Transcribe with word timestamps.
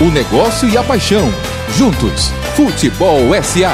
O 0.00 0.10
negócio 0.10 0.68
e 0.68 0.76
a 0.76 0.82
paixão. 0.82 1.32
Juntos, 1.76 2.32
Futebol 2.56 3.32
SA. 3.42 3.72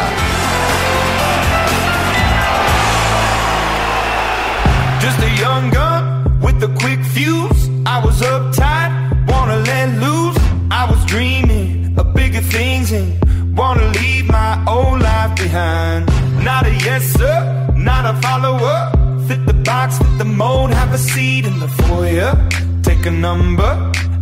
Just 5.00 5.18
a 5.18 5.30
young 5.40 5.70
gun 5.70 6.40
with 6.42 6.62
a 6.62 6.68
quick 6.78 7.02
fuse. 7.14 7.70
I 7.86 8.04
was 8.04 8.20
uptight, 8.20 8.92
wanna 9.28 9.56
let 9.56 9.98
loose. 9.98 10.36
I 10.70 10.84
was 10.90 11.02
dreaming 11.06 11.94
of 11.98 12.12
bigger 12.12 12.42
things 12.42 12.92
and 12.92 13.18
wanna 13.56 13.90
leave 13.92 14.26
my 14.28 14.62
old 14.66 15.00
life 15.00 15.34
behind. 15.36 16.06
Not 16.44 16.66
a 16.66 16.74
yes 16.84 17.02
sir, 17.14 17.66
not 17.74 18.04
a 18.04 18.14
follower. 18.20 18.92
Fit 19.26 19.46
the 19.46 19.54
box, 19.54 19.96
fit 19.96 20.18
the 20.18 20.26
mold, 20.26 20.70
have 20.70 20.92
a 20.92 20.98
seat 20.98 21.46
in 21.46 21.58
the 21.60 21.68
foyer. 21.68 22.36
Take 22.82 23.06
a 23.06 23.10
number. 23.10 23.90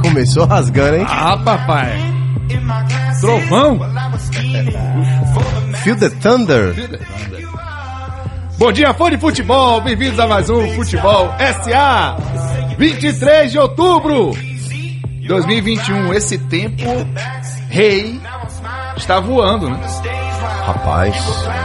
Começou 0.00 0.46
rasgando, 0.46 0.96
hein? 0.96 1.06
Ah, 1.08 1.36
papai. 1.36 1.98
Trovão. 3.20 3.78
Feel 5.82 5.96
the 5.96 6.08
Thunder. 6.08 6.74
Bom 8.58 8.72
dia, 8.72 8.94
fã 8.94 9.10
de 9.10 9.18
futebol. 9.18 9.80
Bem-vindos 9.80 10.18
a 10.18 10.26
mais 10.26 10.48
um 10.50 10.66
Futebol 10.74 11.32
SA. 11.64 12.16
23 12.78 13.52
de 13.52 13.58
outubro 13.58 14.36
2021. 15.26 16.14
Esse 16.14 16.38
tempo, 16.38 16.84
rei, 17.68 18.20
está 18.96 19.20
voando, 19.20 19.68
né? 19.70 19.78
Rapaz, 20.64 21.16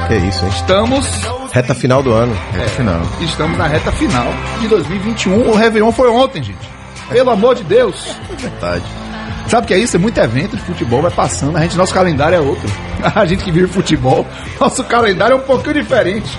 que 0.08 0.16
isso, 0.16 0.46
hein? 0.46 0.52
Estamos, 0.56 1.06
Reta 1.52 1.76
final 1.76 2.02
do 2.02 2.12
ano. 2.12 2.36
é, 2.56 3.24
estamos 3.24 3.58
na 3.58 3.68
reta 3.68 3.92
final 3.92 4.26
de 4.60 4.68
2021. 4.68 5.50
O 5.50 5.56
Réveillon 5.56 5.92
foi 5.92 6.10
ontem, 6.10 6.42
gente. 6.42 6.83
Pelo 7.10 7.30
amor 7.30 7.56
de 7.56 7.64
Deus. 7.64 8.16
Verdade. 8.38 8.84
Sabe 9.48 9.66
o 9.66 9.68
que 9.68 9.74
é 9.74 9.78
isso? 9.78 9.96
É 9.96 10.00
muito 10.00 10.18
evento 10.18 10.56
de 10.56 10.64
futebol, 10.64 11.02
vai 11.02 11.12
passando. 11.12 11.58
A 11.58 11.62
gente, 11.62 11.78
nosso 11.78 11.94
calendário 11.94 12.36
é 12.36 12.40
outro. 12.40 12.68
A 13.04 13.26
gente 13.26 13.44
que 13.44 13.52
vive 13.52 13.68
futebol, 13.68 14.26
nosso 14.60 14.84
calendário 14.86 15.34
é 15.34 15.38
um 15.38 15.42
pouquinho 15.42 15.76
diferente. 15.76 16.38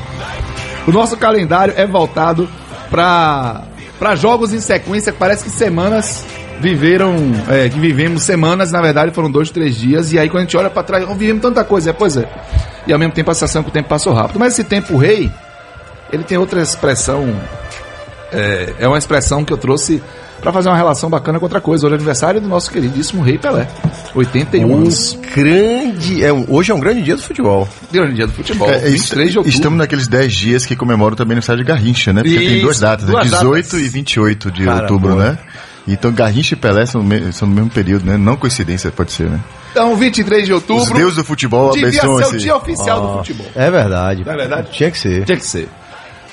O 0.86 0.92
nosso 0.92 1.16
calendário 1.16 1.74
é 1.76 1.86
voltado 1.86 2.48
para 2.90 3.62
para 3.98 4.16
jogos 4.16 4.52
em 4.52 4.60
sequência. 4.60 5.12
Parece 5.12 5.44
que 5.44 5.50
semanas 5.50 6.24
viveram, 6.60 7.14
é, 7.48 7.68
que 7.68 7.78
vivemos 7.78 8.22
semanas, 8.22 8.72
na 8.72 8.80
verdade 8.80 9.12
foram 9.12 9.30
dois, 9.30 9.50
três 9.50 9.76
dias. 9.76 10.12
E 10.12 10.18
aí 10.18 10.28
quando 10.28 10.40
a 10.40 10.44
gente 10.44 10.56
olha 10.56 10.70
para 10.70 10.82
trás, 10.82 11.06
oh, 11.08 11.14
vivemos 11.14 11.42
tanta 11.42 11.64
coisa. 11.64 11.90
É, 11.90 11.92
pois 11.92 12.16
é. 12.16 12.28
E 12.86 12.92
ao 12.92 12.98
mesmo 12.98 13.14
tempo 13.14 13.30
a 13.30 13.34
sensação 13.34 13.62
que 13.62 13.68
o 13.68 13.72
tempo 13.72 13.88
passou 13.88 14.12
rápido. 14.12 14.38
Mas 14.38 14.54
esse 14.54 14.64
tempo 14.64 14.96
rei, 14.96 15.30
ele 16.12 16.24
tem 16.24 16.38
outra 16.38 16.60
expressão. 16.60 17.34
É, 18.32 18.74
é 18.80 18.88
uma 18.88 18.98
expressão 18.98 19.44
que 19.44 19.52
eu 19.52 19.56
trouxe 19.56 20.02
para 20.44 20.52
fazer 20.52 20.68
uma 20.68 20.76
relação 20.76 21.08
bacana 21.08 21.38
com 21.38 21.46
outra 21.46 21.60
coisa. 21.60 21.86
Hoje 21.86 21.94
é 21.94 21.96
aniversário 21.96 22.38
do 22.40 22.46
nosso 22.46 22.70
queridíssimo 22.70 23.22
Rei 23.22 23.38
Pelé. 23.38 23.66
81 24.14 24.76
anos. 24.76 25.14
Um 25.14 25.20
grande. 25.34 26.22
É 26.22 26.30
um- 26.32 26.44
hoje 26.48 26.70
é 26.70 26.74
um 26.74 26.78
grande 26.78 27.02
dia 27.02 27.16
do 27.16 27.22
futebol. 27.22 27.66
Grande 27.90 28.14
dia 28.14 28.26
do 28.26 28.32
futebol. 28.34 28.68
É, 28.68 28.76
é, 28.76 28.90
23 28.90 29.32
de 29.32 29.38
outubro. 29.38 29.56
Estamos 29.56 29.78
naqueles 29.78 30.06
10 30.06 30.34
dias 30.34 30.66
que 30.66 30.76
comemoram 30.76 31.16
também 31.16 31.34
no 31.34 31.40
estádio 31.40 31.64
de 31.64 31.68
Garrincha, 31.68 32.12
né? 32.12 32.22
Porque 32.22 32.36
tem 32.36 32.60
duas 32.60 32.78
datas, 32.78 33.06
duas 33.06 33.24
né? 33.24 33.38
18 33.38 33.64
datas. 33.64 33.80
e 33.80 33.88
28 33.88 34.50
de 34.52 34.64
Cara, 34.66 34.82
outubro, 34.82 35.16
né? 35.16 35.38
Então 35.88 36.12
Garrincha 36.12 36.54
e 36.54 36.56
Pelé 36.58 36.84
são, 36.86 37.02
são 37.32 37.48
no 37.48 37.54
mesmo 37.54 37.70
período, 37.70 38.04
né? 38.04 38.18
Não 38.18 38.36
coincidência, 38.36 38.90
pode 38.90 39.12
ser, 39.12 39.30
né? 39.30 39.40
Então, 39.72 39.96
23 39.96 40.44
de 40.46 40.52
outubro. 40.52 40.82
Os 40.84 40.90
deuses 40.90 41.16
do 41.16 41.24
futebol 41.24 41.72
devia 41.72 41.90
ser 41.90 42.06
o 42.06 42.36
dia 42.38 42.54
oficial 42.54 43.00
do 43.00 43.18
futebol. 43.18 43.46
É 43.56 43.70
verdade. 43.70 44.22
Não 44.24 44.32
é 44.32 44.36
verdade? 44.36 44.68
Tinha 44.72 44.90
que 44.90 44.98
ser. 44.98 45.24
Tinha 45.24 45.36
que 45.38 45.44
ser. 45.46 45.68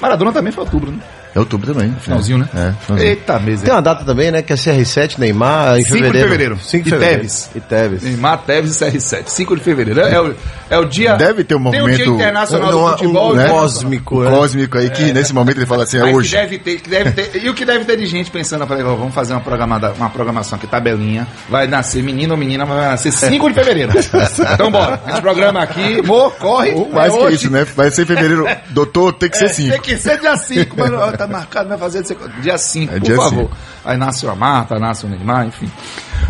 Maradona 0.02 0.32
também 0.34 0.52
foi 0.52 0.64
outubro, 0.66 0.92
né? 0.92 1.00
É 1.34 1.40
outubro 1.40 1.74
também. 1.74 1.94
Finalzinho, 2.02 2.40
né? 2.40 2.48
É, 2.54 2.74
finalzinho. 2.86 3.10
Eita, 3.10 3.40
mesa. 3.40 3.64
Tem 3.64 3.74
uma 3.74 3.82
data 3.82 4.04
também, 4.04 4.32
né? 4.32 4.42
Que 4.42 4.52
é 4.52 4.56
CR7, 4.56 5.18
Neymar, 5.18 5.78
em 5.80 5.84
5 5.84 5.96
de 5.96 6.02
fevereiro. 6.02 6.28
fevereiro. 6.30 6.60
5 6.62 6.84
de 6.84 6.90
E 6.90 6.92
fevereiro. 6.92 7.16
Tevez. 7.22 7.50
E 7.56 7.60
Tevez. 7.62 8.04
Neymar, 8.04 8.38
Tevez 8.40 8.82
e 8.82 8.86
CR7. 8.86 9.24
5 9.28 9.56
de 9.56 9.62
fevereiro. 9.64 10.02
É, 10.02 10.14
é 10.14 10.20
o, 10.22 10.36
é 10.70 10.78
o 10.78 10.86
dia. 10.86 11.16
Deve 11.16 11.44
ter 11.46 11.56
um 11.56 11.72
Tem 11.72 11.82
o. 11.82 11.90
Dia 11.90 12.06
Internacional 12.06 12.70
um- 12.70 12.72
do 12.84 12.90
Futebol. 12.92 13.32
um 13.32 13.36
né? 13.36 13.48
cósmico, 13.48 14.20
O 14.20 14.24
né? 14.26 14.30
cósmico 14.30 14.78
aí, 14.78 14.90
que 14.90 15.14
nesse 15.14 15.34
momento 15.34 15.58
ele 15.58 15.66
fala 15.66 15.84
assim, 15.84 15.98
é 16.00 16.04
que 16.04 16.10
hoje. 16.14 16.32
deve 16.36 16.58
ter, 16.60 16.82
que 16.82 16.90
deve 16.90 17.12
ter, 17.12 17.42
e 17.44 17.50
o 17.50 17.54
que 17.54 17.64
deve 17.66 17.86
ter 17.86 17.96
de 17.98 18.06
gente 18.08 18.30
pensando, 18.30 18.62
eu 18.64 18.68
falei, 18.68 18.84
ó, 18.84 18.96
vamos 18.96 19.14
fazer 19.14 19.34
uma, 19.34 19.40
programada, 19.42 19.94
uma 19.94 20.10
programação 20.10 20.58
aqui, 20.58 20.68
tabelinha, 20.68 21.26
vai 21.50 21.66
nascer 21.68 22.04
menino 22.04 22.34
ou 22.34 22.38
menina, 22.38 22.66
mas 22.66 22.78
vai 22.78 22.88
nascer 22.90 23.12
5 23.14 23.48
de 23.48 23.54
fevereiro. 23.56 23.92
então 24.54 24.70
bora, 24.70 25.00
a 25.06 25.12
gente 25.12 25.22
programa 25.22 25.62
aqui, 25.64 26.00
amor, 26.00 26.32
corre, 26.34 26.72
Ou 26.72 26.90
mais 26.90 27.14
é 27.14 27.18
que 27.18 27.24
hoje. 27.24 27.36
isso, 27.36 27.50
né? 27.52 27.66
Vai 27.76 27.90
ser 27.90 28.02
em 28.04 28.06
fevereiro. 28.06 28.46
Doutor, 28.70 29.14
tem 29.14 29.30
que 29.30 29.38
ser 29.38 29.46
É, 29.46 29.50
5. 29.50 29.72
Tem 29.72 29.82
que 29.82 29.98
ser 29.98 30.20
dia 30.20 30.36
5, 30.38 30.76
mas 30.78 30.92
ó, 30.92 31.12
tá 31.28 31.28
marcado, 31.28 31.70
vai 31.70 31.78
fazer 31.78 32.04
dia 32.42 32.58
5, 32.58 32.94
É 32.94 33.00
por 33.00 33.06
dia 33.06 33.16
favor. 33.16 33.42
cinco. 33.44 33.58
Aí 33.84 33.98
nasce 33.98 34.28
a 34.28 34.36
Marta, 34.36 34.80
nasce 34.80 35.06
o 35.06 35.10
Neymar, 35.10 35.48
enfim. 35.48 35.70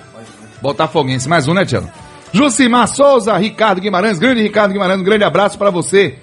Botafoguense, 0.62 1.28
mais 1.28 1.48
um, 1.48 1.54
né, 1.54 1.66
Tiago? 1.66 1.90
Jucimar 2.32 2.88
Souza, 2.88 3.36
Ricardo 3.38 3.82
Guimarães, 3.82 4.20
grande 4.20 4.42
Ricardo 4.42 4.74
Guimarães, 4.74 5.00
um 5.00 5.04
grande 5.04 5.24
abraço 5.24 5.58
pra 5.58 5.70
você. 5.70 6.16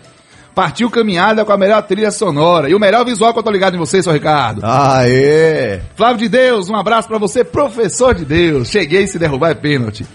Partiu 0.54 0.90
caminhada 0.90 1.44
com 1.44 1.52
a 1.52 1.56
melhor 1.56 1.82
trilha 1.82 2.10
sonora 2.10 2.68
e 2.68 2.74
o 2.74 2.78
melhor 2.78 3.04
visual 3.04 3.32
que 3.32 3.38
eu 3.38 3.42
tô 3.42 3.50
ligado 3.50 3.74
em 3.74 3.78
você, 3.78 4.02
seu 4.02 4.12
Ricardo. 4.12 4.60
Aê! 4.62 5.80
Flávio 5.96 6.18
de 6.18 6.28
Deus, 6.28 6.68
um 6.68 6.76
abraço 6.76 7.08
pra 7.08 7.16
você, 7.16 7.42
professor 7.42 8.14
de 8.14 8.26
Deus. 8.26 8.68
Cheguei 8.68 9.06
se 9.06 9.18
derrubar 9.18 9.50
é 9.50 9.54
pênalti. 9.54 10.06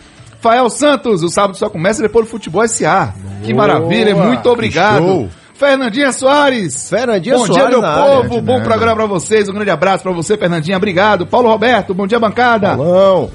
Fael 0.47 0.69
Santos, 0.69 1.23
o 1.23 1.29
sábado 1.29 1.57
só 1.57 1.69
começa 1.69 2.01
depois 2.01 2.25
do 2.25 2.31
futebol 2.31 2.65
SA. 2.69 3.13
Que 3.43 3.53
maravilha, 3.53 4.15
muito 4.15 4.49
obrigado. 4.49 5.29
Fernandinha 5.57 6.11
Soares. 6.11 6.87
Fernandinha 6.89 7.35
bom 7.35 7.45
Soares 7.47 7.67
dia, 7.67 7.69
meu 7.69 7.81
na 7.81 7.93
povo. 7.95 8.33
área. 8.33 8.41
bom 8.41 8.61
programa 8.61 8.95
pra 8.95 9.05
vocês. 9.07 9.49
Um 9.49 9.53
grande 9.53 9.71
abraço 9.71 10.03
pra 10.03 10.11
você, 10.11 10.37
Fernandinha. 10.37 10.77
Obrigado. 10.77 11.25
Paulo 11.25 11.49
Roberto, 11.49 11.93
bom 11.93 12.05
dia, 12.05 12.19
bancada. 12.19 12.77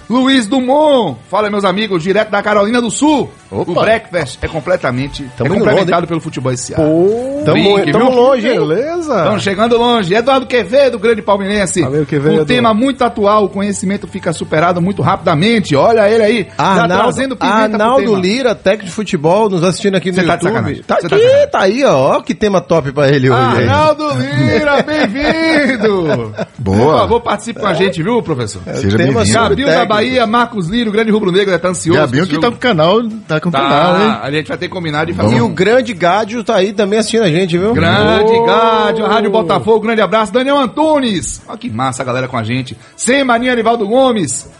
Luiz 0.08 0.46
Dumont, 0.46 1.18
fala 1.28 1.50
meus 1.50 1.64
amigos, 1.64 2.02
direto 2.02 2.30
da 2.30 2.42
Carolina 2.42 2.80
do 2.80 2.90
Sul. 2.90 3.30
Opa. 3.50 3.70
O 3.70 3.74
breakfast 3.74 4.38
é 4.40 4.48
completamente 4.48 5.28
Tamo 5.36 5.52
é 5.52 5.58
complementado 5.58 5.94
longe, 5.96 6.06
pelo 6.06 6.20
futebol 6.20 6.56
SA. 6.56 6.76
Tamo, 6.76 7.52
Brinque, 7.52 7.92
tamo 7.92 8.06
viu? 8.10 8.14
longe, 8.14 8.48
hein? 8.48 8.58
Beleza? 8.58 9.16
Estamos 9.18 9.42
chegando 9.42 9.76
longe. 9.76 10.14
Eduardo 10.14 10.46
Quevedo, 10.46 10.98
grande 10.98 11.20
palmeirense. 11.20 11.82
Valeu, 11.82 12.06
Quevedo. 12.06 12.42
Um 12.42 12.44
tema 12.46 12.72
muito 12.72 13.02
atual, 13.04 13.44
o 13.44 13.48
conhecimento 13.50 14.06
fica 14.06 14.32
superado 14.32 14.80
muito 14.80 15.02
rapidamente. 15.02 15.76
Olha 15.76 16.08
ele 16.08 16.22
aí, 16.22 16.48
já 16.56 16.64
Arnaldo, 16.64 16.94
trazendo 17.02 17.36
pimenta 17.36 17.56
pro 17.56 17.72
Arnaldo 17.82 18.04
tema. 18.06 18.18
Lira, 18.20 18.54
técnico 18.54 18.86
de 18.86 18.92
futebol, 18.92 19.50
nos 19.50 19.62
assistindo 19.62 19.96
aqui 19.96 20.10
no 20.10 20.14
Você 20.16 20.24
tá 20.26 20.36
de 20.36 20.46
YouTube. 20.46 20.82
Tá 20.84 20.96
Você 21.00 21.08
tá 21.08 21.16
aqui, 21.16 21.24
de 21.24 21.30
sacanagem. 21.30 21.50
tá 21.50 21.58
aí, 21.60 21.84
ó. 21.84 22.11
Ó 22.12 22.20
que 22.20 22.34
tema 22.34 22.60
top 22.60 22.92
pra 22.92 23.08
ele 23.08 23.30
hoje. 23.30 23.40
Arnaldo 23.40 24.04
Lira, 24.18 24.82
bem-vindo! 24.84 26.34
Boa. 26.58 26.76
Por 26.76 26.98
favor, 26.98 27.20
participe 27.22 27.58
com 27.58 27.66
a 27.66 27.72
gente, 27.72 28.02
viu, 28.02 28.22
professor? 28.22 28.60
Seja 28.64 28.98
tema 28.98 29.20
bem-vindo. 29.20 29.38
Gabriel 29.38 29.68
da. 29.68 29.86
Bahia, 29.86 30.26
Marcos 30.26 30.68
Lira, 30.68 30.90
o 30.90 30.92
grande 30.92 31.10
rubro-negro, 31.10 31.58
tá 31.58 31.68
ansioso. 31.68 31.98
Gabião 31.98 32.26
que 32.26 32.38
tá 32.38 32.50
com 32.50 32.56
o 32.56 32.58
canal, 32.58 33.02
tá 33.26 33.40
com 33.40 33.48
o 33.48 33.52
canal, 33.52 33.98
hein? 33.98 34.08
Tá, 34.08 34.20
a 34.24 34.30
gente 34.30 34.46
vai 34.46 34.58
ter 34.58 34.68
combinado 34.68 35.06
de 35.06 35.14
fazer 35.14 35.36
E 35.36 35.40
o 35.40 35.48
grande 35.48 35.94
Gádio 35.94 36.44
tá 36.44 36.56
aí 36.56 36.74
também 36.74 36.98
assistindo 36.98 37.22
a 37.22 37.30
gente, 37.30 37.56
viu? 37.56 37.72
Grande 37.72 38.32
Ô! 38.32 38.44
Gádio, 38.44 39.06
Rádio 39.06 39.30
Botafogo, 39.30 39.80
grande 39.80 40.02
abraço. 40.02 40.30
Daniel 40.30 40.58
Antunes, 40.58 41.40
olha 41.48 41.56
que 41.56 41.70
massa 41.70 42.02
a 42.02 42.04
galera 42.04 42.28
com 42.28 42.36
a 42.36 42.42
gente. 42.42 42.76
Sem 42.94 43.24
Maninha 43.24 43.54
Anivaldo 43.54 43.88
Gomes. 43.88 44.50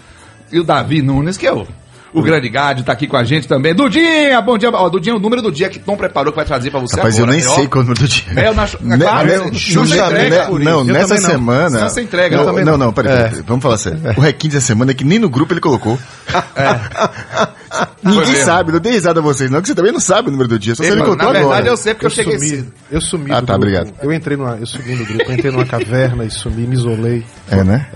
E 0.50 0.58
o 0.58 0.64
Davi 0.64 1.02
Nunes, 1.02 1.36
que 1.36 1.46
é 1.46 1.52
o, 1.52 1.66
O 2.14 2.20
grande 2.20 2.48
Gádio 2.50 2.84
tá 2.84 2.92
aqui 2.92 3.06
com 3.06 3.16
a 3.16 3.24
gente 3.24 3.48
também. 3.48 3.74
Dudinha, 3.74 4.38
bom 4.42 4.58
dia. 4.58 4.70
Ó, 4.70 4.88
Dudinha, 4.90 5.16
o 5.16 5.18
número 5.18 5.40
do 5.40 5.50
dia 5.50 5.70
que 5.70 5.78
Tom 5.78 5.96
preparou 5.96 6.30
que 6.30 6.36
vai 6.36 6.44
trazer 6.44 6.70
pra 6.70 6.78
você 6.78 6.96
Rapaz, 6.96 7.16
eu 7.18 7.24
agora. 7.24 7.38
nem 7.38 7.46
Ó, 7.48 7.54
sei 7.54 7.66
qual 7.66 7.80
é 7.82 7.84
o 7.84 7.88
número 7.88 8.00
do 8.02 8.08
dia. 8.08 8.32
Mel 8.34 8.54
na, 8.54 8.68
na 8.82 8.96
Ne- 8.98 9.04
claro, 9.04 9.26
ne- 9.28 9.38
você- 9.38 9.54
Justa- 9.54 9.96
você 9.96 10.00
entrega 10.12 10.36
né- 10.38 10.44
por 10.46 10.60
isso. 10.60 10.70
não, 10.70 10.78
Eu 10.80 10.84
nessa 10.84 11.08
também 11.08 11.22
não. 11.22 11.30
semana. 11.30 11.70
Senão 11.70 11.88
você 11.88 12.00
entrega. 12.02 12.36
Não, 12.36 12.42
eu 12.42 12.48
também 12.50 12.64
não, 12.66 12.76
não, 12.76 12.92
peraí, 12.92 13.12
É. 13.14 13.28
vamos 13.46 13.62
falar 13.62 13.78
sério. 13.78 13.98
O 14.16 14.20
requinte 14.20 14.54
dessa 14.54 14.66
semana 14.66 14.90
é 14.90 14.94
que 14.94 15.04
nem 15.04 15.18
no 15.18 15.30
grupo 15.30 15.54
ele 15.54 15.60
colocou. 15.60 15.98
Ninguém 18.02 18.26
mesmo. 18.32 18.44
sabe, 18.44 18.72
não 18.72 18.80
dei 18.80 18.92
risada 18.92 19.20
a 19.20 19.22
vocês, 19.22 19.50
não, 19.50 19.62
que 19.62 19.68
você 19.68 19.74
também 19.74 19.92
não 19.92 20.00
sabe 20.00 20.28
o 20.28 20.30
número 20.32 20.48
do 20.48 20.58
dia, 20.58 20.74
só 20.74 20.82
você 20.82 20.90
me 20.90 20.98
contou 21.02 21.16
na 21.16 21.24
verdade 21.32 21.44
agora. 21.44 21.68
eu 21.68 21.76
sei 21.76 21.94
porque 21.94 22.06
eu, 22.06 22.10
cheguei 22.10 22.34
sumi, 22.38 22.48
cedo. 22.50 22.72
eu 22.90 23.00
sumi 23.00 23.32
Ah, 23.32 23.40
do 23.40 23.46
tá, 23.46 23.52
grupo. 23.54 23.68
obrigado. 23.68 23.94
Eu 24.02 24.12
entrei 24.12 24.36
numa, 24.36 24.56
eu 24.56 24.66
sumi 24.66 24.96
do 24.96 25.04
grupo, 25.04 25.22
eu 25.30 25.32
entrei 25.34 25.52
numa 25.52 25.64
caverna 25.64 26.24
e 26.24 26.30
sumi, 26.30 26.66
me 26.66 26.74
isolei. 26.74 27.24
É, 27.50 27.62
né? 27.62 27.86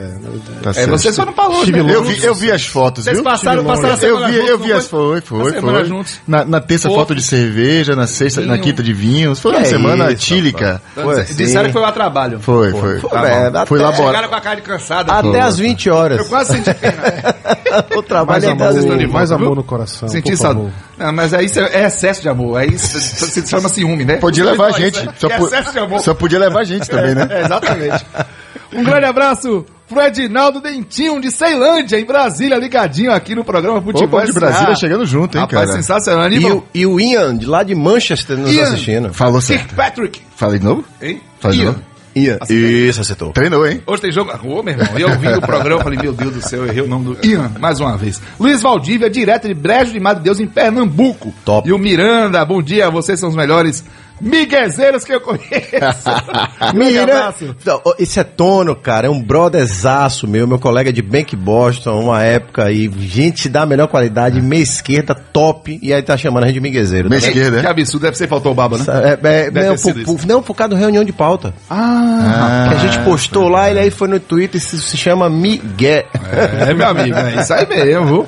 Tá 0.63 0.71
É, 0.71 0.73
certo. 0.73 0.91
você 0.91 1.13
só 1.13 1.25
não 1.25 1.33
falou, 1.33 1.67
né? 1.67 1.79
Eu 1.81 2.03
vi, 2.05 2.25
eu 2.25 2.35
vi 2.35 2.51
as 2.53 2.65
fotos, 2.67 3.05
Vocês 3.05 3.17
viu? 3.17 3.25
passaram, 3.25 3.65
passaram 3.65 3.89
a 3.89 3.93
longe. 3.97 4.07
Eu 4.07 4.17
semana 4.17 4.29
vi, 4.29 4.35
juntos, 4.37 4.51
eu 4.51 4.59
vi 4.59 4.73
as 4.73 4.87
foi, 4.87 5.21
foi, 5.21 5.53
semana 5.53 5.85
foi. 5.85 6.05
Na, 6.27 6.45
na 6.45 6.61
terça 6.61 6.89
foto 6.89 7.15
de 7.15 7.23
cerveja, 7.23 7.95
na 7.97 8.07
sexta, 8.07 8.41
na 8.43 8.59
quinta 8.59 8.83
de 8.83 8.93
vinhos. 8.93 9.41
Foi 9.41 9.53
uma 9.53 9.61
Que 9.61 9.67
semana 9.69 10.13
isso, 10.13 10.23
tílica. 10.23 10.81
Foi 10.95 11.25
Disseram 11.25 11.67
que 11.67 11.73
foi 11.73 11.83
o 11.83 11.93
trabalho. 11.93 12.41
Foi, 12.41 12.71
foi. 12.71 12.99
Foi, 13.01 13.11
Tá 13.11 13.29
é, 13.29 13.67
Foi 13.67 13.79
Chegaram 13.79 13.97
elaborado. 13.99 14.29
com 14.29 14.35
a 14.35 14.41
cara 14.41 14.61
cansada. 14.61 15.13
Até 15.13 15.41
às 15.41 15.59
20 15.59 15.91
horas. 15.91 16.19
Eu 16.19 16.25
quase 16.27 16.53
senti 16.53 16.73
pena. 16.75 16.97
o 17.97 18.03
trabalho 18.03 18.57
Mais 18.57 18.77
é 18.77 19.07
mais 19.07 19.33
amor 19.33 19.57
no 19.57 19.65
coração. 19.67 20.09
Senti 20.09 20.31
por 20.31 20.37
saudade. 20.39 20.73
Não, 20.97 21.13
mas 21.13 21.35
aí 21.35 21.47
isso 21.47 21.61
é 21.61 21.85
excesso 21.87 22.23
de 22.23 22.29
amor. 22.29 22.57
Aí 22.59 22.69
isso 22.75 22.99
se 22.99 23.47
chama 23.47 23.69
ciúme, 23.69 24.05
né? 24.05 24.17
Podia 24.17 24.45
levar 24.45 24.69
a 24.69 24.71
gente. 24.73 24.99
é- 24.99 25.13
Só, 25.19 25.29
é 25.29 25.39
excesso 25.41 25.73
de 25.73 25.79
amor. 25.79 26.01
só 26.01 26.15
podia 26.15 26.39
levar 26.39 26.61
a 26.61 26.65
gente 26.65 26.89
também, 26.91 27.15
né? 27.15 27.27
É, 27.31 27.45
exatamente. 27.45 28.07
Um 28.73 28.83
grande 28.83 29.05
abraço 29.07 29.65
pro 29.89 30.01
Edinaldo 30.03 30.61
Dentinho 30.61 31.21
de 31.21 31.31
Ceilândia, 31.31 31.99
em 32.01 32.05
Brasília, 32.05 32.57
ligadinho 32.59 33.13
aqui 33.13 33.35
no 33.35 33.45
programa 33.45 33.81
Futebol 33.81 34.19
Opa, 34.19 34.27
de. 34.27 34.33
Brasília 34.33 34.75
chegando 34.75 35.07
junto, 35.07 35.37
hein, 35.39 35.43
Rapaz, 35.43 35.67
cara? 35.71 35.73
sensacional. 35.81 36.29
E 36.31 36.45
o, 36.51 36.65
e 36.75 36.87
o 36.87 36.99
Ian, 37.01 37.37
de 37.37 37.47
lá 37.47 37.63
de 37.63 37.75
Manchester, 37.75 38.37
nos 38.37 38.51
Ian. 38.53 38.65
assistindo. 38.65 39.15
Falou 39.15 39.41
certo. 39.41 39.61
Kirkpatrick. 39.69 40.21
Falei 40.37 40.59
de 40.59 40.65
novo? 40.65 40.85
Hein? 41.01 41.21
Falei 41.39 41.59
de 41.59 41.63
Ian. 41.65 41.71
novo? 41.73 41.83
Ian. 42.17 42.39
Isso, 42.49 43.03
acertou. 43.03 43.31
Treinou, 43.33 43.67
hein? 43.67 43.83
Hoje 43.87 44.01
tem 44.01 44.11
jogo. 44.11 44.33
Ô, 44.43 44.63
meu 44.63 44.73
irmão, 44.73 44.99
eu 44.99 45.11
ouvi 45.11 45.29
o 45.29 45.41
programa 45.41 45.83
falei, 45.83 45.99
meu 46.01 46.15
Deus 46.15 46.33
do 46.33 46.41
céu, 46.41 46.63
eu 46.63 46.69
errei 46.69 46.83
o 46.83 46.89
nome 46.89 47.15
do 47.15 47.27
Ian, 47.27 47.53
mais 47.61 47.79
uma 47.79 47.95
vez. 47.97 48.23
Luiz 48.41 48.63
Valdívia, 48.63 49.11
direto 49.11 49.47
de 49.47 49.53
Brejo 49.53 49.93
de 49.93 50.01
Madre 50.01 50.25
Deus, 50.25 50.41
em 50.41 50.47
Pernambuco. 50.47 51.35
Top. 51.45 51.69
E 51.69 51.73
o 51.73 51.79
Miranda, 51.79 52.43
bom 52.47 52.63
dia, 52.63 52.89
vocês 52.89 53.21
são 53.21 53.29
os 53.29 53.37
melhores 53.37 53.85
miguezeiros 54.21 55.05
que 55.05 55.13
eu 55.15 55.21
conheço. 55.21 56.09
Mira, 56.75 57.35
ó, 57.85 57.95
esse 57.99 58.19
é 58.21 58.25
Tono, 58.25 58.75
cara, 58.75 59.07
é 59.07 59.11
um 59.11 59.21
brotherzaço 59.23 60.27
meu, 60.27 60.47
meu 60.47 60.59
colega 60.59 60.93
de 60.93 61.03
Bank 61.03 61.35
Boston, 61.37 62.01
uma 62.01 62.23
época 62.23 62.65
aí, 62.65 62.91
gente 62.99 63.49
da 63.49 63.67
melhor 63.67 63.89
qualidade, 63.89 64.41
meia 64.41 64.63
esquerda, 64.63 65.15
top, 65.15 65.79
e 65.83 65.93
aí 65.93 66.03
tá 66.03 66.17
chamando 66.17 66.45
a 66.45 66.47
gente 66.47 66.55
de 66.55 66.61
miguezeiro. 66.61 67.09
Meia 67.11 67.21
tá 67.21 67.29
esquerda, 67.29 67.61
Que 67.61 67.67
é? 67.67 67.71
absurdo, 67.71 68.03
deve 68.05 68.17
ser 68.17 68.29
faltou 68.29 68.53
o 68.53 68.55
baba, 68.55 68.79
né? 68.79 68.85
É, 68.87 69.47
é, 69.47 69.51
não, 69.51 69.77
por, 69.77 69.97
isso. 69.97 70.05
por- 70.17 70.27
não, 70.27 70.43
por 70.43 70.55
causa 70.55 70.75
da 70.75 70.81
reunião 70.81 71.05
de 71.05 71.13
pauta. 71.13 71.53
Ah, 71.69 72.67
que 72.71 72.75
a 72.75 72.79
gente 72.79 72.99
postou 73.05 73.49
lá, 73.49 73.71
ele 73.71 73.81
aí 73.81 73.91
foi 73.91 74.09
no 74.09 74.19
Twitter, 74.19 74.61
se, 74.61 74.81
se 74.81 74.97
chama 74.97 75.29
Miguel. 75.29 76.05
é, 76.67 76.73
meu 76.75 76.87
amigo, 76.89 77.17
é 77.17 77.41
isso 77.41 77.53
aí 77.53 77.67
mesmo. 77.67 78.07
viu? 78.07 78.27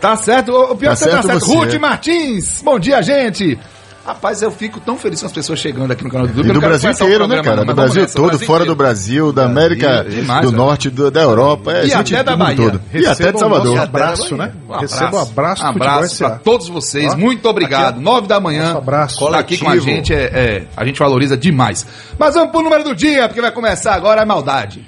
Tá 0.00 0.16
certo, 0.16 0.50
o 0.50 0.74
pior 0.76 0.96
Tá 0.96 1.04
é 1.04 1.08
que 1.08 1.16
tá 1.16 1.22
certo 1.22 1.26
certo. 1.26 1.40
você. 1.46 1.54
Ruth 1.54 1.74
Martins, 1.80 2.62
bom 2.64 2.78
dia, 2.78 3.02
gente. 3.02 3.58
Rapaz, 4.04 4.40
eu 4.42 4.50
fico 4.50 4.80
tão 4.80 4.96
feliz 4.96 5.20
com 5.20 5.26
as 5.26 5.32
pessoas 5.32 5.58
chegando 5.58 5.90
aqui 5.92 6.02
no 6.02 6.10
canal 6.10 6.26
do 6.26 6.30
YouTube. 6.30 6.50
E 6.50 6.52
do 6.54 6.60
Brasil 6.60 6.90
inteiro, 6.90 7.26
né, 7.28 7.42
cara? 7.42 7.64
Do 7.64 7.74
Brasil 7.74 8.06
todo, 8.08 8.28
Brasil 8.28 8.46
fora 8.46 8.64
do. 8.64 8.74
Brasil, 8.74 9.30
da 9.32 9.44
América 9.44 10.04
demais, 10.08 10.46
do? 10.50 10.56
Norte, 10.56 10.88
do- 10.88 11.10
da 11.10 11.20
Europa. 11.20 11.70
É, 11.72 11.84
E 11.84 11.90
gente 11.90 12.14
até 12.14 12.24
da 12.24 12.34
Bahia. 12.36 12.56
todo. 12.56 12.80
E 12.94 13.06
até 13.06 13.30
de 13.30 13.38
Salvador. 13.38 13.66
nosso 13.74 13.82
abraço, 13.82 14.36
né? 14.36 14.52
Um 14.68 14.72
Receba 14.78 15.16
o 15.16 15.18
abraço 15.20 15.62
um 15.64 15.66
abraço 15.68 16.16
SA. 16.16 16.28
pra 16.30 16.38
todos 16.38 16.68
vocês, 16.68 17.12
Ó, 17.12 17.16
muito 17.18 17.46
obrigado. 17.48 17.94
aqui, 17.96 18.00
Nove 18.00 18.26
da 18.26 18.40
manhã, 18.40 18.64
Nosso 18.64 18.78
abraço 18.78 19.30
tá 19.30 19.38
aqui 19.38 19.58
com 19.58 19.68
a 19.68 19.76
gente, 19.78 20.14
é, 20.14 20.22
é, 20.24 20.62
a 20.76 20.84
gente 20.84 20.98
valoriza 20.98 21.36
demais. 21.36 21.86
Mas 22.18 22.34
vamos 22.34 22.50
pro 22.52 22.62
número 22.62 22.82
do 22.82 22.94
dia, 22.94 23.28
porque 23.28 23.40
vai 23.42 23.52
começar 23.52 23.94
agora 23.94 24.22
a 24.22 24.26
maldade. 24.26 24.82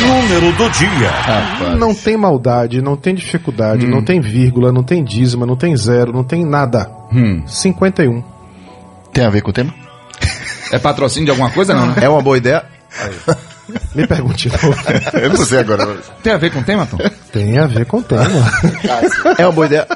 Número 0.00 0.52
do 0.56 0.68
dia. 0.70 1.10
Não 1.78 1.94
tem 1.94 2.16
maldade, 2.16 2.82
não 2.82 2.96
tem 2.96 3.14
dificuldade, 3.14 3.86
Hum. 3.86 3.90
não 3.90 4.02
tem 4.02 4.20
vírgula, 4.20 4.70
não 4.70 4.82
tem 4.82 5.02
dízima, 5.02 5.46
não 5.46 5.56
tem 5.56 5.74
zero, 5.76 6.12
não 6.12 6.22
tem 6.22 6.44
nada. 6.44 6.90
Hum. 7.12 7.42
51. 7.46 8.22
Tem 9.18 9.26
a 9.26 9.30
ver 9.30 9.42
com 9.42 9.50
o 9.50 9.52
tema? 9.52 9.74
É 10.70 10.78
patrocínio 10.78 11.24
de 11.24 11.32
alguma 11.32 11.50
coisa, 11.50 11.74
não, 11.74 11.86
né? 11.88 11.94
É 12.02 12.08
uma 12.08 12.22
boa 12.22 12.36
ideia? 12.38 12.64
Me 13.92 14.06
pergunte 14.06 14.48
de 14.48 14.54
novo. 14.64 14.80
Eu 15.20 15.30
não 15.30 15.44
sei 15.44 15.58
agora. 15.58 15.96
Tem 16.22 16.32
a 16.32 16.36
ver 16.36 16.52
com 16.52 16.60
o 16.60 16.62
tema, 16.62 16.86
Tom? 16.86 16.98
Tem 17.32 17.58
a 17.58 17.66
ver 17.66 17.84
com 17.84 17.96
o 17.96 18.02
tema. 18.04 18.22
É 19.36 19.44
uma 19.44 19.50
boa 19.50 19.66
ideia. 19.66 19.88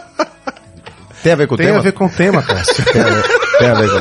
Tem 1.23 1.35
a 1.35 1.37
ver 1.37 1.47
com 1.47 1.55
o 1.55 1.57
Tem 1.57 1.67
tema? 1.69 1.79
a 1.79 1.83
ver 1.83 1.93
com 1.93 2.07
o 2.07 2.09
tema, 2.09 2.43
Cássio. 2.43 2.85
Tem 2.85 3.01
a 3.01 3.05
ver, 3.05 3.23
tem 3.61 3.69
a 3.69 3.75
ver 3.75 3.89
com 3.91 4.01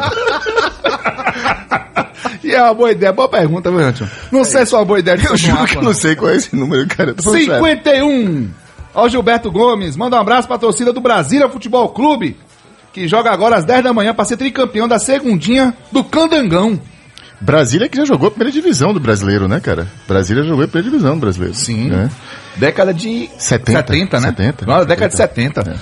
E 2.44 2.56
é 2.56 2.64
uma 2.64 2.74
boa 2.74 2.92
ideia, 2.92 3.14
boa 3.14 3.30
pergunta, 3.30 3.70
viu, 3.70 3.80
Antônio? 3.80 4.12
Não 4.32 4.44
sei 4.44 4.66
se 4.66 4.74
é 4.74 4.78
uma 4.80 4.86
boa 4.86 4.98
ideia 4.98 5.18
de 5.18 5.26
Eu 5.28 5.38
juro 5.38 5.66
que 5.68 5.78
eu 5.78 5.84
não 5.84 5.94
sei 5.94 6.16
qual 6.16 6.32
é 6.32 6.36
esse 6.38 6.56
número, 6.56 6.88
cara. 6.88 7.12
Eu 7.12 7.16
tô 7.16 7.22
falando 7.22 7.46
sério. 7.46 7.64
51. 7.64 8.50
Ó, 8.96 9.08
Gilberto 9.08 9.52
Gomes, 9.52 9.96
manda 9.96 10.18
um 10.18 10.20
abraço 10.20 10.48
pra 10.48 10.58
torcida 10.58 10.92
do 10.92 11.00
Brasília 11.00 11.48
Futebol 11.48 11.90
Clube, 11.90 12.36
que 12.94 13.08
joga 13.08 13.32
agora 13.32 13.56
às 13.58 13.66
10 13.66 13.84
da 13.84 13.94
manhã 13.94 14.14
pra 14.14 14.26
ser 14.26 14.38
tricampeão 14.38 14.88
da 14.88 15.00
segundinha 15.00 15.74
do 15.92 16.04
Candangão. 16.04 16.80
Brasília 17.40 17.90
que 17.90 17.98
já 17.98 18.06
jogou 18.06 18.28
a 18.28 18.32
primeira 18.32 18.52
divisão 18.52 18.94
do 18.94 19.00
brasileiro, 19.00 19.48
né, 19.48 19.60
cara? 19.60 19.88
Brasília 20.08 20.44
jogou 20.44 20.64
a 20.64 20.68
primeira 20.68 20.90
divisão 20.92 21.16
do 21.16 21.22
brasileiro. 21.22 21.56
Sim. 21.56 21.90
né? 21.90 22.10
Década 22.56 22.94
de 22.94 23.30
70, 23.38 23.80
70 23.80 24.20
né? 24.20 24.28
70, 24.28 24.66
Não, 24.66 24.86
década 24.86 25.10
de 25.10 25.16
70. 25.16 25.64
70. 25.64 25.82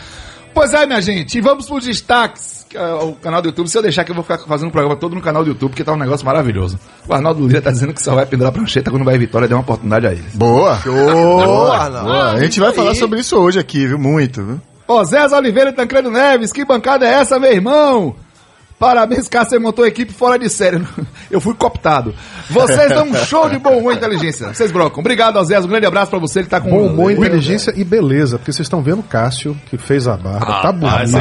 Pois 0.54 0.74
é, 0.74 0.86
minha 0.86 1.02
gente, 1.02 1.38
e 1.38 1.42
vamos 1.42 1.68
pros 1.68 1.84
destaques. 1.86 2.66
que 2.70 2.78
é 2.78 2.94
O 2.94 3.14
canal 3.14 3.42
do 3.42 3.50
YouTube, 3.50 3.68
se 3.68 3.78
eu 3.78 3.82
deixar 3.82 4.04
que 4.04 4.12
eu 4.12 4.16
vou 4.16 4.24
ficar 4.24 4.38
fazendo 4.40 4.70
o 4.70 4.72
programa 4.72 4.96
todo 4.96 5.16
no 5.16 5.22
canal 5.22 5.44
do 5.44 5.50
YouTube, 5.50 5.70
porque 5.72 5.84
tá 5.84 5.94
um 5.94 5.98
negócio 5.98 6.26
maravilhoso. 6.26 6.80
O 7.08 7.14
Arnaldo 7.14 7.46
Lira 7.46 7.62
tá 7.62 7.72
dizendo 7.72 7.94
que 7.94 8.02
só 8.02 8.16
vai 8.16 8.26
pendurar 8.26 8.50
a 8.50 8.54
prancheta 8.54 8.90
quando 8.90 9.04
vai 9.04 9.18
Vitória 9.18 9.48
der 9.48 9.56
uma 9.56 9.62
oportunidade 9.62 10.08
a 10.08 10.12
eles. 10.12 10.34
Boa! 10.34 10.76
Boa, 10.86 11.90
Boa. 11.90 12.32
A 12.32 12.40
gente 12.40 12.60
vai 12.60 12.74
falar 12.74 12.96
sobre 12.96 13.20
isso 13.20 13.38
hoje 13.38 13.60
aqui, 13.60 13.86
viu? 13.86 14.00
Muito, 14.00 14.44
viu? 14.44 14.62
Osés 14.90 15.32
Oliveira 15.32 15.70
e 15.70 15.74
Tancredo 15.74 16.10
Neves, 16.10 16.52
que 16.52 16.66
bancada 16.66 17.06
é 17.06 17.14
essa, 17.14 17.38
meu 17.40 17.52
irmão? 17.52 18.16
Parabéns, 18.80 19.28
Cássio, 19.28 19.50
você 19.52 19.60
montou 19.60 19.84
a 19.84 19.88
equipe 19.90 20.14
fora 20.14 20.40
de 20.40 20.50
série. 20.50 20.82
Eu 21.30 21.42
fui 21.42 21.54
cooptado. 21.54 22.16
Vocês 22.50 22.90
dão 22.90 23.10
um 23.10 23.14
show 23.26 23.50
de 23.50 23.60
bom 23.60 23.78
humor 23.78 23.94
e 23.94 23.98
inteligência. 23.98 24.54
Vocês 24.54 24.72
brocam. 24.72 25.02
Obrigado, 25.02 25.38
Osés. 25.38 25.66
Um 25.66 25.68
grande 25.68 25.86
abraço 25.86 26.10
pra 26.10 26.18
você. 26.20 26.40
Ele 26.40 26.48
tá 26.48 26.62
com 26.62 26.70
Bom 26.70 26.86
humor, 26.88 27.12
inteligência 27.12 27.74
e 27.76 27.84
beleza. 27.84 28.38
Porque 28.38 28.54
vocês 28.54 28.66
estão 28.66 28.82
vendo 28.82 29.00
o 29.00 29.04
Cássio, 29.04 29.56
que 29.70 29.78
fez 29.78 30.08
a 30.08 30.16
barba. 30.16 30.46
tá 30.62 30.72
bonito. 30.72 31.18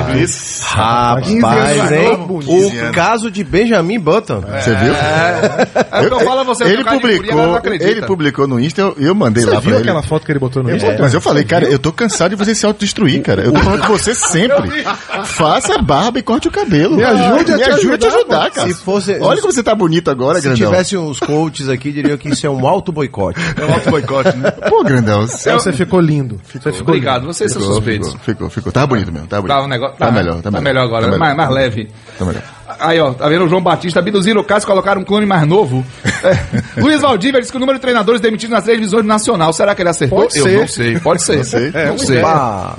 Rapaz, 0.62 1.26
15 1.26 1.44
anos 1.46 1.93
hein? 1.93 2.08
novo, 2.10 2.26
bonito. 2.26 2.87
O 2.88 2.93
caso 2.93 3.31
de 3.31 3.42
Benjamin 3.42 3.99
Button. 3.99 4.40
Você 4.40 4.75
viu? 4.76 4.94
É 4.94 6.00
o 6.02 6.06
que 6.09 6.14
eu 6.14 6.21
falo 6.21 6.40
a 6.40 6.44
você. 6.44 6.64
ele 6.64 6.85
Curia, 6.85 7.00
publicou, 7.00 7.54
acredita. 7.56 7.90
ele 7.90 8.02
publicou 8.02 8.47
no 8.47 8.61
Insta, 8.61 8.80
eu, 8.83 8.94
eu 8.99 9.14
mandei 9.14 9.42
Você 9.42 9.50
lá 9.50 9.61
viu 9.61 9.71
pra 9.71 9.80
ele. 9.80 9.88
aquela 9.90 10.02
foto 10.02 10.25
que 10.25 10.30
ele 10.33 10.38
botou 10.38 10.62
no 10.62 10.75
Insta? 10.75 10.97
Mas 11.00 11.12
eu 11.12 11.21
falei, 11.21 11.44
cara, 11.44 11.64
eu 11.66 11.78
tô 11.78 11.92
cansado 11.92 12.30
de 12.30 12.37
você 12.37 12.54
se 12.54 12.64
autodestruir, 12.64 13.21
cara. 13.23 13.42
Eu 13.42 13.52
tô 13.52 13.61
falando 13.61 13.85
com 13.87 13.92
você 13.99 14.14
sempre. 14.14 14.85
Faça 15.25 15.75
a 15.75 15.83
barba 15.83 16.18
e 16.18 16.23
corte 16.23 16.47
o 16.47 16.50
cabelo. 16.52 16.97
Me 16.97 17.04
ajude 17.04 17.48
a 17.52 17.57
Me 17.57 17.62
te 17.62 17.71
ajude 17.71 17.95
a 17.95 17.99
te 17.99 18.07
ajudar, 18.07 18.19
ajudar, 18.19 18.49
pô. 18.50 18.55
cara. 18.55 18.69
Se 18.69 18.75
fosse- 18.75 19.19
Olha 19.21 19.40
como 19.40 19.52
você 19.52 19.62
tá 19.62 19.75
bonito 19.75 20.11
agora, 20.11 20.40
Se 20.40 20.49
Grandão. 20.49 20.71
tivesse 20.71 20.97
uns 20.97 21.19
coaches 21.21 21.69
aqui, 21.69 21.90
diriam 21.93 22.17
que 22.17 22.28
isso 22.28 22.47
é 22.47 22.50
um 22.50 22.67
auto 22.67 22.90
boicote. 22.93 23.38
É 23.61 23.64
um 23.64 23.73
auto 23.75 23.90
boicote, 23.90 24.37
né? 24.37 24.50
Pô, 24.69 24.83
Grandão. 24.85 25.26
Você 25.26 25.52
Você 25.52 25.73
ficou 25.73 26.00
lindo. 26.00 26.40
Você 26.45 26.73
ficou 26.73 26.88
Obrigado, 26.95 27.26
vocês 27.26 27.50
são 27.52 27.61
ficou, 27.61 27.76
suspeitos. 27.76 28.09
ficou, 28.12 28.25
ficou, 28.25 28.50
ficou. 28.50 28.73
Tava 28.73 28.87
bonito 28.87 29.12
mesmo, 29.12 29.26
tava 29.26 29.43
bonito. 29.43 29.57
Tá, 29.59 29.64
o 29.64 29.69
negócio, 29.69 29.97
Tá 29.97 30.11
melhor, 30.11 30.40
tá 30.43 30.50
melhor. 30.50 30.85
agora, 30.85 31.02
Tá 31.02 31.07
melhor. 31.12 31.19
mais, 31.19 31.37
mais 31.37 31.50
leve. 31.50 31.88
Tá 32.19 32.25
melhor. 32.25 32.43
Aí, 32.81 33.00
ó, 33.00 33.12
tá 33.14 33.26
vendo 33.28 33.47
o 33.47 33.49
João 33.49 33.62
Batista 33.62 33.99
abduzindo 33.99 34.38
o 34.40 34.45
caso 34.45 34.64
e 34.64 34.67
colocaram 34.67 35.00
um 35.00 35.05
clone 35.05 35.25
mais 35.25 35.47
novo. 35.49 35.85
É. 36.23 36.38
Luiz 36.81 37.00
Valdívia 37.00 37.40
disse 37.40 37.50
que 37.50 37.57
o 37.57 37.61
número 37.61 37.78
de 37.78 37.83
treinadores 37.83 38.21
demitidos 38.21 38.55
nas 38.55 38.62
três 38.64 38.78
divisões 38.78 39.05
Nacional. 39.07 39.52
Será 39.55 39.75
que 39.75 39.81
ele 39.83 39.88
acertou? 39.88 40.19
Pode 40.21 40.37
Eu 40.38 40.45
ser. 40.45 40.59
não 40.61 40.69
sei, 40.69 41.00
pode 41.00 41.23
ser. 41.23 41.45
sei. 41.45 41.71
não 41.73 41.99
sei. 41.99 42.23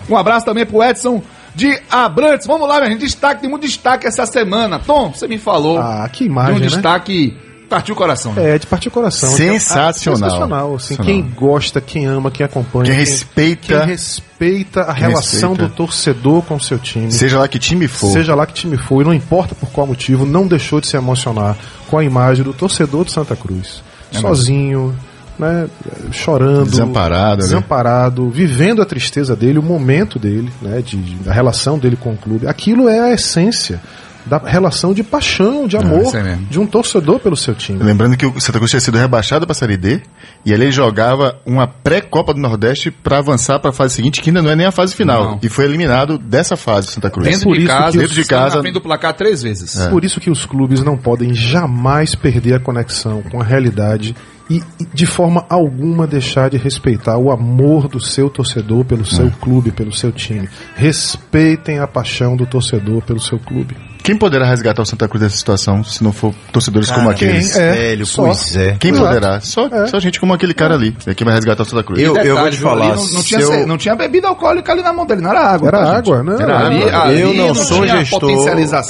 Um 0.08 0.16
abraço 0.16 0.46
também 0.46 0.66
pro 0.66 0.84
Edson 0.84 1.22
de 1.60 1.80
Abrantes. 1.92 2.48
Vamos 2.48 2.68
lá, 2.68 2.78
minha 2.80 2.92
gente. 2.92 3.02
Destaque, 3.02 3.42
tem 3.42 3.50
muito 3.50 3.66
destaque 3.68 4.08
essa 4.08 4.26
semana. 4.26 4.80
Tom, 4.80 5.12
você 5.14 5.28
me 5.28 5.38
falou 5.38 5.78
Ah, 5.80 6.08
que 6.12 6.24
de 6.24 6.30
imagem, 6.30 6.56
um 6.56 6.60
né? 6.60 6.66
destaque 6.68 7.38
partiu 7.70 7.94
o 7.94 7.98
coração. 7.98 8.34
né? 8.34 8.56
É, 8.56 8.58
de 8.60 8.66
partir 8.66 8.88
o 8.88 8.92
coração. 8.92 9.30
Sensacional. 9.30 9.90
Ah, 9.90 9.94
sensacional. 9.94 10.76
Assim, 10.76 10.96
quem 10.98 11.22
gosta, 11.22 11.80
quem 11.80 12.06
ama, 12.08 12.32
quem 12.32 12.44
acompanha. 12.44 12.86
Quem 12.86 12.96
respeita- 12.96 13.80
Quem 13.82 13.86
respeita 13.88 14.82
a 14.82 14.94
Quem 14.94 15.04
relação 15.04 15.50
respeita. 15.52 15.72
do 15.72 15.76
torcedor 15.76 16.42
com 16.42 16.56
o 16.56 16.60
seu 16.60 16.80
time. 16.80 17.12
Seja 17.12 17.38
lá 17.38 17.48
que 17.48 17.60
time 17.60 17.88
for. 17.88 18.12
Seja 18.12 18.34
lá 18.34 18.48
que 18.48 18.54
time 18.54 18.76
for, 18.78 19.02
e 19.02 19.06
não 19.06 19.14
importa 19.14 19.54
por 19.54 19.70
qual 19.70 19.86
motivo, 19.86 20.26
não 20.26 20.48
deixou 20.48 20.82
de 20.82 20.88
se 20.88 20.98
emocionar 20.98 21.56
com 21.88 21.98
a 22.00 22.04
imagem 22.04 22.44
do 22.44 22.54
torcedor 22.54 23.06
de 23.06 23.12
Santa 23.12 23.36
Cruz. 23.36 23.84
Sozinho, 24.12 24.96
né, 25.40 25.68
chorando. 26.12 26.70
Desamparado, 26.70 27.38
né? 27.42 27.48
Desamparado, 27.48 28.30
vivendo 28.30 28.82
a 28.82 28.86
tristeza 28.86 29.36
dele, 29.36 29.58
o 29.60 29.64
momento 29.64 30.20
dele, 30.20 30.52
né, 30.62 30.82
de, 30.86 30.98
de- 30.98 31.16
da 31.16 31.32
relação 31.34 31.80
dele 31.80 31.96
com 31.96 32.12
o 32.14 32.18
clube. 32.18 32.46
Aquilo 32.48 32.88
é 32.90 33.00
a 33.00 33.14
essência 33.14 33.80
da 34.26 34.38
relação 34.38 34.94
de 34.94 35.02
paixão, 35.02 35.66
de 35.66 35.76
amor, 35.76 36.04
isso 36.04 36.18
é 36.18 36.38
de 36.52 36.60
um 36.60 36.68
torcedor 36.68 37.20
pelo 37.20 37.36
seu 37.36 37.56
time. 37.56 37.82
Lembrando 37.82 38.16
que 38.16 38.26
o 38.26 38.40
Santa 38.40 38.60
Cruz 38.60 38.70
tinha 38.70 38.80
sido 38.82 38.98
rebaixado 38.98 39.48
para 39.48 39.54
a 39.54 39.56
Série 39.56 39.76
D 39.78 40.02
e 40.46 40.54
ali 40.54 40.66
ele 40.66 40.72
jogava 40.72 41.38
uma 41.46 41.66
pré-Copa 41.66 42.34
do 42.34 42.40
Nordeste 42.40 42.92
para 42.92 43.18
avançar 43.20 43.58
para 43.60 43.72
a 43.72 43.74
fase 43.74 43.96
seguinte, 43.96 44.22
que 44.22 44.30
ainda 44.30 44.42
não 44.42 44.52
é 44.52 44.56
nem 44.56 44.68
a 44.68 44.72
fase 44.72 44.94
final. 44.94 45.24
Não. 45.24 45.40
E 45.42 45.50
foi 45.50 45.66
eliminado 45.66 46.18
dessa 46.20 46.56
fase, 46.56 46.90
Santa 46.90 47.10
Cruz. 47.10 47.28
Dentro 47.28 47.46
por 47.46 47.56
de 47.56 47.60
isso 47.62 47.68
casa, 47.68 47.92
que 47.94 47.98
dentro 47.98 48.14
de 48.14 48.26
casa- 48.26 48.62
na 48.62 48.70
do 48.70 48.82
placar 48.82 49.14
três 49.16 49.42
vezes. 49.42 49.88
Por 49.88 50.04
isso 50.06 50.20
que 50.20 50.30
os 50.30 50.46
clubes 50.46 50.84
não 50.84 50.96
podem 50.98 51.34
jamais 51.34 52.14
perder 52.14 52.56
a 52.56 52.60
conexão 52.60 53.24
com 53.32 53.42
a 53.42 53.44
realidade 53.44 54.16
e, 54.50 54.64
e, 54.80 54.86
de 54.94 55.06
forma 55.06 55.46
alguma 55.50 56.08
deixar 56.08 56.50
de 56.50 56.58
respeitar 56.58 57.18
o 57.18 57.32
amor 57.32 57.88
do 57.88 58.00
seu 58.00 58.30
torcedor 58.30 58.84
pelo 58.86 59.06
seu 59.06 59.30
clube, 59.40 59.72
pelo 59.72 59.92
seu 59.94 60.12
time. 60.12 60.50
Respeitem 60.76 61.80
a 61.80 61.88
paixão 61.88 62.36
do 62.36 62.46
torcedor 62.46 63.02
pelo 63.04 63.20
seu 63.20 63.38
clube. 63.40 63.76
Quem 64.02 64.18
poderá 64.18 64.46
resgatar 64.48 64.82
o 64.82 64.86
Santa 64.86 65.08
Cruz 65.08 65.22
dessa 65.22 65.36
situação 65.38 65.84
se 65.84 66.04
não 66.04 66.12
for 66.12 66.34
torcedores 66.52 66.90
como 66.90 67.10
aqueles? 67.10 67.54
quem? 67.54 67.62
É, 67.62 67.72
velho, 67.74 68.06
só. 68.06 68.24
pois 68.24 68.56
é. 68.56 68.76
Quem 68.80 68.92
Exato. 68.92 69.06
poderá? 69.08 69.42
Só, 69.42 69.68
É. 69.68 69.88
só 69.88 70.00
gente 70.00 70.20
como 70.20 70.34
aquele 70.34 70.54
cara 70.54 70.74
ali. 70.74 70.96
É 71.06 71.14
quem 71.14 71.26
vai 71.26 71.36
resgatar 71.36 71.64
o 71.64 71.66
Santa 71.66 71.84
Cruz. 71.84 72.02
Eu- 72.02 72.14
Detalhe, 72.14 72.30
vou 72.40 72.50
te 72.50 72.58
falar, 72.58 72.96
Não, 72.96 73.06
não, 73.12 73.22
tinha, 73.24 73.40
eu- 73.42 73.68
não 73.68 73.78
tinha 73.78 73.96
bebida 73.96 74.28
alcoólica 74.30 74.72
ali 74.72 74.82
na 74.82 74.94
mão 74.94 75.06
dele, 75.06 75.22
não 75.22 75.30
era 75.30 75.42
água. 75.42 75.68
Era 75.68 75.80
tá, 75.80 75.98
água, 75.98 76.18
gente? 76.18 76.26
né? 76.28 76.36
Era 76.40 76.66
ali, 76.66 76.84
água. 76.84 77.02
ali 77.04 77.22
eu 77.22 77.34
não, 77.34 77.54
sou 77.54 77.84
tinha 77.84 77.98
gestor. 78.04 78.32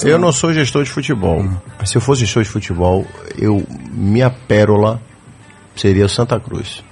Eu 0.05 0.19
não 0.19 0.31
sou 0.31 0.53
gestor 0.53 0.83
de 0.83 0.89
futebol. 0.91 1.43
Mas 1.77 1.89
se 1.89 1.97
eu 1.97 2.01
fosse 2.01 2.21
gestor 2.21 2.43
de 2.43 2.49
futebol, 2.49 3.05
eu 3.37 3.65
minha 3.91 4.29
pérola 4.29 5.01
seria 5.79 6.05
o 6.05 6.09
Santa 6.09 6.39
Cruz. 6.39 6.83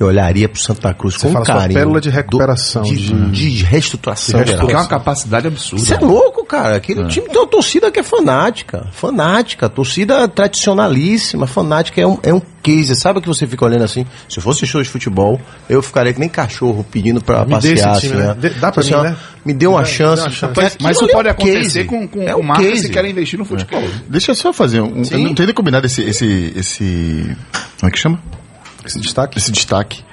Eu 0.00 0.08
olharia 0.08 0.48
pro 0.48 0.60
Santa 0.60 0.92
Cruz 0.92 1.14
Você 1.14 1.28
com 1.28 1.32
fala 1.32 1.44
carinho. 1.46 1.78
pérola 1.78 2.00
de 2.00 2.10
recuperação, 2.10 2.82
de, 2.82 2.96
de- 2.96 3.30
de 3.30 3.62
reestruturação. 3.64 4.42
de. 4.42 4.56
Porque 4.56 4.72
é 4.72 4.76
uma 4.76 4.88
capacidade 4.88 5.46
absurda. 5.46 5.84
Você 5.84 5.94
é 5.94 5.98
louco, 6.00 6.44
cara. 6.44 6.74
Aquele 6.76 7.06
time 7.06 7.28
tem 7.28 7.38
uma 7.38 7.46
torcida 7.46 7.88
que 7.90 8.00
é 8.00 8.02
fanática. 8.02 8.88
Fanática. 8.90 9.68
Torcida 9.68 10.26
tradicionalíssima, 10.26 11.46
fanática. 11.46 12.00
É 12.00 12.06
um, 12.06 12.18
é 12.24 12.34
um 12.34 12.42
case. 12.62 12.96
Sabe 12.96 13.20
que 13.20 13.28
você 13.28 13.46
fica 13.46 13.64
olhando 13.64 13.84
assim? 13.84 14.04
Se 14.28 14.38
eu 14.38 14.42
fosse 14.42 14.66
show 14.66 14.82
de 14.82 14.88
futebol, 14.88 15.40
eu 15.68 15.80
ficaria 15.80 16.12
que 16.12 16.18
nem 16.18 16.28
cachorro 16.28 16.84
pedindo 16.90 17.18
esse 17.18 17.26
passear. 17.26 18.00
time, 18.00 18.12
assim, 18.14 18.22
né? 18.26 18.36
né? 18.42 18.50
Dá 18.60 18.72
pra 18.72 18.80
Assim, 18.80 18.96
mim, 18.96 19.02
né? 19.02 19.16
Me 19.44 19.52
dê 19.54 19.68
uma 19.68 19.84
chance. 19.84 20.16
dá 20.22 20.28
uma 20.28 20.30
chance. 20.34 20.52
Mas, 20.56 20.76
mas 20.80 20.96
isso 20.96 21.04
é 21.08 21.12
pode 21.12 21.28
acontecer 21.28 21.60
case. 21.62 21.84
com, 21.84 22.08
com, 22.08 22.22
É 22.22 22.34
um 22.34 22.42
marcas 22.42 22.66
case. 22.66 22.86
que 22.88 22.92
querem 22.92 23.12
investir 23.12 23.38
no 23.38 23.44
futebol. 23.44 23.82
Deixa 24.08 24.32
eu 24.32 24.34
só 24.34 24.52
fazer 24.52 24.80
um. 24.80 25.04
Sim. 25.04 25.14
Eu 25.14 25.20
não 25.28 25.34
tenho 25.34 25.46
nem 25.46 25.54
combinado 25.54 25.86
esse, 25.86 26.02
esse, 26.02 26.52
esse. 26.56 27.36
Como 27.82 27.90
é 27.90 27.92
que 27.92 27.98
chama? 27.98 28.22
Esse 28.86 29.00
destaque. 29.00 29.38
Esse 29.38 29.50
destaque. 29.50 30.04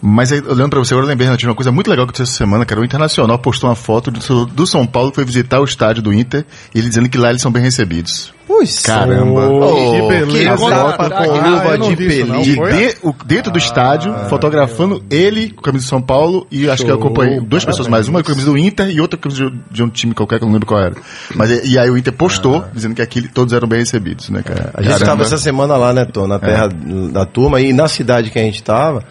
Mas 0.00 0.30
aí, 0.30 0.40
olhando 0.40 0.70
pra 0.70 0.78
você, 0.78 0.94
agora 0.94 1.06
eu 1.06 1.08
lembrei, 1.08 1.26
Renatinho, 1.26 1.50
uma 1.50 1.56
coisa 1.56 1.72
muito 1.72 1.88
legal 1.88 2.06
que 2.06 2.10
aconteceu 2.10 2.24
essa 2.24 2.36
semana, 2.36 2.64
cara. 2.64 2.80
O 2.80 2.84
Internacional 2.84 3.38
postou 3.38 3.68
uma 3.68 3.76
foto 3.76 4.10
do, 4.10 4.46
do 4.46 4.66
São 4.66 4.86
Paulo 4.86 5.10
que 5.10 5.16
foi 5.16 5.24
visitar 5.24 5.60
o 5.60 5.64
estádio 5.64 6.02
do 6.02 6.12
Inter 6.12 6.44
e 6.74 6.78
ele 6.78 6.88
dizendo 6.88 7.08
que 7.08 7.18
lá 7.18 7.30
eles 7.30 7.42
são 7.42 7.50
bem 7.50 7.62
recebidos. 7.62 8.34
Pois 8.46 8.78
Caramba. 8.80 9.48
Oh, 9.48 9.92
que 9.92 10.08
beleza. 10.08 10.52
que 10.52 10.58
foto 10.58 10.72
Ah, 10.72 11.10
com 11.10 11.50
luva 11.50 11.78
de. 11.78 12.04
E 12.52 12.94
dentro 13.24 13.50
do 13.50 13.58
estádio, 13.58 14.14
fotografando 14.28 15.02
ele 15.10 15.50
com 15.50 15.60
a 15.60 15.64
camisa 15.64 15.84
de 15.84 15.90
São 15.90 16.00
Paulo 16.00 16.46
e 16.50 16.70
acho 16.70 16.84
que 16.84 16.88
Show, 16.88 16.98
acompanhei 16.98 17.40
duas 17.40 17.64
pessoas 17.64 17.88
mais, 17.88 18.06
uma 18.06 18.22
com 18.22 18.30
a 18.30 18.34
camisa 18.34 18.50
do 18.50 18.56
Inter 18.56 18.88
e 18.88 19.00
outra 19.00 19.18
com 19.18 19.28
a 19.28 19.32
camisa 19.32 19.52
de, 19.70 19.82
um 19.82 19.88
time 19.88 20.14
qualquer 20.14 20.38
que 20.38 20.44
eu 20.44 20.46
não 20.46 20.54
lembro 20.54 20.66
qual 20.66 20.80
era. 20.80 20.94
Mas 21.34 21.50
e, 21.64 21.76
aí 21.78 21.90
o 21.90 21.98
Inter 21.98 22.12
postou 22.12 22.64
dizendo 22.72 22.94
que 22.94 23.02
aqui 23.02 23.26
todos 23.28 23.52
eram 23.52 23.66
bem 23.66 23.80
recebidos, 23.80 24.30
né, 24.30 24.42
cara? 24.42 24.70
A 24.74 24.82
gente 24.82 24.94
estava 24.94 25.22
essa 25.22 25.38
semana 25.38 25.76
lá, 25.76 25.92
né, 25.92 26.04
Tom, 26.04 26.26
na 26.28 26.38
terra 26.38 26.68
da 27.12 27.26
turma, 27.26 27.60
e 27.60 27.72
na 27.72 27.88
cidade 27.88 28.30
que 28.30 28.38
a 28.38 28.42
gente 28.42 28.56
estava, 28.56 29.02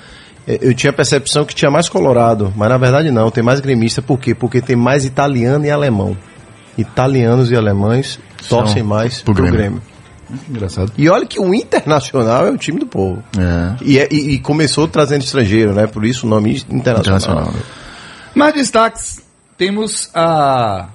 eu 0.47 0.73
tinha 0.73 0.91
a 0.91 0.93
percepção 0.93 1.43
que 1.45 1.55
tinha 1.55 1.71
mais 1.71 1.89
colorado, 1.89 2.53
mas 2.55 2.69
na 2.69 2.77
verdade 2.77 3.09
não, 3.11 3.31
tem 3.31 3.43
mais 3.43 3.59
gremista. 3.59 4.01
Por 4.01 4.19
quê? 4.19 4.35
Porque 4.35 4.61
tem 4.61 4.75
mais 4.75 5.03
italiano 5.05 5.65
e 5.65 5.71
alemão. 5.71 6.15
Italianos 6.77 7.49
e 7.51 7.55
alemães 7.55 8.19
torcem 8.49 8.83
mais 8.83 9.21
pro 9.21 9.33
pro, 9.33 9.43
Grêmio. 9.43 9.57
Grêmio. 9.59 9.81
Engraçado. 10.49 10.91
E 10.97 11.07
olha 11.07 11.25
que 11.25 11.39
o 11.39 11.53
Internacional 11.53 12.47
é 12.47 12.51
o 12.51 12.57
time 12.57 12.79
do 12.79 12.85
povo. 12.87 13.23
É. 13.37 13.75
E, 13.83 13.99
é- 13.99 14.07
e- 14.11 14.31
e 14.33 14.39
começou 14.39 14.87
trazendo 14.87 15.21
estrangeiro, 15.21 15.73
né? 15.73 15.87
Por 15.87 16.03
isso 16.05 16.25
o 16.25 16.29
nome 16.29 16.51
internacional. 16.69 17.19
Internacional. 17.19 17.53
Nas 18.35 18.53
destaques, 18.53 19.21
temos 19.57 20.09
a. 20.13 20.89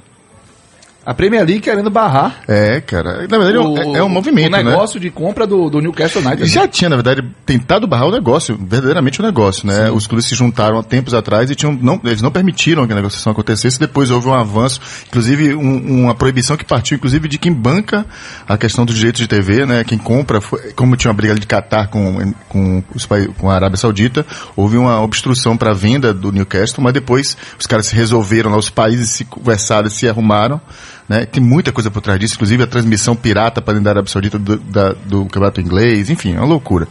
A 1.05 1.15
Premier 1.15 1.45
League 1.47 1.61
querendo 1.61 1.89
barrar 1.91 2.41
É, 2.47 2.81
cara. 2.83 3.27
Na 3.27 3.39
verdade, 3.39 3.57
é 3.57 3.61
um- 3.61 3.97
é, 3.97 4.03
um 4.03 4.09
movimento, 4.09 4.49
o 4.49 4.51
né? 4.51 4.63
negócio 4.63 5.01
de 5.01 5.11
compra 5.11 5.47
do, 5.47 5.71
do 5.71 5.81
Newcastle 5.81 6.21
United. 6.23 6.47
Já 6.47 6.69
tinha, 6.69 6.91
na 6.91 6.97
verdade, 6.97 7.27
tentado 7.47 7.87
barrar 7.87 8.07
o 8.07 8.11
negócio, 8.13 8.55
verdadeiramente 8.57 9.19
o 9.19 9.23
negócio, 9.23 9.67
né? 9.67 9.91
Os 9.91 10.07
clubes 10.07 10.27
se 10.27 10.35
juntaram 10.35 10.79
há 10.79 10.83
tempos 10.83 11.15
atrás 11.15 11.51
e 11.51 11.55
tinham, 11.55 11.73
não, 11.81 11.99
eles 12.05 12.21
não 12.21 12.31
permitiram 12.31 12.87
que 12.87 12.93
a 12.93 12.97
negociação 12.97 13.33
acontecesse, 13.33 13.81
depois 13.81 14.11
houve 14.11 14.29
um 14.29 14.35
avanço, 14.35 14.79
inclusive 15.09 15.55
um- 15.55 16.03
uma 16.05 16.15
proibição 16.15 16.57
que 16.57 16.65
partiu, 16.67 16.97
inclusive, 16.97 17.29
de 17.29 17.39
quem 17.39 17.53
banca 17.53 18.05
a 18.47 18.59
questão 18.59 18.85
dos 18.85 18.97
direitos 18.97 19.21
de 19.21 19.27
TV, 19.27 19.65
né? 19.65 19.83
Quem 19.85 19.97
compra, 19.99 20.41
foi- 20.41 20.73
como 20.75 20.97
tinha 20.97 21.11
uma 21.11 21.17
briga 21.17 21.35
de 21.35 21.47
Catar 21.47 21.89
com, 21.89 22.33
com, 22.49 22.85
os, 22.95 23.07
com 23.39 23.51
a 23.51 23.55
Arábia 23.55 23.79
Saudita, 23.79 24.27
houve 24.55 24.77
uma 24.77 25.01
obstrução 25.01 25.57
para 25.57 25.71
a 25.71 25.75
venda 25.75 26.13
do 26.13 26.31
Newcastle, 26.31 26.85
mas 26.85 26.93
depois 26.93 27.37
os 27.59 27.67
caras 27.67 27.87
se 27.87 27.95
resolveram 27.97 28.51
lá, 28.51 28.59
os 28.59 28.69
países 28.71 29.09
se 29.11 29.25
conversaram, 29.25 29.89
se 29.89 30.07
arrumaram, 30.07 30.61
né? 31.11 31.27
Tem 31.27 31.43
muita 31.43 31.73
coisa 31.73 31.91
por 31.91 32.01
trás 32.01 32.21
disso, 32.21 32.35
inclusive 32.37 32.63
a 32.63 32.67
transmissão 32.69 33.17
pirata 33.17 33.61
para 33.61 33.75
dentro 33.75 33.85
da 33.87 33.91
Arábia 33.91 34.13
Saudita 34.13 34.39
do, 34.39 34.57
da- 34.59 34.93
do 34.93 35.25
campeonato 35.25 35.61
inglês, 35.61 36.09
enfim, 36.09 36.35
é 36.35 36.39
uma 36.39 36.47
loucura. 36.47 36.87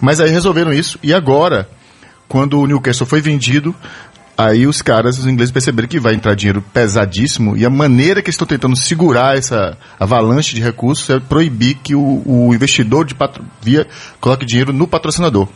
Mas 0.00 0.20
aí 0.20 0.30
resolveram 0.30 0.72
isso 0.72 0.96
e 1.02 1.12
agora, 1.12 1.68
quando 2.28 2.60
o 2.60 2.66
Newcastle 2.68 3.04
foi 3.04 3.20
vendido, 3.20 3.74
aí 4.38 4.64
os 4.66 4.80
caras, 4.80 5.18
os 5.18 5.26
ingleses 5.26 5.50
perceberam 5.52 5.88
que 5.88 5.98
vai 5.98 6.14
entrar 6.14 6.34
dinheiro 6.34 6.62
pesadíssimo 6.72 7.56
e 7.56 7.66
a 7.66 7.70
maneira 7.70 8.22
que 8.22 8.28
eles 8.28 8.34
estão 8.34 8.46
tentando 8.46 8.76
segurar 8.76 9.36
essa 9.36 9.76
avalanche 9.98 10.54
de 10.54 10.60
recursos 10.62 11.10
é 11.10 11.18
proibir 11.18 11.74
que 11.82 11.96
o, 11.96 12.22
o 12.24 12.54
investidor 12.54 13.04
de 13.04 13.16
via 13.60 13.86
coloque 14.20 14.46
dinheiro 14.46 14.72
no 14.72 14.86
patrocinador. 14.86 15.48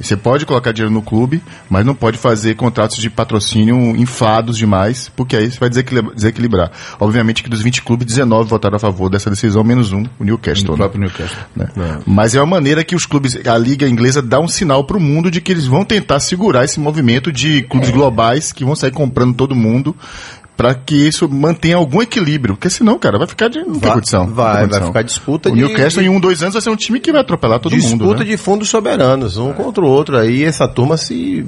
Você 0.00 0.16
pode 0.16 0.44
colocar 0.44 0.72
dinheiro 0.72 0.92
no 0.92 1.02
clube, 1.02 1.42
mas 1.70 1.86
não 1.86 1.94
pode 1.94 2.18
fazer 2.18 2.56
contratos 2.56 2.96
de 2.96 3.08
patrocínio 3.08 3.76
inflados 3.96 4.58
demais, 4.58 5.08
porque 5.14 5.36
aí 5.36 5.50
você 5.50 5.58
vai 5.58 5.70
desequilibrar. 5.70 6.70
Obviamente 6.98 7.42
que 7.42 7.48
dos 7.48 7.62
20 7.62 7.82
clubes, 7.82 8.06
19 8.06 8.48
votaram 8.48 8.76
a 8.76 8.78
favor 8.78 9.08
dessa 9.08 9.30
decisão, 9.30 9.62
menos 9.62 9.92
um, 9.92 10.04
o 10.18 10.24
Newcastle. 10.24 10.66
do 10.66 10.72
né? 10.72 10.76
próprio 10.78 11.00
Newcastle. 11.00 11.38
né? 11.54 11.68
Mas 12.06 12.34
é 12.34 12.40
uma 12.40 12.46
maneira 12.46 12.82
que 12.82 12.96
os 12.96 13.06
clubes, 13.06 13.38
a 13.46 13.56
liga 13.56 13.88
inglesa 13.88 14.20
dá 14.20 14.40
um 14.40 14.48
sinal 14.48 14.84
para 14.84 14.96
o 14.96 15.00
mundo 15.00 15.30
de 15.30 15.40
que 15.40 15.52
eles 15.52 15.66
vão 15.66 15.84
tentar 15.84 16.20
segurar 16.20 16.64
esse 16.64 16.80
movimento 16.80 17.32
de 17.32 17.62
clubes 17.62 17.90
globais 17.90 18.52
que 18.52 18.64
vão 18.64 18.74
sair 18.74 18.90
comprando 18.90 19.34
todo 19.34 19.54
mundo 19.54 19.94
para 20.56 20.72
que 20.74 20.94
isso 20.94 21.28
mantenha 21.28 21.76
algum 21.76 22.00
equilíbrio, 22.00 22.54
porque 22.54 22.70
senão, 22.70 22.96
cara, 22.98 23.18
vai 23.18 23.26
ficar 23.26 23.48
de 23.48 23.58
não 23.58 23.72
tem 23.72 23.80
Vai- 23.80 23.92
condição. 23.94 24.26
vai- 24.28 24.52
vai 24.54 24.62
condição. 24.62 24.86
ficar 24.86 25.02
disputa 25.02 25.48
O 25.48 25.52
de- 25.52 25.58
Newcastle 25.58 26.02
em 26.02 26.08
um, 26.08 26.20
dois 26.20 26.42
anos 26.42 26.54
vai 26.54 26.62
ser 26.62 26.70
um 26.70 26.76
time 26.76 27.00
que 27.00 27.10
vai 27.10 27.20
atropelar 27.22 27.58
todo 27.58 27.74
Disputa 27.74 28.04
mundo. 28.04 28.18
né? 28.20 28.24
de 28.24 28.36
fundos 28.36 28.68
soberanos, 28.68 29.36
um 29.36 29.52
contra 29.52 29.82
o 29.84 29.88
outro. 29.88 30.16
Aí 30.16 30.44
essa 30.44 30.68
turma 30.68 30.96
se. 30.96 31.44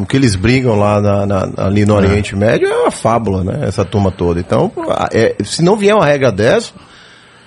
O 0.00 0.04
que 0.04 0.16
eles 0.16 0.34
brigam 0.34 0.74
lá 0.76 1.00
na- 1.00 1.26
na- 1.26 1.48
ali 1.58 1.84
no 1.86 1.94
Oriente 1.94 2.34
Médio 2.34 2.66
é 2.68 2.74
uma 2.76 2.90
fábula, 2.90 3.44
né? 3.44 3.60
Essa 3.68 3.84
turma 3.84 4.10
toda. 4.10 4.40
Então, 4.40 4.70
é, 5.12 5.36
se 5.44 5.62
não 5.62 5.76
vier 5.76 5.94
uma 5.94 6.04
regra 6.06 6.32
dessa, 6.32 6.72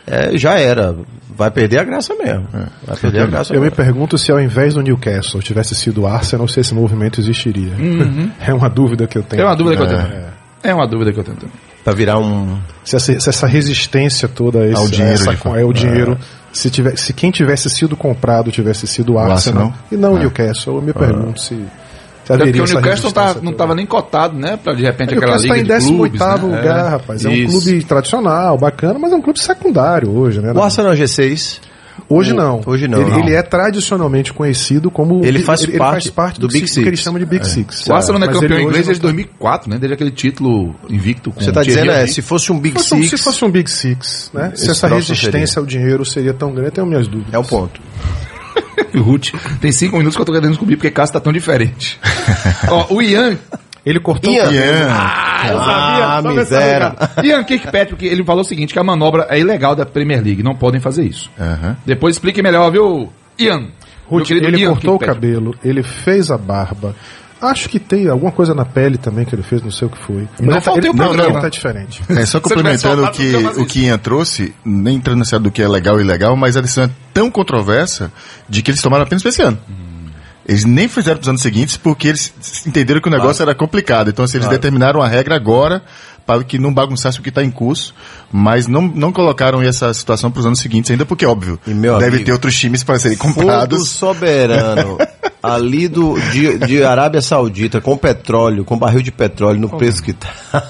é, 0.07 0.37
já 0.37 0.57
era. 0.57 0.95
Vai 1.35 1.49
perder 1.49 1.79
a 1.79 1.83
graça 1.83 2.13
mesmo. 2.13 2.47
Vai 2.85 2.95
perder 2.95 3.21
a 3.23 3.25
graça 3.25 3.51
Eu 3.53 3.59
me 3.59 3.63
mesmo. 3.65 3.75
pergunto 3.75 4.17
se 4.19 4.31
ao 4.31 4.39
invés 4.39 4.75
do 4.75 4.81
Newcastle 4.83 5.41
tivesse 5.41 5.73
sido 5.73 6.01
o 6.03 6.07
Arsenal, 6.07 6.47
se 6.47 6.59
esse 6.59 6.73
movimento 6.75 7.19
existiria. 7.19 7.73
É 8.39 8.53
uma 8.53 8.69
dúvida 8.69 9.07
que 9.07 9.17
eu 9.17 9.23
tenho. 9.23 9.41
É 9.41 9.45
uma 9.45 9.55
dúvida 9.55 9.75
que 9.77 9.81
eu 9.93 9.97
É. 9.99 10.03
tenho. 10.03 10.32
É 10.63 10.73
uma 10.73 10.87
dúvida 10.87 11.11
que 11.11 11.19
eu 11.19 11.23
tenho. 11.23 11.37
também. 11.37 11.53
Pra 11.83 11.93
virar 11.93 12.17
um. 12.17 12.57
Se 12.85 12.95
essa, 12.95 13.19
se 13.19 13.29
essa 13.29 13.45
resistência 13.47 14.27
toda 14.27 14.59
a 14.59 14.67
esse, 14.67 14.75
Ao 14.75 14.87
dinheiro, 14.87 15.13
essa, 15.31 15.59
é 15.59 15.63
o 15.65 15.73
dinheiro, 15.73 16.17
se, 16.51 16.69
tiver, 16.69 16.97
se 16.97 17.11
quem 17.13 17.29
tivesse 17.29 17.69
sido 17.69 17.97
comprado 17.97 18.51
tivesse 18.51 18.87
sido 18.87 19.13
o 19.13 19.19
Arsenal, 19.19 19.63
Arsenal. 19.65 19.73
e 19.91 19.97
não 19.97 20.13
o 20.13 20.17
Newcastle, 20.17 20.77
eu 20.77 20.81
me 20.81 20.93
pergunto 20.93 21.41
se, 21.41 21.55
se 21.55 21.61
Até 22.31 22.35
haveria 22.35 22.61
porque 22.63 22.77
o 22.77 22.81
Newcastle 22.81 23.11
tá, 23.11 23.35
não 23.41 23.51
estava 23.51 23.75
nem 23.75 23.85
cotado, 23.85 24.37
né? 24.39 24.55
Pra 24.55 24.73
de 24.73 24.83
repente 24.83 25.13
O 25.13 25.17
aquela 25.17 25.33
Newcastle 25.37 25.55
liga 25.57 25.75
está 25.75 25.85
em 25.85 25.91
de 25.91 25.97
clubes, 25.97 26.19
18 26.21 26.47
né? 26.47 26.55
lugar, 26.57 26.89
rapaz. 26.91 27.25
É 27.25 27.27
um 27.29 27.31
Isso. 27.33 27.51
clube 27.51 27.83
tradicional, 27.83 28.57
bacana, 28.57 28.97
mas 28.97 29.11
é 29.11 29.15
um 29.15 29.21
clube 29.21 29.39
secundário 29.39 30.09
hoje, 30.09 30.39
né? 30.39 30.53
O 30.53 30.61
Arsenal 30.63 30.93
G6. 30.93 31.59
Hoje 32.09 32.33
não. 32.33 32.61
Hoje 32.65 32.87
não, 32.87 33.01
Ele, 33.01 33.09
não. 33.11 33.19
ele 33.19 33.33
é 33.33 33.41
tradicionalmente 33.41 34.33
conhecido 34.33 34.91
como. 34.91 35.23
Ele 35.23 35.39
faz 35.39 35.65
parte 36.09 36.39
do, 36.39 36.47
do 36.47 36.53
Big 36.53 36.67
Six, 36.67 36.83
que 36.83 36.89
ele 36.89 36.97
chama 36.97 37.19
de 37.19 37.25
Big 37.25 37.47
Six. 37.47 37.87
O 37.87 37.93
Arsenal 37.93 38.19
não 38.19 38.27
é 38.27 38.31
campeão 38.31 38.57
ele 38.57 38.67
inglês 38.67 38.85
desde 38.85 39.01
2004, 39.01 39.69
né? 39.69 39.77
Desde 39.77 39.93
aquele 39.93 40.11
título 40.11 40.75
invicto 40.89 41.31
com 41.31 41.41
Você 41.41 41.51
tá 41.51 41.61
o 41.61 41.63
Thierry 41.63 41.81
dizendo, 41.81 41.97
é, 41.97 42.07
se 42.07 42.21
fosse 42.21 42.51
um 42.51 42.59
Big 42.59 42.79
Se 42.79 42.89
fosse, 42.89 42.95
um, 42.95 42.97
Six. 42.97 43.09
se 43.09 43.23
fosse 43.23 43.45
um 43.45 43.51
Big 43.51 43.69
Six, 43.69 44.31
né? 44.33 44.51
Se 44.55 44.69
essa 44.69 44.87
resistência 44.87 45.59
ao 45.59 45.65
dinheiro 45.65 46.05
seria 46.05 46.33
tão 46.33 46.51
grande, 46.51 46.67
eu 46.67 46.71
tenho 46.71 46.87
minhas 46.87 47.07
dúvidas. 47.07 47.33
É 47.33 47.39
um 47.39 47.43
ponto. 47.43 47.79
E 48.93 48.97
o 48.99 49.03
Ruth, 49.03 49.29
tem 49.59 49.71
cinco 49.71 49.97
minutos 49.97 50.15
que 50.15 50.21
eu 50.21 50.25
tô 50.25 50.31
querendo 50.31 50.49
descobrir 50.51 50.75
porque 50.75 50.91
Cássio 50.91 51.13
tá 51.13 51.19
tão 51.19 51.33
diferente. 51.33 51.99
Ó, 52.69 52.93
o 52.93 53.01
Ian, 53.01 53.37
Ele 53.85 53.99
cortou 53.99 54.31
Ian. 54.31 54.43
o 54.43 54.45
cabelo. 54.45 54.65
Ian. 54.65 54.87
eu 55.49 55.59
Ah, 55.59 56.19
só 56.23 56.29
ver 56.29 56.39
essa 56.39 56.39
miséria. 56.39 56.95
Ian 57.23 57.43
Kirkpatrick, 57.43 58.05
ele 58.05 58.23
falou 58.23 58.41
o 58.41 58.45
seguinte, 58.45 58.73
que 58.73 58.79
a 58.79 58.83
manobra 58.83 59.27
é 59.29 59.39
ilegal 59.39 59.75
da 59.75 59.85
Premier 59.85 60.23
League, 60.23 60.41
não 60.41 60.55
podem 60.55 60.79
fazer 60.79 61.03
isso. 61.03 61.29
Depois 61.85 62.15
explique 62.15 62.41
melhor, 62.41 62.71
viu, 62.71 63.11
Ian? 63.37 63.67
Ruth, 64.07 64.31
ele 64.31 64.57
Ian 64.57 64.69
cortou 64.69 64.95
o 64.95 64.99
cabelo, 64.99 65.55
ele 65.63 65.83
fez 65.83 66.31
a 66.31 66.37
barba. 66.37 66.95
Acho 67.41 67.67
que 67.67 67.77
tem 67.77 68.07
alguma 68.07 68.31
coisa 68.31 68.53
na 68.53 68.63
pele 68.63 68.97
também 68.97 69.25
que 69.25 69.35
ele 69.35 69.43
fez, 69.43 69.61
não 69.61 69.69
sei 69.71 69.85
o 69.87 69.91
que 69.91 69.97
foi. 69.97 70.29
Não 70.39 70.47
ele, 70.47 70.53
tá, 70.55 70.61
faltei 70.61 70.89
ele, 70.89 70.91
o 70.91 70.93
não, 70.93 71.07
programa. 71.07 71.29
ele 71.31 71.41
tá 71.41 71.49
diferente. 71.49 72.01
É, 72.07 72.25
só 72.25 72.37
eu 72.39 72.41
complementando 72.41 73.03
o 73.03 73.11
que, 73.11 73.35
o 73.35 73.65
que 73.65 73.81
Ian 73.81 73.97
trouxe, 73.97 74.53
nem 74.63 74.95
entrando 74.95 75.19
nessa 75.19 75.37
do 75.37 75.51
que 75.51 75.61
é 75.61 75.67
legal 75.67 75.99
e 75.99 76.03
ilegal, 76.03 76.37
mas 76.37 76.55
a 76.55 76.61
decisão 76.61 76.85
é 76.85 76.89
tão 77.13 77.29
controversa 77.29 78.13
de 78.47 78.61
que 78.61 78.71
eles 78.71 78.81
tomaram 78.81 79.03
apenas 79.03 79.25
esse 79.25 79.41
ano. 79.41 79.57
Eles 80.47 80.65
nem 80.65 80.87
fizeram 80.89 81.17
pros 81.17 81.29
anos 81.29 81.41
seguintes 81.41 81.77
porque 81.77 82.09
eles 82.09 82.33
entenderam 82.67 82.99
que 82.99 83.07
o 83.07 83.11
negócio 83.11 83.41
era 83.41 83.55
complicado. 83.55 84.09
Então, 84.09 84.25
assim, 84.25 84.37
eles 84.37 84.49
determinaram 84.49 85.01
a 85.01 85.07
regra 85.07 85.35
agora 85.35 85.81
para 86.25 86.43
que 86.43 86.57
não 86.57 86.73
bagunçasse 86.73 87.19
o 87.19 87.21
que 87.23 87.29
está 87.29 87.43
em 87.43 87.51
curso, 87.51 87.93
mas 88.31 88.65
não, 88.67 88.81
não 88.81 89.11
colocaram 89.11 89.61
essa 89.61 89.93
situação 89.93 90.31
para 90.31 90.39
os 90.39 90.45
anos 90.45 90.59
seguintes 90.59 90.89
ainda, 90.91 91.05
porque, 91.05 91.25
óbvio, 91.25 91.59
E, 91.67 91.73
meu 91.73 91.97
deve 91.97 92.09
amigo, 92.11 92.25
ter 92.25 92.31
outros 92.31 92.57
times 92.57 92.81
para 92.83 92.97
serem 92.97 93.17
Fundo 93.17 93.33
comprados. 93.35 93.89
soberano 93.89 94.97
ali 95.43 95.87
do, 95.89 96.17
de, 96.31 96.57
de 96.59 96.83
Arábia 96.83 97.21
Saudita 97.21 97.81
com 97.81 97.97
petróleo, 97.97 98.63
com 98.63 98.77
barril 98.77 99.01
de 99.01 99.11
petróleo 99.11 99.59
no 99.59 99.69
preço 99.69 100.01
que 100.03 100.13
tá. 100.13 100.29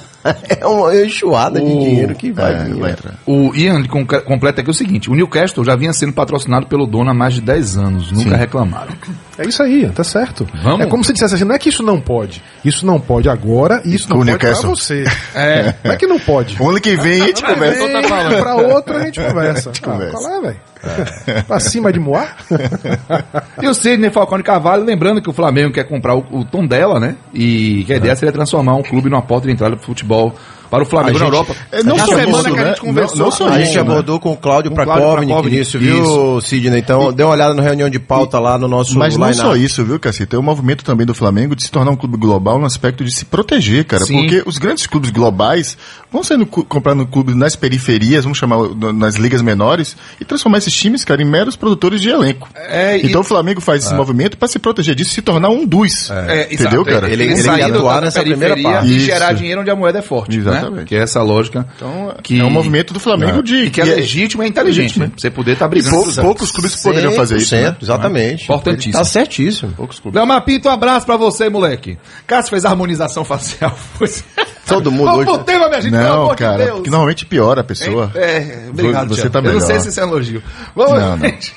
É 0.48 0.66
uma 0.66 0.96
enxuada 0.96 1.60
de 1.60 1.66
O- 1.66 1.80
dinheiro 1.82 2.16
que 2.16 2.32
vai, 2.32 2.54
É, 2.54 2.58
vai 2.60 2.70
né? 2.70 2.92
entrar. 2.92 3.16
O 3.26 3.54
Ian 3.54 3.84
completa 4.26 4.62
aqui 4.62 4.70
o 4.70 4.74
seguinte: 4.74 5.10
o 5.12 5.16
Newcastle 5.16 5.66
já 5.66 5.76
vinha 5.76 5.92
sendo 5.92 6.14
patrocinado 6.14 6.66
pelo 6.66 6.88
dono 6.88 7.12
há 7.12 7.14
mais 7.14 7.34
de 7.34 7.42
10 7.42 7.78
anos, 7.78 8.10
nunca 8.10 8.38
reclamaram. 8.38 8.94
É 9.38 9.48
isso 9.48 9.64
aí, 9.64 9.90
tá 9.90 10.04
certo. 10.04 10.48
Vamos. 10.64 10.82
É 10.82 10.86
como 10.86 11.04
se 11.04 11.12
dissesse 11.12 11.34
assim, 11.36 11.44
não 11.44 11.56
é 11.56 11.60
que 11.60 11.70
isso 11.70 11.82
não 11.82 12.00
pode. 12.00 12.44
Isso 12.64 12.86
não 12.86 13.00
pode 13.00 13.28
agora 13.28 13.82
e 13.84 13.96
isso 13.96 14.08
não 14.10 14.18
o 14.18 14.20
pode 14.20 14.38
pra 14.38 14.48
Newcastle. 14.50 14.76
você. 14.76 15.04
É. 15.36 15.74
Não 15.84 15.92
é 15.94 15.96
que 15.98 16.06
não 16.06 16.20
pode. 16.20 16.56
O 16.62 16.70
ano 16.70 16.80
que 16.80 16.96
vem 16.96 17.22
a 17.22 17.26
gente 17.28 17.44
conversa. 17.44 17.88
Vem, 17.88 18.42
pra 18.42 18.56
outra 18.56 18.98
a 19.02 19.06
gente 19.06 19.20
conversa. 19.20 19.72
Ah, 19.76 19.86
conversa. 19.86 20.18
qual 20.18 20.32
é, 20.32 20.42
velho? 20.42 21.44
Pra 21.48 21.60
cima 21.60 21.92
de 21.92 22.00
Moá? 22.00 22.28
E 23.62 23.68
o 23.68 23.74
Sidney 23.74 24.10
Falcone 24.12 24.44
Carvalho, 24.44 24.84
lembrando 24.84 25.22
que 25.22 25.30
o 25.30 25.34
Flamengo 25.34 25.72
quer 25.74 25.86
comprar 25.86 26.16
o, 26.16 26.26
o 26.32 26.46
tom 26.46 26.66
dela, 26.66 27.00
né? 27.00 27.16
E 27.34 27.84
que 27.86 27.94
a 27.94 27.98
ideia 27.98 28.16
seria 28.16 28.32
transformar 28.34 28.76
um 28.76 28.84
clube 28.84 29.10
numa 29.10 29.22
porta 29.22 29.48
de 29.48 29.54
entrada 29.54 29.76
pro 29.76 29.86
futebol 29.86 30.36
para 30.74 30.84
o 30.84 30.86
Flamengo 30.88 31.20
na 31.20 31.26
Europa. 31.26 31.56
É, 31.72 31.84
não 31.84 31.98
só 32.00 32.06
semana 32.08 32.30
isso, 32.32 32.44
que 32.44 32.50
a 32.50 32.64
né? 32.64 32.70
gente 32.70 32.82
conversou. 32.82 33.18
Não- 33.18 33.26
não 33.26 33.32
só 33.32 33.48
A 33.48 33.50
isso, 33.60 33.66
gente 33.66 33.76
né? 33.76 33.82
abordou 33.82 34.20
com 34.20 34.32
o 34.32 34.38
Cláudio 34.38 34.72
Prakovnik 34.72 35.50
nisso, 35.50 35.78
viu, 35.78 36.42
Sidney? 36.42 36.80
Então, 36.80 37.14
dê 37.14 37.22
uma 37.24 37.34
olhada 37.34 37.54
na 37.54 37.62
reunião 37.62 37.90
de 37.90 38.00
pauta 38.00 38.40
lá 38.40 38.58
no 38.58 38.68
nosso 38.68 38.98
Mas 38.98 39.16
não 39.16 39.32
só 39.34 39.56
isso, 39.56 39.84
viu, 39.86 40.00
Cacete? 40.00 40.26
Tem 40.32 40.40
o 40.40 40.44
movimento 40.44 40.84
também 40.84 41.06
do 41.06 41.14
Flamengo 41.14 41.56
de 41.56 41.64
se 41.64 41.70
tornar 41.72 41.92
um 41.92 41.96
clube 41.96 42.18
global 42.18 42.58
no 42.58 42.66
aspecto 42.66 43.04
de 43.06 43.12
se 43.12 43.26
proteger, 43.26 43.86
cara. 43.86 44.04
Porque 44.06 44.42
os 44.46 44.58
grandes 44.58 44.88
clubes 44.88 45.12
globais 45.12 45.78
vão 46.12 46.24
sendo 46.24 46.46
cu- 46.46 46.64
comprar 46.66 46.96
no 46.96 47.06
clube 47.06 47.34
nas 47.36 47.56
periferias, 47.56 48.24
vamos 48.24 48.38
chamar 48.40 48.58
nas 48.94 49.16
ligas 49.16 49.42
menores, 49.42 49.96
e 50.20 50.26
transformar 50.26 50.58
esses 50.58 50.74
times, 50.74 51.04
cara, 51.06 51.22
em 51.22 51.26
meros 51.26 51.56
produtores 51.56 52.02
de 52.02 52.10
elenco. 52.10 52.50
É, 52.56 52.98
e- 52.98 53.08
então 53.08 53.22
o 53.22 53.24
Flamengo 53.24 53.62
faz 53.62 53.86
esse 53.86 53.94
movimento 53.94 54.38
para 54.38 54.48
se 54.48 54.58
proteger 54.60 54.96
disso 54.96 55.12
e 55.12 55.14
se 55.16 55.22
tornar 55.22 55.50
um 55.50 55.66
dos. 55.66 56.10
É, 56.12 56.48
Entendeu, 56.54 56.84
cara? 56.86 57.10
Ele- 57.10 57.24
Ele, 57.24 57.62
atuar 57.64 58.02
nessa 58.02 58.22
primeira 58.22 58.56
parte. 58.62 58.88
E 58.88 58.98
Isso. 58.98 59.06
gerar 59.06 59.34
dinheiro 59.34 59.62
onde 59.62 59.70
a 59.70 59.76
moeda 59.76 60.00
é 60.00 60.02
forte. 60.02 60.38
Exatamente. 60.38 60.63
Né? 60.63 60.63
Que 60.86 60.96
é 60.96 61.00
essa 61.00 61.22
lógica. 61.22 61.68
Então, 61.76 62.16
que, 62.24 62.40
é 62.40 62.44
um 62.44 62.50
movimento 62.50 62.94
do 62.94 63.00
Flamengo 63.00 63.42
de. 63.44 63.56
E 63.66 63.70
que 63.70 63.82
é 63.82 63.86
e 63.86 63.90
legítimo 63.96 64.44
e 64.44 64.48
inteligente, 64.48 65.00
né? 65.00 65.12
Você 65.18 65.30
poder 65.30 65.54
estar 65.54 65.66
E 65.66 65.70
brigando. 65.70 66.04
pou- 66.04 66.14
poucos 66.24 66.52
clubes 66.52 66.76
poderiam 66.82 67.14
fazer 67.14 67.38
isso. 67.38 67.56
Né? 67.56 67.76
Exatamente. 67.82 68.44
Importantíssimo. 68.44 68.94
Tá 68.94 69.04
certíssimo. 69.04 69.72
Poucos 69.74 70.00
clubes. 70.00 70.18
Léo 70.18 70.28
Mapito, 70.28 70.68
um 70.68 70.72
abraço 70.72 71.06
pra 71.06 71.18
você, 71.18 71.50
moleque. 71.50 71.98
Cássio 72.28 72.52
fez 72.52 72.66
harmonização 72.66 73.24
facial. 73.26 73.76
Todo 74.66 74.90
mundo 74.92 75.06
Vamos 75.06 75.20
hoje. 75.28 75.36
pro 75.38 75.44
tema, 75.44 75.68
minha 75.68 75.82
gente, 75.82 75.92
pelo 75.92 76.04
Não, 76.04 76.22
amor 76.24 76.36
de 76.36 76.42
cara, 76.42 76.58
Deus. 76.58 76.72
porque 76.76 76.90
normalmente 76.90 77.26
piora 77.26 77.62
a 77.62 77.64
pessoa. 77.66 78.10
É, 78.16 78.68
obrigado, 78.70 79.10
Você 79.10 79.30
tá 79.30 79.40
Eu 79.40 79.44
não 79.54 79.60
sei 79.60 79.68
melhor. 79.70 79.82
se 79.82 79.90
isso 79.90 80.00
é 80.00 80.04
elogio. 80.04 80.44
Vamos, 80.74 81.00
Não, 81.00 81.18
não. 81.18 81.20
gente. 81.28 81.54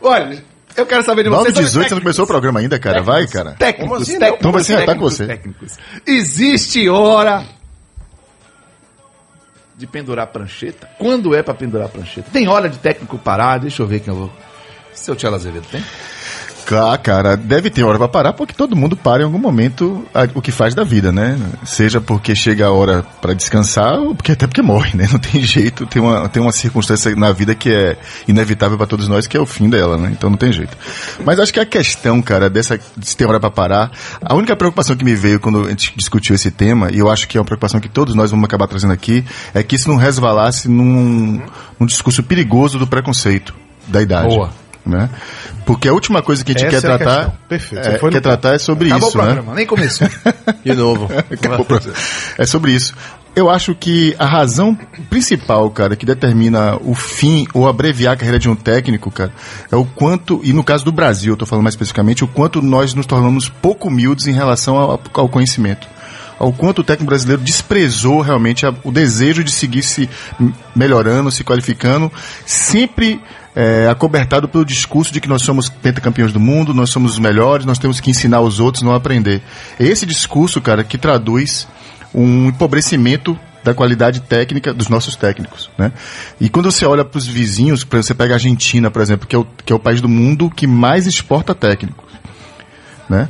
Olha, 0.00 0.44
eu 0.76 0.86
quero 0.86 1.02
saber 1.04 1.24
de 1.24 1.30
vocês. 1.30 1.38
9 1.46 1.48
sobre 1.54 1.64
18, 1.64 1.70
você 1.72 1.76
não 1.78 1.82
técnicos. 1.82 2.02
começou 2.04 2.24
o 2.24 2.28
programa 2.28 2.60
ainda, 2.60 2.78
cara? 2.78 3.02
Vai, 3.02 3.26
cara. 3.26 3.56
Técnicos, 3.58 4.02
assim, 4.02 4.12
técnicos, 4.20 4.38
Então 4.38 4.52
vai 4.52 4.62
se 4.62 4.72
retar 4.72 4.94
com 4.94 5.08
técnicos, 5.08 5.14
você. 5.16 5.26
técnicos. 5.26 5.72
Existe 6.06 6.88
hora 6.88 7.42
de 9.78 9.86
pendurar 9.86 10.26
prancheta? 10.26 10.90
Quando 10.98 11.34
é 11.34 11.42
pra 11.42 11.54
pendurar 11.54 11.88
prancheta? 11.88 12.28
Tem 12.32 12.48
hora 12.48 12.68
de 12.68 12.78
técnico 12.78 13.16
parar? 13.16 13.58
Deixa 13.58 13.80
eu 13.80 13.86
ver 13.86 14.00
quem 14.00 14.12
eu 14.12 14.18
vou... 14.18 14.32
Seu 14.92 15.14
Tchela 15.14 15.36
Azevedo 15.36 15.66
tem? 15.70 15.82
Ah, 16.74 16.98
cara, 16.98 17.36
deve 17.36 17.70
ter 17.70 17.82
hora 17.84 17.98
pra 17.98 18.08
parar, 18.08 18.32
porque 18.32 18.52
todo 18.52 18.76
mundo 18.76 18.96
para 18.96 19.22
em 19.22 19.24
algum 19.24 19.38
momento 19.38 20.04
o 20.34 20.42
que 20.42 20.52
faz 20.52 20.74
da 20.74 20.84
vida, 20.84 21.10
né? 21.10 21.38
Seja 21.64 22.00
porque 22.00 22.34
chega 22.34 22.66
a 22.66 22.72
hora 22.72 23.04
pra 23.20 23.34
descansar, 23.34 23.98
ou 23.98 24.14
porque 24.14 24.32
até 24.32 24.46
porque 24.46 24.62
morre, 24.62 24.96
né? 24.96 25.08
Não 25.12 25.18
tem 25.18 25.42
jeito, 25.42 25.86
tem 25.86 26.00
uma, 26.00 26.28
tem 26.28 26.42
uma 26.42 26.52
circunstância 26.52 27.14
na 27.16 27.32
vida 27.32 27.54
que 27.54 27.70
é 27.70 27.96
inevitável 28.26 28.76
pra 28.76 28.86
todos 28.86 29.08
nós, 29.08 29.26
que 29.26 29.36
é 29.36 29.40
o 29.40 29.46
fim 29.46 29.68
dela, 29.68 29.96
né? 29.96 30.10
Então 30.12 30.30
não 30.30 30.36
tem 30.36 30.52
jeito. 30.52 30.76
Mas 31.24 31.38
acho 31.38 31.52
que 31.52 31.60
a 31.60 31.66
questão, 31.66 32.20
cara, 32.20 32.50
dessa 32.50 32.78
de 32.96 33.16
ter 33.16 33.26
hora 33.26 33.40
pra 33.40 33.50
parar, 33.50 33.90
a 34.20 34.34
única 34.34 34.54
preocupação 34.54 34.96
que 34.96 35.04
me 35.04 35.14
veio 35.14 35.40
quando 35.40 35.66
a 35.66 35.70
gente 35.70 35.92
discutiu 35.96 36.34
esse 36.34 36.50
tema, 36.50 36.90
e 36.92 36.98
eu 36.98 37.10
acho 37.10 37.26
que 37.26 37.36
é 37.36 37.40
uma 37.40 37.46
preocupação 37.46 37.80
que 37.80 37.88
todos 37.88 38.14
nós 38.14 38.30
vamos 38.30 38.44
acabar 38.44 38.66
trazendo 38.66 38.92
aqui, 38.92 39.24
é 39.54 39.62
que 39.62 39.76
isso 39.76 39.88
não 39.88 39.96
resvalasse 39.96 40.68
num, 40.68 41.40
num 41.78 41.86
discurso 41.86 42.22
perigoso 42.22 42.78
do 42.78 42.86
preconceito 42.86 43.54
da 43.86 44.02
idade. 44.02 44.34
Boa. 44.34 44.67
Né? 44.88 45.10
Porque 45.66 45.86
a 45.86 45.92
última 45.92 46.22
coisa 46.22 46.42
que 46.42 46.52
a 46.52 46.54
gente 46.58 46.74
Essa 46.74 46.80
quer 46.88 46.94
é 46.94 46.96
tratar. 46.98 47.30
Perfeito. 47.46 47.86
é, 47.86 47.98
quer 48.10 48.20
tratar 48.22 48.54
é 48.54 48.58
sobre 48.58 48.88
Acabou 48.88 49.08
isso, 49.08 49.18
o 49.18 49.20
né? 49.20 49.26
programa, 49.26 49.54
nem 49.54 49.66
começou. 49.66 50.08
De 50.64 50.72
novo. 50.74 51.08
Acabou 51.30 51.60
o 51.60 51.64
programa. 51.66 51.94
É 52.38 52.46
sobre 52.46 52.72
isso. 52.72 52.94
Eu 53.36 53.50
acho 53.50 53.74
que 53.74 54.16
a 54.18 54.24
razão 54.24 54.76
principal, 55.10 55.70
cara, 55.70 55.94
que 55.94 56.06
determina 56.06 56.76
o 56.80 56.94
fim 56.94 57.46
ou 57.52 57.68
abreviar 57.68 58.14
a 58.14 58.16
carreira 58.16 58.38
de 58.38 58.48
um 58.48 58.56
técnico, 58.56 59.10
cara, 59.10 59.30
é 59.70 59.76
o 59.76 59.84
quanto, 59.84 60.40
e 60.42 60.52
no 60.54 60.64
caso 60.64 60.84
do 60.86 60.90
Brasil, 60.90 61.34
eu 61.34 61.36
tô 61.36 61.44
falando 61.46 61.62
mais 61.62 61.74
especificamente, 61.74 62.24
o 62.24 62.28
quanto 62.28 62.62
nós 62.62 62.94
nos 62.94 63.04
tornamos 63.06 63.48
pouco 63.50 63.88
humildes 63.88 64.26
em 64.26 64.32
relação 64.32 64.76
ao, 64.78 65.00
ao 65.12 65.28
conhecimento. 65.28 65.86
Ao 66.38 66.52
quanto 66.52 66.80
o 66.80 66.84
técnico 66.84 67.10
brasileiro 67.10 67.42
desprezou 67.42 68.20
realmente 68.22 68.64
a- 68.64 68.72
o 68.84 68.90
desejo 68.90 69.44
de 69.44 69.52
seguir 69.52 69.82
se 69.82 70.08
melhorando, 70.74 71.30
se 71.30 71.44
qualificando, 71.44 72.10
sempre 72.46 73.20
é, 73.58 73.88
acobertado 73.88 74.48
pelo 74.48 74.64
discurso 74.64 75.12
de 75.12 75.20
que 75.20 75.28
nós 75.28 75.42
somos 75.42 75.68
pentacampeões 75.68 76.32
do 76.32 76.38
mundo, 76.38 76.72
nós 76.72 76.90
somos 76.90 77.14
os 77.14 77.18
melhores, 77.18 77.66
nós 77.66 77.76
temos 77.76 77.98
que 77.98 78.08
ensinar 78.08 78.40
os 78.40 78.60
outros, 78.60 78.84
não 78.84 78.94
aprender. 78.94 79.42
Esse 79.80 80.06
discurso, 80.06 80.60
cara, 80.60 80.84
que 80.84 80.96
traduz 80.96 81.66
um 82.14 82.46
empobrecimento 82.46 83.36
da 83.64 83.74
qualidade 83.74 84.20
técnica 84.20 84.72
dos 84.72 84.88
nossos 84.88 85.16
técnicos, 85.16 85.68
né? 85.76 85.90
E 86.40 86.48
quando 86.48 86.70
você 86.70 86.86
olha 86.86 87.04
para 87.04 87.18
os 87.18 87.26
vizinhos, 87.26 87.80
exemplo, 87.80 88.02
você 88.04 88.14
pega 88.14 88.34
a 88.34 88.36
Argentina, 88.36 88.92
por 88.92 89.02
exemplo, 89.02 89.26
que 89.26 89.34
é, 89.34 89.38
o, 89.40 89.44
que 89.44 89.72
é 89.72 89.76
o 89.76 89.80
país 89.80 90.00
do 90.00 90.08
mundo 90.08 90.48
que 90.48 90.64
mais 90.64 91.08
exporta 91.08 91.52
técnicos, 91.52 92.12
né? 93.08 93.28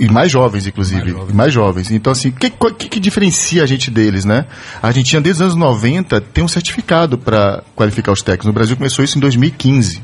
E 0.00 0.10
mais 0.10 0.32
jovens, 0.32 0.66
inclusive. 0.66 1.02
Mais 1.02 1.12
jovens. 1.12 1.34
Mais 1.34 1.52
jovens. 1.52 1.90
Então, 1.90 2.10
assim, 2.10 2.30
o 2.30 2.32
que, 2.32 2.50
que, 2.50 2.88
que 2.88 2.98
diferencia 2.98 3.62
a 3.62 3.66
gente 3.66 3.90
deles, 3.90 4.24
né? 4.24 4.46
A 4.82 4.86
Argentina, 4.86 5.20
desde 5.20 5.42
os 5.42 5.52
anos 5.52 5.56
90, 5.56 6.20
tem 6.20 6.42
um 6.42 6.48
certificado 6.48 7.18
para 7.18 7.62
qualificar 7.76 8.10
os 8.10 8.22
técnicos. 8.22 8.46
No 8.46 8.52
Brasil 8.54 8.76
começou 8.76 9.04
isso 9.04 9.18
em 9.18 9.20
2015. 9.20 10.02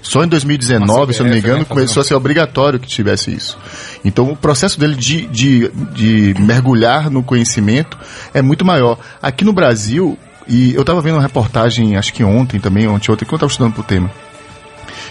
Só 0.00 0.24
em 0.24 0.28
2019, 0.28 1.12
se 1.12 1.20
eu 1.20 1.24
não 1.24 1.30
me 1.30 1.36
CBF, 1.36 1.46
engano, 1.46 1.58
né, 1.60 1.66
começou 1.68 2.00
a 2.00 2.04
ser 2.04 2.14
obrigatório 2.14 2.78
que 2.78 2.88
tivesse 2.88 3.32
isso. 3.32 3.56
Então, 4.04 4.30
o 4.30 4.36
processo 4.36 4.78
dele 4.78 4.96
de, 4.96 5.26
de, 5.26 5.70
de 5.92 6.34
mergulhar 6.40 7.08
no 7.08 7.22
conhecimento 7.22 7.96
é 8.34 8.42
muito 8.42 8.64
maior. 8.64 8.98
Aqui 9.22 9.44
no 9.44 9.52
Brasil, 9.52 10.18
e 10.48 10.74
eu 10.74 10.80
estava 10.80 11.00
vendo 11.00 11.14
uma 11.14 11.22
reportagem, 11.22 11.96
acho 11.96 12.12
que 12.12 12.24
ontem 12.24 12.58
também, 12.58 12.88
ontem, 12.88 13.12
ontem, 13.12 13.24
quando 13.24 13.42
eu 13.42 13.46
estava 13.46 13.50
estudando 13.52 13.74
pro 13.74 13.84
tema, 13.84 14.10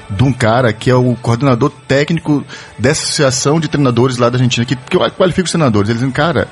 de 0.09 0.23
um 0.23 0.33
cara 0.33 0.73
que 0.73 0.89
é 0.89 0.95
o 0.95 1.15
coordenador 1.15 1.71
técnico 1.87 2.43
dessa 2.77 3.03
associação 3.03 3.59
de 3.59 3.67
treinadores 3.67 4.17
lá 4.17 4.29
da 4.29 4.37
Argentina, 4.37 4.65
que, 4.65 4.75
que 4.75 4.97
qualifica 5.11 5.45
os 5.45 5.51
treinadores. 5.51 5.89
Eles 5.89 6.01
dizem, 6.01 6.13
cara, 6.13 6.47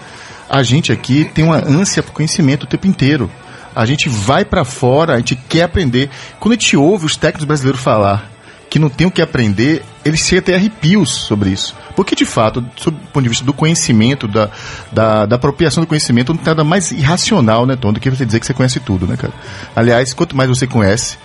a 0.50 0.64
gente 0.64 0.92
aqui 0.92 1.26
tem 1.26 1.46
uma 1.46 1.58
ânsia 1.58 2.02
por 2.02 2.12
conhecimento 2.12 2.64
o 2.64 2.68
tempo 2.68 2.88
inteiro. 2.88 3.30
A 3.76 3.86
gente 3.86 4.10
vai 4.10 4.44
para 4.44 4.66
fora, 4.66 5.14
a 5.14 5.18
gente 5.18 5.36
quer 5.36 5.64
aprender. 5.64 6.10
Quando 6.40 6.54
a 6.54 6.56
gente 6.56 6.76
ouve 6.76 7.06
os 7.06 7.16
técnicos 7.16 7.46
brasileiros 7.46 7.82
falar 7.82 8.30
que 8.70 8.78
não 8.78 8.90
tem 8.90 9.08
o 9.08 9.12
que 9.12 9.22
aprender, 9.22 9.84
eles 10.06 10.20
chegam 10.20 10.40
a 10.40 10.42
ter 10.44 10.56
arrepios 10.56 11.10
sobre 11.10 11.50
isso. 11.50 11.76
Porque, 11.96 12.16
de 12.16 12.26
fato, 12.26 12.64
sob 12.76 12.98
o 12.98 13.08
ponto 13.08 13.24
de 13.24 13.30
vista 13.30 13.44
do 13.44 13.52
conhecimento, 13.52 14.28
da, 14.28 14.50
da, 14.92 15.26
da 15.26 15.36
apropriação 15.36 15.84
do 15.84 15.88
conhecimento, 15.88 16.34
não 16.34 16.38
tem 16.38 16.48
nada 16.48 16.64
mais 16.64 16.92
irracional, 16.92 17.66
né, 17.66 17.76
Tom, 17.76 17.92
do 17.92 18.00
que 18.00 18.10
você 18.10 18.26
dizer 18.26 18.40
que 18.40 18.46
você 18.46 18.54
conhece 18.54 18.80
tudo, 18.80 19.08
né, 19.08 19.18
cara? 19.18 19.34
Aliás, 19.76 20.14
quanto 20.14 20.38
mais 20.38 20.50
você 20.50 20.68
conhece, 20.68 21.18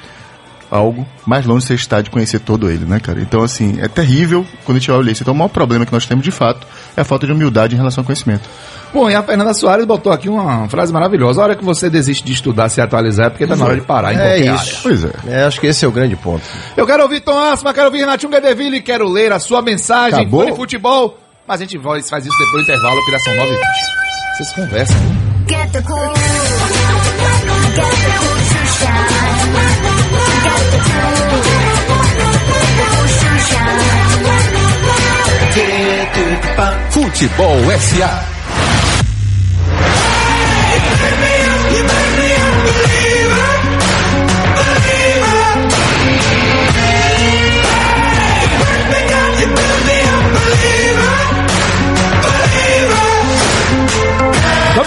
algo, 0.70 1.06
mais 1.26 1.44
longe 1.46 1.66
você 1.66 1.74
está 1.74 2.00
de 2.00 2.10
conhecer 2.10 2.40
todo 2.40 2.70
ele, 2.70 2.84
né, 2.84 2.98
cara? 3.00 3.20
Então, 3.20 3.42
assim, 3.42 3.78
é 3.80 3.88
terrível 3.88 4.44
quando 4.64 4.76
a 4.76 4.80
gente 4.80 4.90
olha 4.90 5.10
isso. 5.10 5.22
Então, 5.22 5.34
o 5.34 5.36
maior 5.36 5.48
problema 5.48 5.86
que 5.86 5.92
nós 5.92 6.06
temos, 6.06 6.24
de 6.24 6.30
fato, 6.30 6.66
é 6.96 7.00
a 7.00 7.04
falta 7.04 7.26
de 7.26 7.32
humildade 7.32 7.74
em 7.74 7.78
relação 7.78 8.02
ao 8.02 8.06
conhecimento. 8.06 8.48
Bom, 8.92 9.10
e 9.10 9.14
a 9.14 9.22
Fernanda 9.22 9.52
Soares 9.54 9.84
botou 9.84 10.12
aqui 10.12 10.28
uma 10.28 10.68
frase 10.68 10.92
maravilhosa. 10.92 11.40
A 11.40 11.44
hora 11.44 11.56
que 11.56 11.64
você 11.64 11.90
desiste 11.90 12.24
de 12.24 12.32
estudar, 12.32 12.68
se 12.68 12.80
atualizar, 12.80 13.26
é 13.26 13.30
porque 13.30 13.46
tá 13.46 13.56
na 13.56 13.64
hora 13.64 13.74
de 13.74 13.80
parar 13.80 14.12
em 14.12 14.16
É 14.16 14.18
qualquer 14.18 14.40
isso. 14.54 14.68
área. 14.68 14.78
Pois 14.82 15.04
é. 15.04 15.10
É, 15.40 15.44
acho 15.44 15.60
que 15.60 15.66
esse 15.66 15.84
é 15.84 15.88
o 15.88 15.92
grande 15.92 16.14
ponto. 16.14 16.42
Eu 16.76 16.86
quero 16.86 17.02
ouvir 17.02 17.20
Tom 17.20 17.36
Asma, 17.36 17.74
quero 17.74 17.86
ouvir 17.86 17.98
Renatinho 17.98 18.30
Gadeville, 18.30 18.80
quero 18.82 19.08
ler 19.08 19.32
a 19.32 19.40
sua 19.40 19.60
mensagem, 19.62 20.20
Acabou? 20.20 20.44
fã 20.44 20.50
de 20.50 20.56
futebol. 20.56 21.18
Mas 21.46 21.60
a 21.60 21.64
gente 21.64 21.78
faz 21.80 22.08
faz 22.08 22.24
isso 22.24 22.38
depois 22.38 22.64
do 22.66 22.72
intervalo, 22.72 23.00
são 23.24 23.36
9 23.36 23.50
h 23.52 23.60
Vocês 24.36 24.52
conversam. 24.52 24.96
né? 24.96 25.14
Get 25.48 25.72
the 25.72 25.82
cool. 25.82 26.83
Futebol 36.90 37.58
SA. 37.78 38.33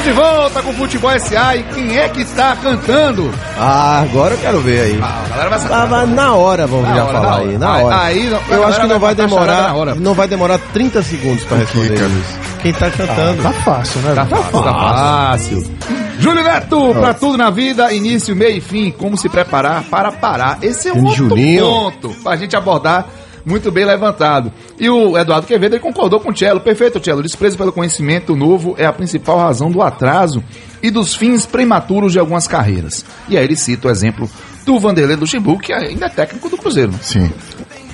De 0.07 0.13
volta 0.13 0.61
com 0.61 0.69
o 0.69 0.73
Futebol 0.73 1.11
SA 1.19 1.55
e 1.57 1.63
quem 1.63 1.97
é 1.97 2.07
que 2.07 2.21
está 2.21 2.55
cantando? 2.55 3.29
Ah, 3.59 3.99
agora 4.01 4.35
eu 4.35 4.37
quero 4.39 4.59
ver 4.61 4.79
aí. 4.81 4.99
Ah, 5.01 5.21
a 5.25 5.29
galera 5.29 5.49
vai 5.49 5.59
saber. 5.59 5.73
Tava 5.73 6.05
na 6.05 6.33
hora, 6.33 6.65
vamos 6.67 6.87
Na 6.87 6.95
já 6.95 7.03
hora, 7.03 7.13
falar 7.21 7.37
aí, 7.39 7.57
na 7.57 7.77
hora. 7.77 8.01
aí 8.03 8.29
não- 8.29 8.41
eu 8.49 8.67
acho 8.67 8.79
que 8.81 8.87
não 8.87 8.99
vai 8.99 9.15
demorar, 9.15 9.73
não 9.97 10.13
vai 10.13 10.27
demorar 10.27 10.59
30 10.71 11.03
segundos 11.03 11.43
pra 11.43 11.57
responder 11.57 11.95
isso. 11.95 12.39
Quem 12.61 12.73
tá 12.73 12.89
cantando? 12.89 13.43
Tá 13.43 13.51
fácil, 13.51 14.01
né? 14.01 14.15
Tá 14.15 14.25
fácil, 14.25 14.63
tá 14.63 14.73
fácil. 14.73 15.71
Júlio 16.19 16.43
Neto, 16.43 16.93
pra 16.99 17.13
tudo 17.13 17.37
na 17.37 17.49
vida, 17.49 17.91
início, 17.93 18.35
meio 18.35 18.57
e 18.57 18.61
fim, 18.61 18.91
como 18.91 19.17
se 19.17 19.27
preparar 19.29 19.83
para 19.83 20.11
parar. 20.11 20.57
Esse 20.61 20.87
é 20.89 20.93
um 20.93 21.03
outro 21.05 21.15
Julinho. 21.29 21.63
ponto 21.65 22.09
pra 22.23 22.35
gente 22.37 22.55
abordar 22.55 23.05
muito 23.47 23.71
bem 23.71 23.85
levantado. 23.85 24.51
E 24.77 24.89
o 24.89 25.17
Eduardo 25.17 25.47
Quevedo 25.47 25.75
ele 25.75 25.81
concordou 25.81 26.19
com 26.19 26.31
o 26.31 26.37
Cello. 26.37 26.59
Perfeito, 26.59 27.01
Cello. 27.03 27.23
Desprezo 27.23 27.57
pelo 27.57 27.71
conhecimento 27.71 28.35
novo 28.35 28.75
é 28.77 28.85
a 28.85 28.91
principal 28.91 29.37
razão 29.39 29.71
do 29.71 29.81
atraso 29.81 30.43
e 30.83 30.91
dos 30.91 31.15
fins 31.15 31.45
prematuros 31.45 32.11
de 32.11 32.19
algumas 32.19 32.45
carreiras. 32.45 33.05
E 33.29 33.37
aí 33.37 33.45
ele 33.45 33.55
cita 33.55 33.87
o 33.87 33.91
exemplo 33.91 34.29
do 34.65 34.77
Vanderlei 34.77 35.15
Luxemburgo, 35.15 35.61
que 35.61 35.71
ainda 35.71 36.07
é 36.07 36.09
técnico 36.09 36.49
do 36.49 36.57
Cruzeiro. 36.57 36.91
né? 36.91 36.99
Sim. 37.01 37.31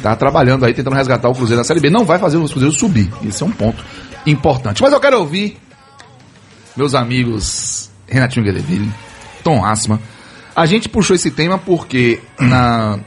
tá 0.02 0.16
trabalhando 0.16 0.66
aí, 0.66 0.74
tentando 0.74 0.96
resgatar 0.96 1.30
o 1.30 1.36
Cruzeiro 1.36 1.60
na 1.60 1.63
Série 1.63 1.80
B. 1.80 1.92
Não 1.92 2.04
vai 2.04 2.18
fazer 2.18 2.38
o 2.38 2.50
Cruzeiro 2.50 2.74
subir. 2.74 3.13
Esse 3.24 3.44
é 3.44 3.46
um 3.46 3.52
ponto 3.52 3.86
importante. 4.26 4.82
Mas 4.82 4.92
eu 4.92 5.00
quero 5.00 5.20
ouvir 5.20 5.58
meus 6.76 6.96
amigos 6.96 7.92
Renatinho 8.08 8.44
Guedeville, 8.44 8.89
Tom 9.44 9.63
Asma. 9.63 10.02
A 10.56 10.66
gente 10.66 10.89
puxou 10.89 11.16
esse 11.16 11.30
tema 11.30 11.60
porque 11.60 12.20
na 12.39 13.00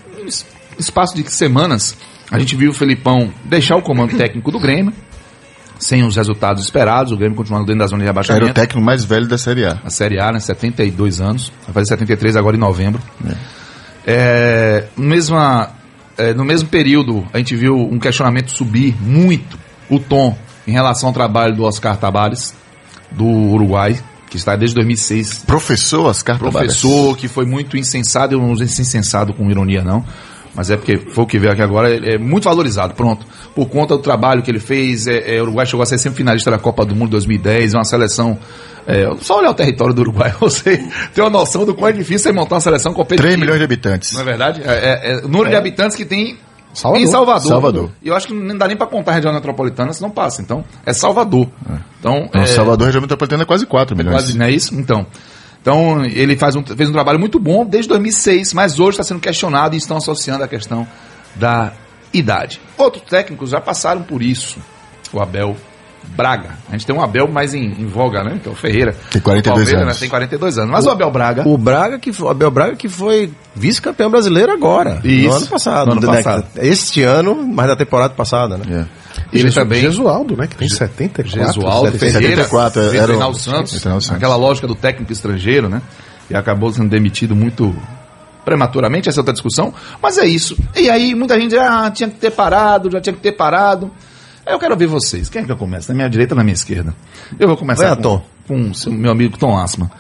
espaço 0.79 1.17
de 1.17 1.29
semanas 1.31 1.97
a 2.31 2.39
gente 2.39 2.57
viu 2.57 2.71
o 2.71 2.75
Felipão 2.75 3.33
deixar 3.45 3.77
o 3.77 3.83
comando 3.83 4.15
técnico 4.19 4.51
do 4.51 4.59
Grêmio 4.59 4.93
sem 5.79 6.03
os 6.05 6.17
resultados 6.17 6.65
esperados, 6.65 7.13
o 7.13 7.17
Grêmio 7.17 7.37
continuando 7.37 7.67
dentro 7.67 7.81
da 7.81 7.87
zona 7.87 8.03
de 8.03 8.09
Era 8.09 8.13
o 8.13 8.23
rebaixamento. 8.23 8.55
técnico 8.55 8.85
mais 8.85 9.05
velho 9.05 9.27
da 9.27 9.37
Série 9.37 9.67
A. 9.67 9.79
A 9.85 9.91
Série 9.91 10.19
A, 10.19 10.33
né? 10.33 10.41
72 10.41 11.21
anos. 11.21 11.53
Vai 11.65 11.75
fazer 11.75 11.89
73 11.89 12.37
agora 12.37 12.57
em 12.57 12.61
novembro. 12.61 13.01
É, 14.07 14.85
mesma, 14.97 15.71
é, 16.17 16.33
no 16.33 16.45
mesmo 16.45 16.69
período, 16.69 17.27
a 17.33 17.39
gente 17.39 17.55
viu 17.55 17.77
um 17.77 17.99
questionamento 17.99 18.51
subir 18.51 18.97
muito 19.01 19.59
o 19.91 19.99
tom 19.99 20.37
em 20.67 20.73
relação 20.73 21.11
ao 21.11 21.13
trabalho 21.13 21.55
do 21.55 21.65
Oscar 21.65 21.97
Tabares, 21.97 22.55
do 23.11 23.27
Uruguai, 23.27 23.99
que 24.31 24.37
está 24.37 24.57
desde 24.57 24.75
2006 24.75 25.45
Professor 25.47 26.07
Oscar 26.07 26.39
Tabares. 26.39 26.81
professor 26.81 27.17
que 27.17 27.29
foi 27.29 27.45
muito 27.45 27.77
insensado, 27.77 28.35
eu 28.35 28.41
não 28.41 28.53
esse 28.55 28.83
insensado 28.83 29.33
com 29.33 29.51
ironia 29.51 29.83
não, 29.83 30.05
mas 30.57 30.71
é 30.71 30.77
porque 30.77 30.97
foi 30.97 31.25
o 31.25 31.27
que 31.27 31.39
veio 31.39 31.53
aqui 31.53 31.63
agora, 31.63 31.91
ele 31.91 32.15
é 32.15 32.19
muito 32.19 32.45
valorizado, 32.45 32.95
pronto. 32.95 33.27
Por 33.55 33.69
conta 33.69 33.95
do 33.97 34.03
trabalho 34.03 34.43
que 34.43 34.51
ele 34.51 34.59
fez, 34.59 35.07
é, 35.07 35.37
é, 35.37 35.41
o 35.41 35.45
Uruguai 35.45 35.67
chegou 35.67 35.83
a 35.83 35.87
ser 35.87 35.99
sempre 35.99 36.17
finalista 36.17 36.51
da 36.51 36.59
Copa 36.59 36.85
do 36.85 36.97
Mundo 36.97 37.11
2010, 37.11 37.75
é 37.75 37.77
uma 37.77 37.85
seleção. 37.85 38.39
é, 38.87 39.09
só 39.21 39.39
olhar 39.39 39.51
o 39.51 39.55
território 39.55 39.95
do 39.95 40.01
Uruguai, 40.01 40.33
você 40.41 40.79
tem 41.15 41.23
uma 41.23 41.31
noção 41.31 41.65
do 41.65 41.75
quão 41.75 41.89
é 41.89 41.93
difícil 41.93 42.31
é 42.31 42.35
montar 42.35 42.55
uma 42.57 42.61
seleção 42.61 42.93
competitiva. 42.95 43.29
3 43.29 43.39
milhões 43.39 43.59
de 43.59 43.65
habitantes. 43.65 44.13
Não 44.13 44.23
é 44.23 44.25
verdade? 44.25 44.63
É, 44.65 44.73
é- 44.73 45.13
é 45.13 45.17
o 45.25 45.29
número 45.29 45.51
de 45.51 45.57
habitantes 45.57 45.97
que 45.97 46.05
tem 46.05 46.39
Salvador. 46.73 47.07
em 47.07 47.11
Salvador. 47.11 47.49
Salvador. 47.49 47.91
E 48.03 48.09
eu 48.09 48.15
acho 48.15 48.27
que 48.29 48.35
não 48.35 48.57
dá 48.57 48.69
nem 48.69 48.77
pra 48.77 48.87
contar 48.87 49.13
a 49.13 49.15
região 49.15 49.33
metropolitana, 49.33 49.93
senão 49.95 50.11
passa. 50.11 50.43
Então, 50.43 50.63
é 50.85 50.93
Salvador. 50.93 51.49
Então, 51.99 52.29
Não, 52.35 52.43
é, 52.43 52.47
Salvador, 52.47 52.87
região 52.87 53.01
metropolitana, 53.01 53.43
é 53.45 53.47
quase 53.47 53.65
4 53.67 53.97
milhões. 53.97 54.15
Quase, 54.15 54.37
não 54.39 54.45
é 54.47 54.51
isso? 54.51 54.75
Então. 54.75 55.07
Então, 55.67 56.05
ele 56.05 56.37
faz 56.37 56.55
um, 56.55 56.63
fez 56.65 56.89
um 56.89 56.93
trabalho 56.93 57.19
muito 57.19 57.41
bom 57.41 57.67
desde 57.67 57.89
2006, 57.89 58.55
mas 58.55 58.79
hoje 58.79 58.91
está 58.91 59.03
sendo 59.03 59.19
questionado 59.19 59.75
e 59.75 59.79
estão 59.79 59.97
associando 59.97 60.45
a 60.45 60.47
questão 60.47 60.87
da 61.35 61.73
idade. 62.15 62.61
Outros 62.79 63.03
técnicos 63.03 63.51
já 63.51 63.61
passaram 63.61 64.03
por 64.03 64.23
isso. 64.23 64.61
O 65.13 65.21
Abel 65.21 65.57
Braga. 66.05 66.51
A 66.69 66.73
gente 66.73 66.87
tem 66.87 66.95
um 66.95 67.03
Abel 67.03 67.27
mais 67.27 67.53
em, 67.53 67.65
em 67.65 67.87
voga, 67.87 68.23
né? 68.23 68.39
Que 68.41 68.49
é 68.49 68.53
o 68.53 68.55
Ferreira. 68.55 68.95
Tem 69.11 69.21
42 69.21 69.41
O 69.41 69.43
Palmeiras, 69.43 69.83
anos. 69.83 69.95
Né? 69.95 70.01
Tem 70.01 70.09
42 70.09 70.59
anos. 70.59 70.71
Mas 70.71 70.87
o, 70.87 70.91
Abel 70.91 71.11
Braga. 71.11 71.49
O 71.49 71.59
Braga 71.59 71.99
que 71.99 72.13
foi, 72.13 72.29
o 72.29 72.31
Abel 72.31 72.51
Braga 72.53 72.77
que 72.77 72.89
foi 72.89 73.33
vice-campeão 73.53 74.09
brasileiro 74.09 74.53
agora. 74.53 75.01
Isso. 75.03 75.29
No 75.29 75.35
ano 75.35 75.47
passado. 75.49 75.87
No 75.87 75.93
ano 75.95 76.01
né? 76.01 76.17
passado. 76.23 76.47
Este 76.59 77.03
ano, 77.03 77.35
mas 77.45 77.67
da 77.67 77.75
temporada 77.75 78.15
passada, 78.15 78.57
né? 78.57 78.87
É. 79.03 79.06
ele 79.33 79.43
Jesu- 79.45 79.55
também. 79.55 79.81
Jesualdo, 79.81 80.37
né? 80.37 80.47
Que 80.47 80.57
tem 80.57 80.69
74. 80.69 81.31
Gesualdo, 81.47 81.91
74, 81.99 82.01
Ferreira, 82.01 82.33
era 82.83 82.91
veio 82.91 83.03
o- 83.03 83.07
treinar 83.07 83.31
o 83.31 83.35
Santos, 83.35 83.81
Santos. 83.81 84.11
aquela 84.11 84.37
lógica 84.37 84.67
do 84.67 84.75
técnico 84.75 85.13
estrangeiro, 85.13 85.69
né? 85.69 85.83
E 86.31 86.35
acabou 86.37 86.73
sendo 86.73 86.89
demitido 86.91 87.35
muito 87.37 87.75
prematuramente, 88.45 89.09
essa 89.09 89.19
é 89.19 89.23
outra 89.23 89.33
discussão, 89.33 89.75
mas 90.01 90.19
é 90.19 90.25
isso. 90.27 90.57
E 90.75 90.89
aí 90.89 91.15
muita 91.15 91.35
gente 91.39 91.51
diz, 91.51 91.59
ah, 91.59 91.91
tinha 91.91 92.09
que 92.09 92.17
ter 92.17 92.31
parado, 92.31 92.91
já 92.91 93.01
tinha 93.01 93.13
que 93.13 93.21
ter 93.21 93.33
parado. 93.33 93.91
Eu 94.47 94.59
quero 94.59 94.73
ouvir 94.73 94.87
vocês. 94.87 95.29
Quem 95.29 95.43
é 95.43 95.45
que 95.45 95.51
eu 95.51 95.57
começo? 95.57 95.89
Na 95.89 95.95
minha 95.97 96.09
direita 96.09 96.35
ou 96.35 96.39
na 96.39 96.45
minha 96.45 96.55
esquerda? 96.55 96.95
Eu 97.39 97.49
vou 97.49 97.57
começar 97.57 97.95
Vai, 97.95 98.03
com, 98.03 98.23
com 98.47 98.71
o 98.71 98.75
seu- 98.75 98.93
meu 98.93 99.11
amigo 99.11 99.37
Tom 99.37 99.57
Asma. 99.59 99.91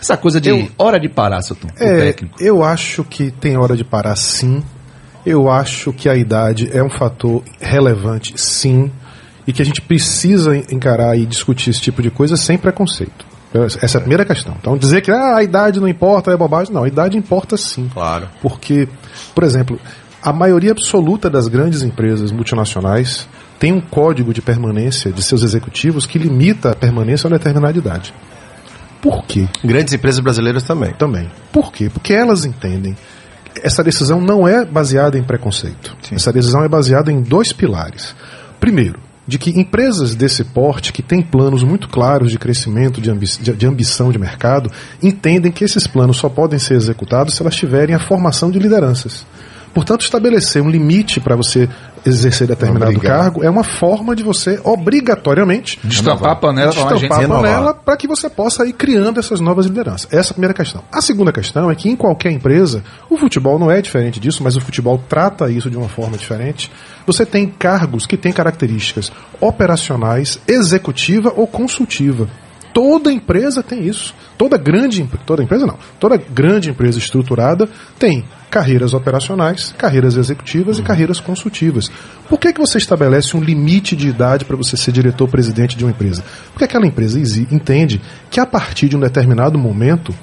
Essa 0.00 0.16
coisa 0.16 0.40
de 0.40 0.70
hora 0.78 1.00
de 1.00 1.08
parar, 1.08 1.42
seu 1.42 1.56
Tom, 1.56 1.66
o 1.66 1.82
É, 1.82 1.96
técnico. 2.12 2.36
eu 2.40 2.62
acho 2.62 3.02
que 3.02 3.32
tem 3.32 3.56
hora 3.56 3.76
de 3.76 3.82
parar 3.82 4.14
sim. 4.14 4.62
Eu 5.28 5.50
acho 5.50 5.92
que 5.92 6.08
a 6.08 6.16
idade 6.16 6.70
é 6.72 6.82
um 6.82 6.88
fator 6.88 7.42
relevante 7.60 8.32
sim. 8.36 8.90
E 9.46 9.52
que 9.52 9.62
a 9.62 9.64
gente 9.64 9.80
precisa 9.80 10.56
encarar 10.56 11.16
e 11.18 11.24
discutir 11.24 11.70
esse 11.70 11.80
tipo 11.80 12.02
de 12.02 12.10
coisa 12.10 12.36
sem 12.36 12.58
preconceito. 12.58 13.26
Essa 13.82 13.96
é 13.96 13.98
a 13.98 14.00
primeira 14.00 14.24
questão. 14.24 14.54
Então 14.60 14.76
dizer 14.76 15.00
que 15.00 15.10
ah, 15.10 15.36
a 15.36 15.42
idade 15.42 15.80
não 15.80 15.88
importa 15.88 16.30
é 16.30 16.36
bobagem. 16.36 16.72
Não, 16.72 16.84
a 16.84 16.88
idade 16.88 17.16
importa 17.16 17.56
sim. 17.56 17.90
Claro. 17.92 18.28
Porque, 18.42 18.88
por 19.34 19.44
exemplo, 19.44 19.78
a 20.22 20.32
maioria 20.32 20.72
absoluta 20.72 21.30
das 21.30 21.48
grandes 21.48 21.82
empresas 21.82 22.30
multinacionais 22.30 23.28
tem 23.58 23.72
um 23.72 23.80
código 23.80 24.32
de 24.32 24.40
permanência 24.40 25.10
de 25.10 25.22
seus 25.22 25.42
executivos 25.42 26.06
que 26.06 26.18
limita 26.18 26.70
a 26.70 26.74
permanência 26.74 27.26
a 27.26 27.28
uma 27.28 27.38
determinada 27.38 27.76
idade. 27.76 28.14
Por 29.00 29.24
quê? 29.24 29.46
Grandes 29.64 29.94
empresas 29.94 30.20
brasileiras 30.20 30.62
também. 30.62 30.92
Também. 30.92 31.30
Por 31.52 31.72
quê? 31.72 31.88
Porque 31.88 32.12
elas 32.12 32.44
entendem. 32.44 32.96
Essa 33.62 33.82
decisão 33.82 34.20
não 34.20 34.46
é 34.46 34.64
baseada 34.64 35.18
em 35.18 35.22
preconceito. 35.22 35.96
Essa 36.12 36.32
decisão 36.32 36.62
é 36.62 36.68
baseada 36.68 37.10
em 37.10 37.20
dois 37.20 37.52
pilares. 37.52 38.14
Primeiro, 38.60 39.00
de 39.26 39.38
que 39.38 39.50
empresas 39.50 40.14
desse 40.14 40.42
porte, 40.42 40.90
que 40.92 41.02
têm 41.02 41.20
planos 41.20 41.62
muito 41.62 41.88
claros 41.88 42.30
de 42.30 42.38
crescimento, 42.38 42.98
de, 42.98 43.10
ambi 43.10 43.26
de 43.26 43.66
ambição 43.66 44.10
de 44.10 44.18
mercado, 44.18 44.70
entendem 45.02 45.52
que 45.52 45.64
esses 45.64 45.86
planos 45.86 46.16
só 46.16 46.30
podem 46.30 46.58
ser 46.58 46.74
executados 46.74 47.34
se 47.34 47.42
elas 47.42 47.54
tiverem 47.54 47.94
a 47.94 47.98
formação 47.98 48.50
de 48.50 48.58
lideranças. 48.58 49.26
Portanto, 49.72 50.02
estabelecer 50.02 50.62
um 50.62 50.70
limite 50.70 51.20
para 51.20 51.36
você 51.36 51.68
exercer 52.04 52.46
determinado 52.46 52.92
Obrigar. 52.92 53.18
cargo 53.18 53.44
é 53.44 53.50
uma 53.50 53.64
forma 53.64 54.14
de 54.14 54.22
você, 54.22 54.60
obrigatoriamente, 54.64 55.78
Destampar 55.82 56.32
a 56.32 56.36
panela 56.36 56.70
destampar 56.70 57.24
a 57.24 57.28
panela 57.28 57.74
para 57.74 57.96
que 57.96 58.06
você 58.06 58.28
possa 58.30 58.66
ir 58.66 58.72
criando 58.72 59.18
essas 59.18 59.40
novas 59.40 59.66
lideranças. 59.66 60.08
Essa 60.12 60.30
é 60.30 60.32
a 60.32 60.34
primeira 60.34 60.54
questão. 60.54 60.82
A 60.92 61.00
segunda 61.00 61.32
questão 61.32 61.70
é 61.70 61.74
que 61.74 61.88
em 61.88 61.96
qualquer 61.96 62.30
empresa, 62.30 62.82
o 63.10 63.16
futebol 63.16 63.58
não 63.58 63.70
é 63.70 63.80
diferente 63.82 64.20
disso, 64.20 64.42
mas 64.42 64.56
o 64.56 64.60
futebol 64.60 65.02
trata 65.08 65.50
isso 65.50 65.70
de 65.70 65.76
uma 65.76 65.88
forma 65.88 66.16
diferente. 66.16 66.70
Você 67.06 67.24
tem 67.24 67.46
cargos 67.46 68.06
que 68.06 68.16
têm 68.16 68.32
características 68.32 69.12
operacionais, 69.40 70.38
executiva 70.46 71.32
ou 71.34 71.46
consultiva. 71.46 72.28
Toda 72.72 73.12
empresa 73.12 73.62
tem 73.62 73.86
isso. 73.86 74.14
Toda 74.36 74.56
grande 74.56 75.08
toda 75.26 75.42
empresa 75.42 75.66
não. 75.66 75.78
Toda 75.98 76.16
grande 76.16 76.70
empresa 76.70 76.98
estruturada 76.98 77.68
tem 77.98 78.24
carreiras 78.50 78.94
operacionais, 78.94 79.74
carreiras 79.76 80.16
executivas 80.16 80.78
e 80.78 80.82
carreiras 80.82 81.20
consultivas. 81.20 81.90
Por 82.28 82.38
que, 82.38 82.52
que 82.52 82.60
você 82.60 82.78
estabelece 82.78 83.36
um 83.36 83.40
limite 83.40 83.94
de 83.94 84.08
idade 84.08 84.44
para 84.44 84.56
você 84.56 84.76
ser 84.76 84.92
diretor-presidente 84.92 85.76
de 85.76 85.84
uma 85.84 85.90
empresa? 85.90 86.24
Porque 86.52 86.64
aquela 86.64 86.86
empresa 86.86 87.18
entende 87.18 88.00
que 88.30 88.40
a 88.40 88.46
partir 88.46 88.88
de 88.88 88.96
um 88.96 89.00
determinado 89.00 89.58
momento 89.58 90.14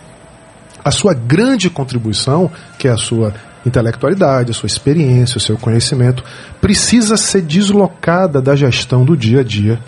a 0.83 0.91
sua 0.91 1.13
grande 1.13 1.69
contribuição, 1.69 2.51
que 2.77 2.87
é 2.87 2.91
a 2.91 2.97
sua 2.97 3.33
intelectualidade, 3.65 4.51
a 4.51 4.53
sua 4.53 4.67
experiência, 4.67 5.37
o 5.37 5.41
seu 5.41 5.57
conhecimento, 5.57 6.23
precisa 6.61 7.17
ser 7.17 7.41
deslocada 7.41 8.39
da 8.39 8.55
gestão 8.55 9.03
do 9.03 9.17
dia 9.17 9.39
a 9.39 9.43
dia 9.43 9.79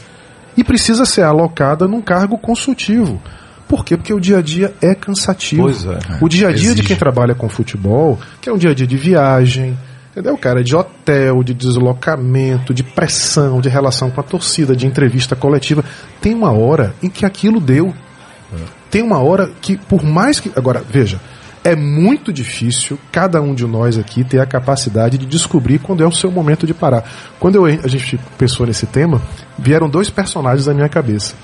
e 0.57 0.63
precisa 0.63 1.05
ser 1.05 1.21
alocada 1.21 1.87
num 1.87 2.01
cargo 2.01 2.37
consultivo. 2.37 3.21
Por 3.67 3.85
quê? 3.85 3.95
Porque 3.95 4.13
o 4.13 4.19
dia 4.19 4.39
a 4.39 4.41
dia 4.41 4.73
é 4.81 4.95
cansativo. 4.95 5.69
É. 5.69 6.17
O 6.19 6.27
dia 6.27 6.47
a 6.47 6.51
dia 6.51 6.73
de 6.73 6.81
quem 6.81 6.95
trabalha 6.95 7.35
com 7.35 7.47
futebol, 7.47 8.19
que 8.41 8.49
é 8.49 8.53
um 8.53 8.57
dia 8.57 8.71
a 8.71 8.73
dia 8.73 8.87
de 8.87 8.97
viagem, 8.97 9.77
entendeu, 10.11 10.37
cara? 10.37 10.63
De 10.63 10.75
hotel, 10.75 11.43
de 11.43 11.53
deslocamento, 11.53 12.73
de 12.73 12.81
pressão, 12.81 13.61
de 13.61 13.69
relação 13.69 14.09
com 14.09 14.19
a 14.19 14.23
torcida, 14.23 14.75
de 14.75 14.87
entrevista 14.87 15.35
coletiva. 15.35 15.83
Tem 16.19 16.33
uma 16.33 16.51
hora 16.51 16.95
em 17.03 17.09
que 17.09 17.25
aquilo 17.25 17.59
deu. 17.59 17.93
Tem 18.89 19.03
uma 19.03 19.19
hora 19.19 19.51
que, 19.61 19.77
por 19.77 20.01
mais 20.01 20.39
que. 20.39 20.49
Agora, 20.55 20.81
veja, 20.89 21.19
É 21.67 21.75
muito 21.75 22.31
difícil 22.31 22.97
cada 23.11 23.41
um 23.41 23.53
de 23.53 23.65
nós 23.65 23.97
aqui 23.97 24.23
ter 24.23 24.39
a 24.39 24.45
capacidade 24.45 25.17
de 25.17 25.25
descobrir 25.25 25.79
quando 25.79 26.01
é 26.01 26.07
o 26.07 26.11
seu 26.13 26.31
momento 26.31 26.65
de 26.65 26.73
parar. 26.73 27.03
Quando 27.41 27.55
eu- 27.55 27.65
a 27.83 27.87
gente 27.89 28.17
pensou 28.37 28.65
nesse 28.65 28.85
tema, 28.85 29.21
vieram 29.59 29.89
dois 29.89 30.09
personagens 30.09 30.65
na 30.67 30.73
minha 30.73 30.87
cabeça. 30.87 31.35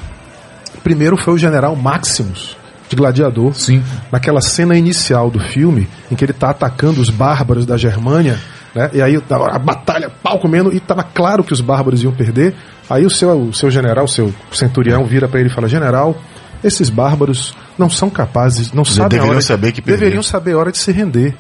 Primeiro 0.82 1.18
foi 1.18 1.34
o 1.34 1.38
general 1.38 1.76
Maximus, 1.76 2.56
de 2.90 2.96
Gladiador. 2.96 3.54
Sim. 3.54 3.84
Naquela 4.10 4.40
cena 4.40 4.78
inicial 4.78 5.30
do 5.30 5.40
filme, 5.42 5.90
em 6.10 6.16
que 6.16 6.24
ele 6.24 6.32
está 6.32 6.52
atacando 6.52 7.02
os 7.02 7.10
bárbaros 7.10 7.66
da 7.66 7.76
Germânia, 7.76 8.40
né? 8.74 8.92
E 8.94 9.02
aí 9.02 9.20
tá 9.20 9.36
a 9.36 9.60
batalha, 9.60 10.10
pau 10.10 10.40
comendo, 10.40 10.72
e 10.74 10.78
estava 10.78 11.04
claro 11.04 11.44
que 11.44 11.52
os 11.52 11.60
bárbaros 11.60 12.02
iam 12.02 12.14
perder. 12.14 12.56
Aí 12.90 13.06
o 13.06 13.10
seu, 13.10 13.30
o 13.50 13.54
seu 13.54 13.70
general, 13.70 14.06
o 14.06 14.10
seu 14.10 14.34
centurião, 14.54 15.04
vira 15.06 15.28
para 15.28 15.42
ele 15.42 15.50
e 15.50 15.54
fala: 15.54 15.68
General, 15.68 16.16
esses 16.64 16.90
bárbaros 16.90 17.54
não 17.78 17.90
são 17.90 18.10
capazes, 18.10 18.72
não 18.72 18.86
sabem 18.86 19.04
a 19.06 19.08
deveriam 19.10 19.30
hora 19.32 19.40
de- 19.40 19.46
saber 19.46 19.72
que 19.72 19.82
perder. 19.82 20.00
deveriam 20.00 20.24
saber 20.24 20.54
a 20.54 20.58
hora 20.58 20.72
de 20.72 20.78
se 20.78 20.92
render. 20.92 21.36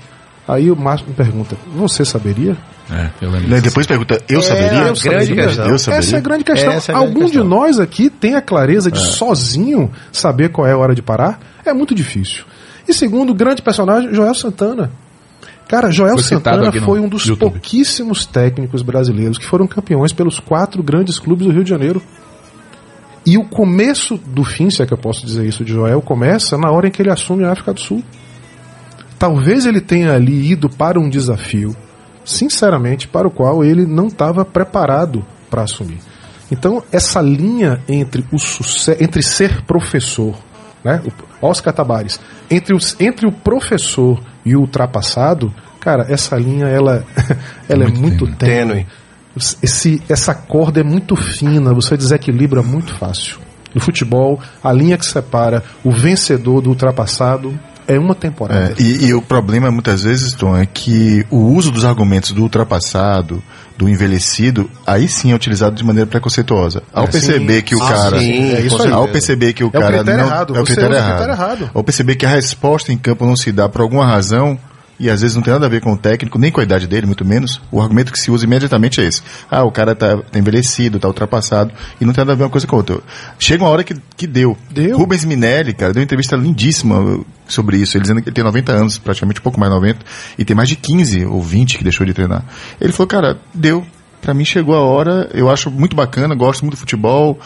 Aí 0.47 0.69
o 0.69 0.75
Márcio 0.75 1.07
pergunta: 1.15 1.55
Você 1.75 2.03
saberia? 2.03 2.57
É, 2.91 3.09
eu 3.21 3.61
Depois 3.61 3.87
pergunta, 3.87 4.21
eu 4.27 4.41
saberia? 4.41 4.79
eu 4.87 4.95
saberia. 4.95 5.43
Eu 5.45 5.79
saberia? 5.79 5.99
Essa 5.99 6.15
é 6.15 6.17
a 6.17 6.21
grande 6.21 6.43
questão. 6.43 6.71
Essa 6.73 6.91
é 6.91 6.95
a 6.95 6.97
grande 6.97 7.11
Algum 7.15 7.25
questão. 7.27 7.43
de 7.43 7.47
nós 7.49 7.79
aqui 7.79 8.09
tem 8.09 8.35
a 8.35 8.41
clareza 8.41 8.91
de 8.91 8.99
sozinho 8.99 9.89
saber 10.11 10.49
qual 10.49 10.67
é 10.67 10.73
a 10.73 10.77
hora 10.77 10.93
de 10.93 11.01
parar? 11.01 11.39
É 11.65 11.71
muito 11.73 11.95
difícil. 11.95 12.43
E 12.85 12.93
segundo, 12.93 13.29
o 13.29 13.33
grande 13.33 13.61
personagem, 13.61 14.13
Joel 14.13 14.35
Santana. 14.35 14.91
Cara, 15.69 15.89
Joel 15.89 16.15
Foi 16.15 16.23
Santana 16.23 16.71
foi 16.73 16.99
um 16.99 17.07
dos 17.07 17.25
YouTube. 17.25 17.51
pouquíssimos 17.51 18.25
técnicos 18.25 18.81
brasileiros 18.81 19.37
que 19.37 19.45
foram 19.45 19.65
campeões 19.65 20.11
pelos 20.11 20.37
quatro 20.39 20.83
grandes 20.83 21.17
clubes 21.17 21.47
do 21.47 21.53
Rio 21.53 21.63
de 21.63 21.69
Janeiro. 21.69 22.01
E 23.25 23.37
o 23.37 23.45
começo 23.45 24.17
do 24.17 24.43
fim, 24.43 24.69
se 24.69 24.81
é 24.81 24.85
que 24.85 24.93
eu 24.93 24.97
posso 24.97 25.25
dizer 25.25 25.45
isso 25.45 25.63
de 25.63 25.71
Joel, 25.71 26.01
começa 26.01 26.57
na 26.57 26.69
hora 26.69 26.87
em 26.87 26.91
que 26.91 27.01
ele 27.01 27.11
assume 27.11 27.45
a 27.45 27.51
África 27.51 27.73
do 27.73 27.79
Sul. 27.79 28.03
Talvez 29.17 29.65
ele 29.65 29.79
tenha 29.79 30.13
ali 30.13 30.51
ido 30.51 30.69
para 30.69 30.99
um 30.99 31.09
desafio, 31.09 31.73
sinceramente, 32.25 33.07
para 33.07 33.27
o 33.27 33.31
qual 33.31 33.63
ele 33.63 33.85
não 33.85 34.07
estava 34.07 34.43
preparado 34.43 35.25
para 35.49 35.63
assumir. 35.63 35.99
Então, 36.51 36.83
essa 36.91 37.21
linha 37.21 37.81
entre 37.87 38.25
o 38.31 38.37
sucesso, 38.37 39.01
entre 39.01 39.23
ser 39.23 39.61
professor, 39.63 40.35
né, 40.83 41.01
Oscar 41.41 41.73
Tabares, 41.73 42.19
entre, 42.51 42.75
os, 42.75 42.99
entre 42.99 43.25
o 43.25 43.31
professor 43.31 44.21
e 44.45 44.55
o 44.55 44.59
ultrapassado, 44.59 45.53
cara, 45.79 46.05
essa 46.09 46.35
linha 46.35 46.67
ela, 46.67 47.05
ela 47.69 47.85
é 47.85 47.87
muito 47.87 48.25
tênue. 48.35 48.35
Tênue. 48.37 48.87
Esse, 49.35 50.01
essa 50.07 50.33
corda 50.35 50.79
é 50.79 50.83
muito 50.83 51.15
fina, 51.15 51.73
você 51.73 51.97
desequilibra 51.97 52.61
muito 52.61 52.93
fácil. 52.95 53.37
No 53.73 53.81
futebol, 53.81 54.39
a 54.63 54.71
linha 54.71 54.97
que 54.97 55.05
separa 55.05 55.63
o 55.83 55.91
vencedor 55.91 56.61
do 56.61 56.69
ultrapassado 56.69 57.57
é 57.87 57.97
uma 57.97 58.13
temporada. 58.13 58.75
É, 58.77 58.81
e, 58.81 59.05
e 59.07 59.13
o 59.13 59.21
problema 59.21 59.71
muitas 59.71 60.03
vezes, 60.03 60.33
Tom, 60.33 60.55
é 60.55 60.65
que 60.67 61.25
o 61.31 61.37
uso 61.37 61.71
dos 61.71 61.83
argumentos 61.83 62.31
do 62.31 62.43
ultrapassado, 62.43 63.41
do 63.75 63.89
envelhecido, 63.89 64.69
aí 64.85 65.07
sim 65.07 65.31
é 65.31 65.35
utilizado 65.35 65.75
de 65.75 65.83
maneira 65.83 66.07
preconceituosa. 66.07 66.83
Ao 66.93 67.05
É, 67.05 67.07
perceber 67.07 67.55
sim. 67.57 67.61
que 67.63 67.75
o 67.75 67.83
Ah, 67.83 67.89
cara, 67.89 68.19
sim, 68.19 68.51
é 68.53 68.61
isso 68.61 68.81
aí. 68.83 68.91
ao 68.91 69.07
perceber 69.07 69.53
que 69.53 69.63
o 69.63 69.67
É 69.67 69.69
o 69.69 69.71
cara 69.81 69.97
critério 69.97 70.19
não 70.21 70.27
errado, 70.27 70.55
é 70.55 70.61
o 70.61 70.63
critério 70.63 70.91
o 70.91 70.95
errado. 70.95 71.09
critério 71.17 71.33
errado. 71.33 71.71
Ao 71.73 71.83
perceber 71.83 72.15
que 72.15 72.25
a 72.25 72.29
resposta 72.29 72.93
em 72.93 72.97
campo 72.97 73.25
não 73.25 73.35
se 73.35 73.51
dá 73.51 73.67
por 73.67 73.81
alguma 73.81 74.05
razão 74.05 74.57
e 75.03 75.09
às 75.09 75.21
vezes 75.21 75.35
não 75.35 75.43
tem 75.43 75.51
nada 75.51 75.65
a 75.65 75.69
ver 75.69 75.81
com 75.81 75.91
o 75.91 75.97
técnico, 75.97 76.39
nem 76.39 76.49
com 76.49 76.61
a 76.61 76.63
idade 76.63 76.87
dele, 76.87 77.05
muito 77.05 77.25
menos. 77.25 77.61
O 77.69 77.81
argumento 77.81 78.09
que 78.09 78.17
se 78.17 78.31
usa 78.31 78.45
imediatamente 78.45 79.01
é 79.01 79.03
esse. 79.03 79.21
Ah, 79.51 79.63
o 79.65 79.71
cara 79.71 79.93
tá, 79.93 80.15
tá 80.15 80.39
envelhecido, 80.39 80.97
tá 80.97 81.09
ultrapassado, 81.09 81.73
e 81.99 82.05
não 82.05 82.13
tem 82.13 82.21
nada 82.21 82.31
a 82.31 82.35
ver 82.35 82.43
uma 82.43 82.49
coisa 82.49 82.65
com 82.65 82.77
a 82.77 82.79
outra. 82.79 82.99
Chega 83.37 83.63
uma 83.63 83.69
hora 83.69 83.83
que, 83.83 83.95
que 84.15 84.25
deu. 84.25 84.57
Deu. 84.71 84.97
Rubens 84.97 85.25
Minelli, 85.25 85.73
cara, 85.73 85.91
deu 85.91 85.99
uma 85.99 86.05
entrevista 86.05 86.37
lindíssima 86.37 87.19
sobre 87.47 87.77
isso. 87.77 87.97
Ele 87.97 88.03
dizendo 88.03 88.21
que 88.21 88.29
ele 88.29 88.33
tem 88.35 88.45
90 88.45 88.71
anos, 88.71 88.97
praticamente 88.97 89.41
um 89.41 89.43
pouco 89.43 89.59
mais 89.59 89.69
de 89.69 89.75
90, 89.75 89.99
e 90.37 90.45
tem 90.45 90.55
mais 90.55 90.69
de 90.69 90.77
15 90.77 91.25
ou 91.25 91.41
20 91.41 91.77
que 91.77 91.83
deixou 91.83 92.05
de 92.05 92.13
treinar. 92.13 92.45
Ele 92.79 92.93
falou, 92.93 93.07
cara, 93.07 93.37
deu. 93.53 93.85
Pra 94.23 94.33
mim 94.33 94.45
chegou 94.45 94.73
a 94.73 94.79
hora, 94.81 95.29
eu 95.33 95.49
acho 95.51 95.69
muito 95.69 95.95
bacana, 95.95 96.33
gosto 96.33 96.61
muito 96.61 96.75
do 96.75 96.79
futebol, 96.79 97.37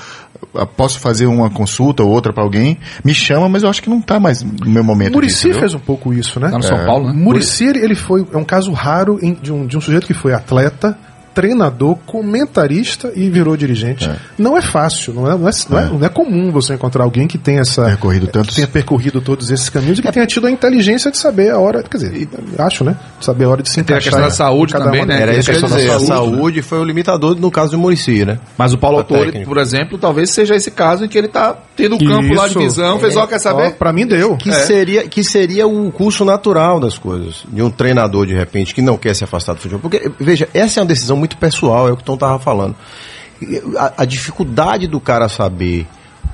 posso 0.75 0.99
fazer 0.99 1.25
uma 1.25 1.49
consulta 1.49 2.03
ou 2.03 2.09
outra 2.09 2.31
pra 2.31 2.43
alguém, 2.43 2.77
me 3.03 3.13
chama, 3.13 3.49
mas 3.49 3.63
eu 3.63 3.69
acho 3.69 3.81
que 3.81 3.89
não 3.89 3.99
tá 3.99 4.19
mais 4.19 4.43
no 4.43 4.69
meu 4.69 4.83
momento. 4.83 5.13
Murici 5.13 5.53
fez 5.53 5.73
um 5.73 5.79
pouco 5.79 6.13
isso, 6.13 6.39
né? 6.39 6.49
Tá 6.51 6.57
no 6.57 6.63
São 6.63 6.85
Paulo, 6.85 7.07
né? 7.07 7.13
Murici, 7.13 7.63
ele 7.65 7.79
ele 7.79 7.95
foi 7.95 8.25
é 8.31 8.37
um 8.37 8.43
caso 8.43 8.71
raro 8.71 9.17
em- 9.21 9.33
de, 9.33 9.51
um, 9.51 9.65
de 9.65 9.75
um 9.77 9.81
sujeito 9.81 10.05
que 10.05 10.13
foi 10.13 10.33
atleta, 10.33 10.97
treinador, 11.41 11.95
comentarista 12.03 13.11
e 13.15 13.29
virou 13.29 13.55
dirigente. 13.55 14.09
Não 14.39 14.57
é 14.57 14.61
fácil, 14.61 15.13
não 15.13 15.27
é, 15.31 15.37
não, 15.37 15.47
é, 15.47 15.51
não, 15.69 15.79
é, 15.79 15.85
não 15.99 16.05
é 16.05 16.09
comum 16.09 16.51
você 16.51 16.73
encontrar 16.73 17.03
alguém 17.03 17.27
que 17.27 17.37
tenha 17.37 17.61
essa 17.61 17.83
Percorrido 17.85 18.25
que 18.25 18.33
tantos- 18.33 18.55
tenha 18.55 18.67
percorrido 18.67 19.21
todos 19.21 19.51
esses 19.51 19.69
caminhos 19.69 19.99
e 19.99 20.01
que 20.01 20.11
tenha 20.11 20.25
tido 20.25 20.47
a 20.47 20.51
inteligência 20.51 21.11
de 21.11 21.17
saber 21.17 21.51
a 21.51 21.59
hora, 21.59 21.83
quer 21.83 21.97
dizer, 21.97 22.27
acho, 22.57 22.83
né? 22.83 22.95
De 23.19 23.25
saber 23.25 23.45
a 23.45 23.49
hora 23.49 23.61
de 23.61 23.69
se 23.69 23.75
Tem 23.75 23.81
a 23.83 23.99
encaixar. 23.99 24.13
questão 24.13 24.27
da 24.27 24.31
saúde 24.33 24.73
cada 24.73 24.85
também, 24.85 25.05
né? 25.05 25.21
Era 25.21 25.35
isso 25.37 25.51
que 25.51 25.57
eu 25.57 25.61
ia 25.61 25.67
dizer. 25.67 25.91
A 25.91 25.99
saúde, 25.99 26.57
né? 26.57 26.61
foi 26.63 26.79
o 26.79 26.83
limitador 26.83 27.35
no 27.39 27.51
caso 27.51 27.71
do 27.71 27.77
Murici, 27.77 28.25
né? 28.25 28.39
Mas 28.57 28.73
o 28.73 28.77
Paulo 28.79 28.97
Autori, 28.97 29.45
por 29.45 29.57
exemplo, 29.59 29.97
talvez 29.99 30.31
seja 30.31 30.55
esse 30.55 30.71
caso 30.71 31.05
em 31.05 31.07
que 31.07 31.17
ele 31.17 31.27
tá 31.27 31.55
tendo 31.75 31.95
o 31.95 31.99
campo 31.99 32.33
lá 32.33 32.45
de 32.45 32.51
Isso. 32.53 32.59
visão, 32.59 32.97
fez, 32.99 33.15
ó, 33.15 33.27
quer 33.27 33.37
saber? 33.39 33.73
pra 33.73 33.93
mim 33.93 34.07
deu. 34.07 34.35
Que, 34.37 34.49
É. 34.49 34.53
seria, 34.53 35.07
que 35.07 35.23
seria 35.23 35.67
o 35.67 35.91
curso 35.91 36.25
natural 36.25 36.79
das 36.79 36.97
coisas. 36.97 37.43
De 37.47 37.61
um 37.61 37.69
treinador, 37.69 38.25
de 38.25 38.33
repente, 38.33 38.73
que 38.73 38.81
não 38.81 38.97
quer 38.97 39.13
se 39.13 39.23
afastar 39.23 39.53
do 39.53 39.59
futebol. 39.59 39.81
Porque, 39.81 40.09
veja, 40.19 40.47
essa 40.53 40.79
é 40.79 40.81
uma 40.81 40.87
decisão 40.87 41.17
muito 41.17 41.26
pessoal, 41.35 41.89
é 41.89 41.91
o 41.91 41.97
que 41.97 42.03
o 42.03 42.05
Tom 42.05 42.15
tava 42.15 42.39
falando. 42.39 42.75
A, 43.77 44.03
a 44.03 44.05
dificuldade 44.05 44.87
do 44.87 44.99
cara 44.99 45.27
saber 45.27 45.85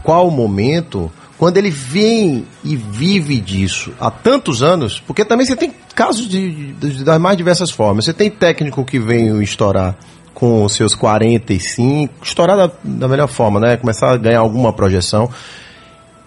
qual 0.03 0.27
o 0.27 0.31
momento, 0.31 1.11
quando 1.37 1.57
ele 1.57 1.69
vem 1.71 2.45
e 2.63 2.75
vive 2.75 3.39
disso 3.39 3.91
há 3.99 4.11
tantos 4.11 4.61
anos, 4.61 5.01
porque 5.05 5.25
também 5.25 5.45
você 5.45 5.55
tem 5.55 5.73
casos 5.95 6.27
de, 6.29 6.73
de- 6.73 7.03
das 7.03 7.19
mais 7.19 7.35
diversas 7.37 7.71
formas. 7.71 8.05
Você 8.05 8.13
tem 8.13 8.29
técnico 8.29 8.85
que 8.85 8.99
vem 8.99 9.41
estourar 9.41 9.95
com 10.33 10.63
os 10.63 10.73
seus 10.73 10.93
45, 10.95 12.13
estourar 12.23 12.55
da, 12.57 12.71
da 12.83 13.07
melhor 13.07 13.27
forma, 13.27 13.59
né? 13.59 13.77
Começar 13.77 14.11
a 14.11 14.17
ganhar 14.17 14.39
alguma 14.39 14.71
projeção. 14.73 15.29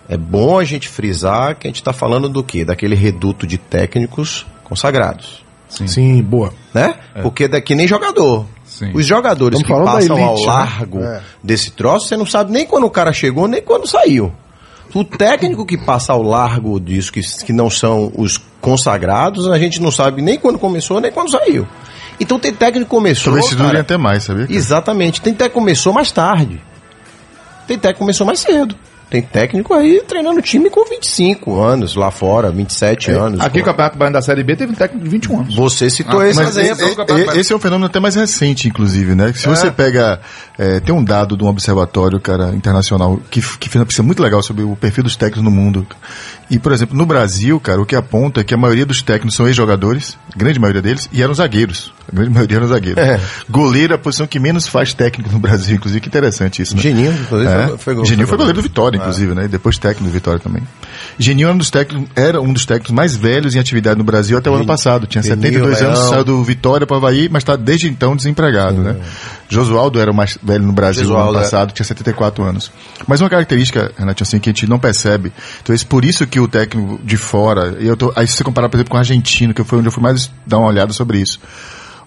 É 0.08 0.16
bom 0.16 0.58
a 0.58 0.64
gente 0.64 0.88
frisar 0.88 1.56
que 1.56 1.66
a 1.66 1.70
gente 1.70 1.80
está 1.80 1.92
falando 1.92 2.28
do 2.28 2.42
quê? 2.42 2.64
Daquele 2.64 2.94
reduto 2.94 3.46
de 3.46 3.58
técnicos 3.58 4.46
consagrados, 4.62 5.44
Sim, 5.68 6.22
boa. 6.22 6.52
né? 6.72 6.94
Porque 7.22 7.48
daqui 7.48 7.74
nem 7.74 7.88
jogador. 7.88 8.46
Sim. 8.78 8.90
Os 8.92 9.06
jogadores 9.06 9.58
Estamos 9.58 9.84
que 9.84 9.90
passam 9.90 10.16
ao 10.22 10.32
elite, 10.34 10.46
né? 10.46 10.52
largo 10.52 11.00
É. 11.02 11.22
desse 11.42 11.70
troço, 11.70 12.08
você 12.08 12.16
não 12.16 12.26
sabe 12.26 12.52
nem 12.52 12.66
quando 12.66 12.84
o 12.84 12.90
cara 12.90 13.10
chegou, 13.10 13.48
nem 13.48 13.62
quando 13.62 13.86
saiu. 13.86 14.30
O 14.94 15.02
técnico 15.02 15.64
que 15.64 15.78
passa 15.78 16.12
ao 16.12 16.22
largo 16.22 16.78
disso, 16.78 17.10
que, 17.10 17.20
que 17.44 17.52
não 17.52 17.70
são 17.70 18.12
os 18.16 18.38
consagrados, 18.60 19.48
a 19.48 19.58
gente 19.58 19.80
não 19.80 19.90
sabe 19.90 20.20
nem 20.20 20.38
quando 20.38 20.58
começou, 20.58 21.00
nem 21.00 21.10
quando 21.10 21.30
saiu. 21.30 21.66
Então 22.20 22.38
tem 22.38 22.52
técnico 22.52 22.84
que 22.84 22.90
começou. 22.90 23.32
Talvez 23.32 23.46
se 23.46 23.56
cara, 23.56 23.80
até 23.80 23.96
mais, 23.96 24.24
sabia? 24.24 24.46
cara? 24.46 24.56
Exatamente. 24.58 25.20
Tem 25.22 25.32
técnico 25.32 25.54
que 25.54 25.60
começou 25.60 25.92
mais 25.92 26.12
tarde. 26.12 26.60
Tem 27.66 27.78
técnico 27.78 27.94
que 27.94 27.98
começou 27.98 28.26
mais 28.26 28.40
cedo. 28.40 28.76
Tem 29.08 29.22
técnico 29.22 29.72
aí 29.72 30.02
treinando 30.06 30.42
time 30.42 30.68
com 30.68 30.84
25 30.84 31.60
anos 31.60 31.94
lá 31.94 32.10
fora, 32.10 32.50
27 32.50 33.12
anos. 33.12 33.40
Aqui 33.40 33.58
o 33.58 33.62
pô. 33.62 33.66
Campeonato 33.70 33.96
Baiano 33.96 34.14
da 34.14 34.22
Série 34.22 34.42
B 34.42 34.56
teve 34.56 34.72
um 34.72 34.74
técnico 34.74 35.04
de 35.04 35.10
21 35.10 35.40
anos. 35.40 35.54
Você 35.54 35.88
citou 35.88 36.18
Ah, 36.20 36.28
esse 36.28 36.42
Mas 36.42 36.56
exemplo. 36.56 37.06
e- 37.16 37.38
esse 37.38 37.52
é 37.52 37.56
um 37.56 37.60
fenômeno 37.60 37.86
até 37.86 38.00
mais 38.00 38.16
recente, 38.16 38.66
inclusive, 38.66 39.14
né? 39.14 39.32
Se 39.32 39.46
você 39.46 39.70
pega. 39.70 40.20
é, 40.58 40.80
tem 40.80 40.94
um 40.94 41.04
dado 41.04 41.36
de 41.36 41.44
um 41.44 41.48
observatório, 41.48 42.18
cara, 42.18 42.48
internacional, 42.54 43.20
que, 43.30 43.40
que 43.58 43.68
fez 43.68 43.76
uma 43.78 43.84
pesquisa 43.86 44.02
muito 44.02 44.22
legal 44.22 44.42
sobre 44.42 44.62
o 44.64 44.74
perfil 44.74 45.04
dos 45.04 45.14
técnicos 45.14 45.44
no 45.44 45.50
mundo. 45.50 45.86
E, 46.50 46.58
por 46.58 46.72
exemplo, 46.72 46.96
no 46.96 47.04
Brasil, 47.04 47.60
cara, 47.60 47.80
o 47.80 47.84
que 47.84 47.94
aponta 47.94 48.40
é 48.40 48.44
que 48.44 48.54
a 48.54 48.56
maioria 48.56 48.86
dos 48.86 49.02
técnicos 49.02 49.34
são 49.36 49.46
ex-jogadores, 49.46 50.16
grande 50.34 50.58
maioria 50.58 50.80
deles, 50.80 51.08
e 51.12 51.22
eram 51.22 51.34
zagueiros. 51.34 51.92
A 52.10 52.14
grande 52.16 52.30
maioria 52.30 52.56
eram 52.56 52.68
zagueiros. 52.68 53.02
É. 53.04 53.20
Goleiro 53.50 53.92
é 53.92 53.96
a 53.96 53.98
posição 53.98 54.26
que 54.26 54.38
menos 54.40 54.66
faz 54.66 54.94
técnico 54.94 55.30
no 55.30 55.38
Brasil, 55.38 55.76
inclusive, 55.76 56.00
que 56.00 56.08
interessante 56.08 56.62
isso, 56.62 56.74
né? 56.74 56.80
Geninho, 56.82 57.12
inclusive, 57.12 57.50
É. 57.52 57.68
foi- 57.76 57.94
foi- 57.94 58.04
Geninho 58.06 58.26
foi 58.28 58.38
goleiro 58.38 58.58
do 58.58 58.62
Vitória, 58.62 58.95
inclusive, 58.96 59.34
né? 59.34 59.44
E 59.44 59.48
depois 59.48 59.78
técnico 59.78 60.04
do 60.04 60.12
Vitória 60.12 60.40
também. 60.40 60.62
Geninho 61.18 61.46
era 61.46 61.54
um 61.54 61.58
dos 61.58 61.70
técnicos, 61.70 62.10
era 62.14 62.40
um 62.40 62.52
dos 62.52 62.66
técnicos 62.66 62.92
mais 62.92 63.16
velhos 63.16 63.54
em 63.54 63.58
atividade 63.58 63.98
no 63.98 64.04
Brasil 64.04 64.36
até 64.36 64.50
o 64.50 64.52
ano 64.52 64.62
Geninho, 64.62 64.76
passado. 64.76 65.06
Tinha 65.06 65.22
Geninho, 65.22 65.42
72 65.42 65.82
anos, 65.82 65.98
Leão. 65.98 66.10
saiu 66.10 66.24
do 66.24 66.42
Vitória 66.42 66.86
para 66.86 66.94
o 66.94 66.98
Havaí, 66.98 67.28
mas 67.30 67.42
está 67.42 67.56
desde 67.56 67.88
então 67.88 68.16
desempregado, 68.16 68.80
né? 68.82 68.96
Josualdo 69.48 70.00
era 70.00 70.10
o 70.10 70.14
mais 70.14 70.38
velho 70.42 70.64
no 70.64 70.72
Brasil 70.72 71.02
no 71.02 71.08
Gesualdo, 71.08 71.30
ano 71.30 71.38
é. 71.38 71.42
passado, 71.42 71.72
tinha 71.72 71.84
74 71.84 72.42
anos. 72.42 72.70
Mas 73.06 73.20
uma 73.20 73.30
característica, 73.30 73.92
Renato, 73.96 74.22
assim, 74.22 74.38
que 74.38 74.50
a 74.50 74.52
gente 74.52 74.66
não 74.66 74.78
percebe. 74.78 75.32
Então, 75.62 75.74
é 75.74 75.78
por 75.88 76.04
isso 76.04 76.26
que 76.26 76.40
o 76.40 76.48
técnico 76.48 77.00
de 77.04 77.16
fora, 77.16 77.76
e 77.78 77.86
eu 77.86 77.96
tô, 77.96 78.12
aí 78.16 78.26
se 78.26 78.34
você 78.34 78.44
comparar, 78.44 78.68
por 78.68 78.76
exemplo, 78.76 78.90
com 78.90 78.96
o 78.96 79.00
argentino, 79.00 79.54
que 79.54 79.62
foi 79.62 79.78
onde 79.78 79.88
eu 79.88 79.92
fui 79.92 80.02
mais 80.02 80.30
dar 80.46 80.58
uma 80.58 80.68
olhada 80.68 80.92
sobre 80.92 81.18
isso. 81.18 81.40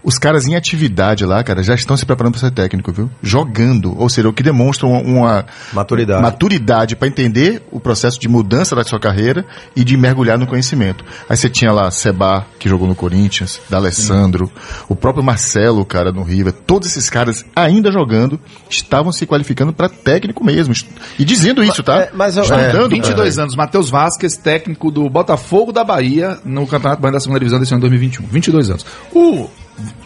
Os 0.09 0.17
caras 0.17 0.47
em 0.47 0.55
atividade 0.55 1.23
lá, 1.23 1.43
cara, 1.43 1.61
já 1.61 1.75
estão 1.75 1.95
se 1.95 2.03
preparando 2.03 2.31
para 2.33 2.41
ser 2.41 2.49
técnico, 2.51 2.91
viu? 2.91 3.11
Jogando. 3.21 3.95
Ou 3.95 4.09
seja, 4.09 4.27
o 4.27 4.33
que 4.33 4.41
demonstra 4.41 4.87
uma, 4.87 4.99
uma 5.01 5.45
Maturidade. 5.71 6.19
maturidade 6.23 6.95
para 6.95 7.07
entender 7.07 7.61
o 7.71 7.79
processo 7.79 8.19
de 8.19 8.27
mudança 8.27 8.75
da 8.75 8.83
sua 8.83 8.99
carreira 8.99 9.45
e 9.75 9.83
de 9.83 9.95
mergulhar 9.95 10.35
no 10.39 10.47
conhecimento. 10.47 11.05
Aí 11.29 11.37
você 11.37 11.47
tinha 11.47 11.71
lá 11.71 11.91
Seba, 11.91 12.43
que 12.57 12.67
jogou 12.67 12.87
no 12.87 12.95
Corinthians, 12.95 13.61
D'Alessandro, 13.69 14.51
o 14.87 14.95
próprio 14.95 15.23
Marcelo, 15.23 15.85
cara, 15.85 16.11
no 16.11 16.23
River. 16.23 16.53
Todos 16.53 16.87
esses 16.87 17.07
caras 17.07 17.45
ainda 17.55 17.91
jogando 17.91 18.39
estavam 18.67 19.11
se 19.11 19.27
qualificando 19.27 19.71
para 19.71 19.89
técnico 19.89 20.43
mesmo. 20.43 20.73
E 21.19 21.23
dizendo 21.23 21.63
isso, 21.63 21.83
tá? 21.83 21.99
é, 21.99 22.09
mas 22.15 22.35
eu- 22.35 22.41
Estudando, 22.41 22.85
é, 22.85 22.95
22 22.95 23.37
anos, 23.37 23.55
Matheus 23.55 23.91
Vasquez, 23.91 24.35
técnico 24.37 24.89
do 24.89 25.07
Botafogo 25.07 25.71
da 25.71 25.83
Bahia 25.83 26.39
no 26.43 26.65
Campeonato 26.65 26.99
Baiano 26.99 27.17
da 27.17 27.19
Segunda 27.19 27.37
Divisão 27.39 27.59
desse 27.59 27.73
ano 27.75 27.81
2021. 27.81 28.25
22 28.25 28.71
anos. 28.71 28.85
O 29.13 29.47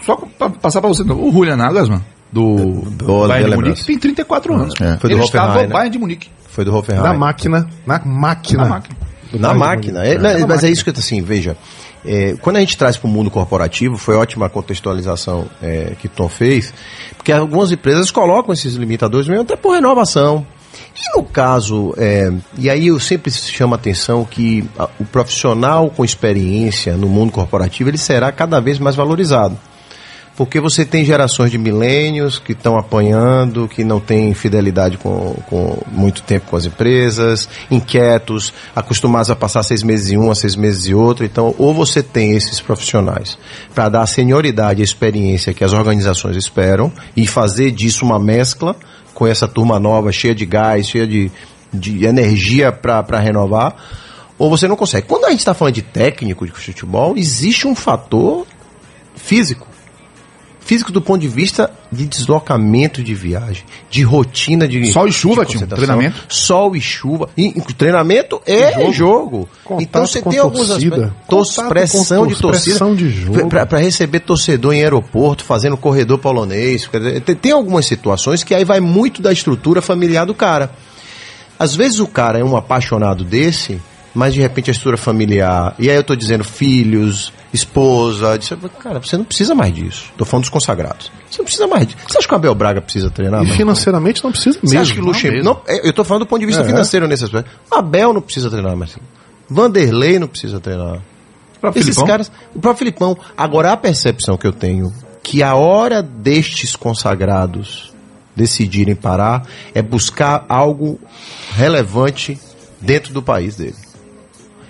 só 0.05 0.15
pra 0.15 0.49
passar 0.49 0.81
pra 0.81 0.89
você, 0.89 1.03
o 1.03 1.31
Julian 1.31 1.57
Nagelsmann 1.57 2.01
do, 2.33 2.81
do 2.89 3.27
Bayern 3.27 3.51
de. 3.51 3.55
Munique 3.55 3.85
tem 3.85 3.97
34 3.97 4.55
anos. 4.55 4.73
É. 4.81 4.97
Foi 4.97 5.09
do 5.09 5.15
Ele 5.15 5.23
estava 5.23 5.53
no 5.53 5.61
né? 5.61 5.67
Bayern 5.67 5.91
de 5.91 5.99
Munique. 5.99 6.29
Foi 6.49 6.65
do 6.65 6.75
Hoffenheim. 6.75 7.03
Na 7.03 7.13
máquina, 7.13 7.67
na 7.85 8.01
máquina. 8.03 8.63
Na 8.63 8.69
máquina. 8.69 8.97
Na 9.33 9.53
máquina. 9.53 10.03
É, 10.05 10.17
né, 10.17 10.45
mas 10.47 10.63
é 10.63 10.69
isso 10.69 10.83
que 10.83 10.89
eu 10.89 10.93
tô 10.93 10.99
assim, 10.99 11.21
veja. 11.21 11.55
é, 12.05 12.35
quando 12.41 12.57
a 12.57 12.59
gente 12.59 12.77
traz 12.77 12.97
para 12.97 13.07
o 13.07 13.11
mundo 13.11 13.31
corporativo, 13.31 13.97
foi 13.97 14.15
ótima 14.15 14.47
a 14.47 14.49
contextualização 14.49 15.47
é, 15.61 15.93
que 15.99 16.07
Tom 16.07 16.29
fez, 16.29 16.73
porque 17.17 17.31
algumas 17.31 17.71
empresas 17.71 18.11
colocam 18.11 18.53
esses 18.53 18.75
limitadores 18.75 19.27
mesmo 19.27 19.43
até 19.43 19.55
por 19.55 19.73
renovação. 19.73 20.45
E 20.95 21.17
no 21.17 21.23
caso, 21.23 21.93
é, 21.97 22.31
e 22.57 22.69
aí 22.69 22.87
eu 22.87 22.99
sempre 22.99 23.31
chamo 23.31 23.73
a 23.73 23.77
atenção 23.77 24.23
que 24.23 24.63
a- 24.77 24.89
o 24.99 25.05
profissional 25.05 25.89
com 25.89 26.05
experiência 26.05 26.95
no 26.95 27.07
mundo 27.09 27.31
corporativo, 27.31 27.89
ele 27.89 27.97
será 27.97 28.31
cada 28.31 28.59
vez 28.59 28.77
mais 28.79 28.95
valorizado. 28.95 29.57
Porque 30.35 30.59
você 30.59 30.83
tem 30.83 31.05
gerações 31.05 31.51
de 31.51 31.59
milênios 31.59 32.39
que 32.39 32.53
estão 32.53 32.75
apanhando, 32.75 33.67
que 33.67 33.83
não 33.83 33.99
têm 33.99 34.33
fidelidade 34.33 34.97
com, 34.97 35.35
com 35.47 35.77
muito 35.91 36.23
tempo 36.23 36.47
com 36.49 36.55
as 36.57 36.65
empresas, 36.65 37.47
inquietos, 37.69 38.51
acostumados 38.75 39.29
a 39.29 39.35
passar 39.35 39.61
seis 39.61 39.83
meses 39.83 40.09
em 40.11 40.17
um, 40.17 40.33
seis 40.33 40.55
meses 40.55 40.87
em 40.87 40.93
outro. 40.95 41.23
Então, 41.23 41.53
ou 41.59 41.71
você 41.71 42.01
tem 42.01 42.31
esses 42.31 42.59
profissionais 42.59 43.37
para 43.75 43.89
dar 43.89 44.01
a 44.01 44.07
senioridade 44.07 44.81
a 44.81 44.83
experiência 44.83 45.53
que 45.53 45.63
as 45.63 45.71
organizações 45.73 46.35
esperam 46.35 46.91
e 47.15 47.27
fazer 47.27 47.69
disso 47.69 48.03
uma 48.03 48.19
mescla 48.19 48.75
com 49.13 49.27
essa 49.27 49.47
turma 49.47 49.79
nova, 49.79 50.11
cheia 50.11 50.33
de 50.33 50.45
gás, 50.45 50.87
cheia 50.87 51.07
de, 51.07 51.31
de 51.73 52.05
energia 52.05 52.71
para 52.71 53.19
renovar, 53.19 53.75
ou 54.37 54.49
você 54.49 54.67
não 54.67 54.75
consegue. 54.75 55.07
Quando 55.07 55.25
a 55.25 55.29
gente 55.29 55.39
está 55.39 55.53
falando 55.53 55.75
de 55.75 55.81
técnico 55.81 56.45
de 56.45 56.51
futebol, 56.51 57.15
existe 57.17 57.67
um 57.67 57.75
fator 57.75 58.45
físico 59.15 59.67
físico 60.65 60.91
do 60.91 61.01
ponto 61.01 61.19
de 61.21 61.27
vista 61.27 61.71
de 61.91 62.05
deslocamento 62.05 63.03
de 63.03 63.13
viagem, 63.13 63.63
de 63.89 64.01
rotina 64.03 64.67
de 64.67 64.91
Sol 64.91 65.07
e 65.07 65.11
chuva, 65.11 65.45
tio, 65.45 65.65
treinamento. 65.67 66.23
Sol 66.29 66.75
e 66.75 66.81
chuva. 66.81 67.29
E, 67.37 67.51
treinamento 67.77 68.41
é 68.45 68.91
jogo. 68.91 69.47
Contato 69.63 69.81
então 69.83 70.07
você 70.07 70.21
tem 70.21 70.39
alguns 70.39 70.71
aspectos. 70.71 71.11
Tos- 71.27 71.55
pressão 71.69 72.25
de 72.27 72.33
tor- 72.33 72.51
torcida. 72.51 72.77
pressão 72.77 72.95
de 72.95 73.09
jogo. 73.09 73.49
Para 73.49 73.79
receber 73.79 74.21
torcedor 74.21 74.73
em 74.73 74.81
aeroporto, 74.81 75.43
fazendo 75.43 75.75
corredor 75.77 76.17
polonês. 76.19 76.89
Tem, 77.25 77.35
tem 77.35 77.51
algumas 77.51 77.85
situações 77.85 78.43
que 78.43 78.53
aí 78.55 78.63
vai 78.63 78.79
muito 78.79 79.21
da 79.21 79.31
estrutura 79.31 79.81
familiar 79.81 80.25
do 80.25 80.33
cara. 80.33 80.71
Às 81.59 81.75
vezes 81.75 81.99
o 81.99 82.07
cara 82.07 82.39
é 82.39 82.43
um 82.43 82.57
apaixonado 82.57 83.23
desse, 83.23 83.79
mas 84.13 84.33
de 84.33 84.41
repente 84.41 84.69
a 84.69 84.71
estrutura 84.71 84.97
familiar. 84.97 85.73
E 85.79 85.89
aí 85.89 85.95
eu 85.95 86.03
tô 86.03 86.15
dizendo 86.15 86.43
filhos, 86.43 87.33
esposa. 87.53 88.37
Disse, 88.37 88.55
cara, 88.79 88.99
você 88.99 89.17
não 89.17 89.25
precisa 89.25 89.55
mais 89.55 89.73
disso. 89.73 90.11
Tô 90.17 90.23
falando 90.25 90.43
dos 90.43 90.49
consagrados. 90.49 91.11
Você 91.29 91.39
não 91.39 91.45
precisa 91.45 91.67
mais 91.67 91.87
disso. 91.87 91.99
Você 92.07 92.17
acha 92.19 92.27
que 92.27 92.33
o 92.33 92.37
Abel 92.37 92.53
Braga 92.55 92.81
precisa 92.81 93.09
treinar? 93.09 93.43
E 93.43 93.47
financeiramente 93.47 94.23
não 94.23 94.31
precisa 94.31 94.59
Você 94.59 94.65
mesmo. 94.67 94.79
acha 94.81 94.93
que 94.93 95.01
o 95.01 95.05
Luxemburgo. 95.05 95.43
Não, 95.43 95.61
é, 95.67 95.87
eu 95.87 95.93
tô 95.93 96.03
falando 96.03 96.23
do 96.23 96.27
ponto 96.27 96.39
de 96.39 96.45
vista 96.45 96.61
É. 96.61 96.65
financeiro 96.65 97.07
nesse 97.07 97.23
aspecto. 97.23 97.49
Abel 97.71 98.13
não 98.13 98.21
precisa 98.21 98.49
treinar, 98.49 98.75
Marcelo. 98.77 99.05
Vanderlei 99.49 100.19
não 100.19 100.27
precisa 100.27 100.59
treinar. 100.59 101.01
O 101.57 101.59
próprio 101.59 101.79
Esses 101.81 101.95
Filipão. 101.95 102.05
caras. 102.07 102.31
O 102.53 102.59
próprio 102.59 102.79
Filipão. 102.79 103.17
Agora 103.37 103.71
a 103.71 103.77
percepção 103.77 104.37
que 104.37 104.45
eu 104.45 104.53
tenho 104.53 104.93
que 105.23 105.41
a 105.41 105.55
hora 105.55 106.03
destes 106.03 106.75
consagrados 106.75 107.93
decidirem 108.35 108.93
parar 108.95 109.47
é 109.73 109.81
buscar 109.81 110.45
algo 110.49 110.99
relevante 111.55 112.37
dentro 112.81 113.13
do 113.13 113.21
país 113.21 113.55
dele. 113.55 113.75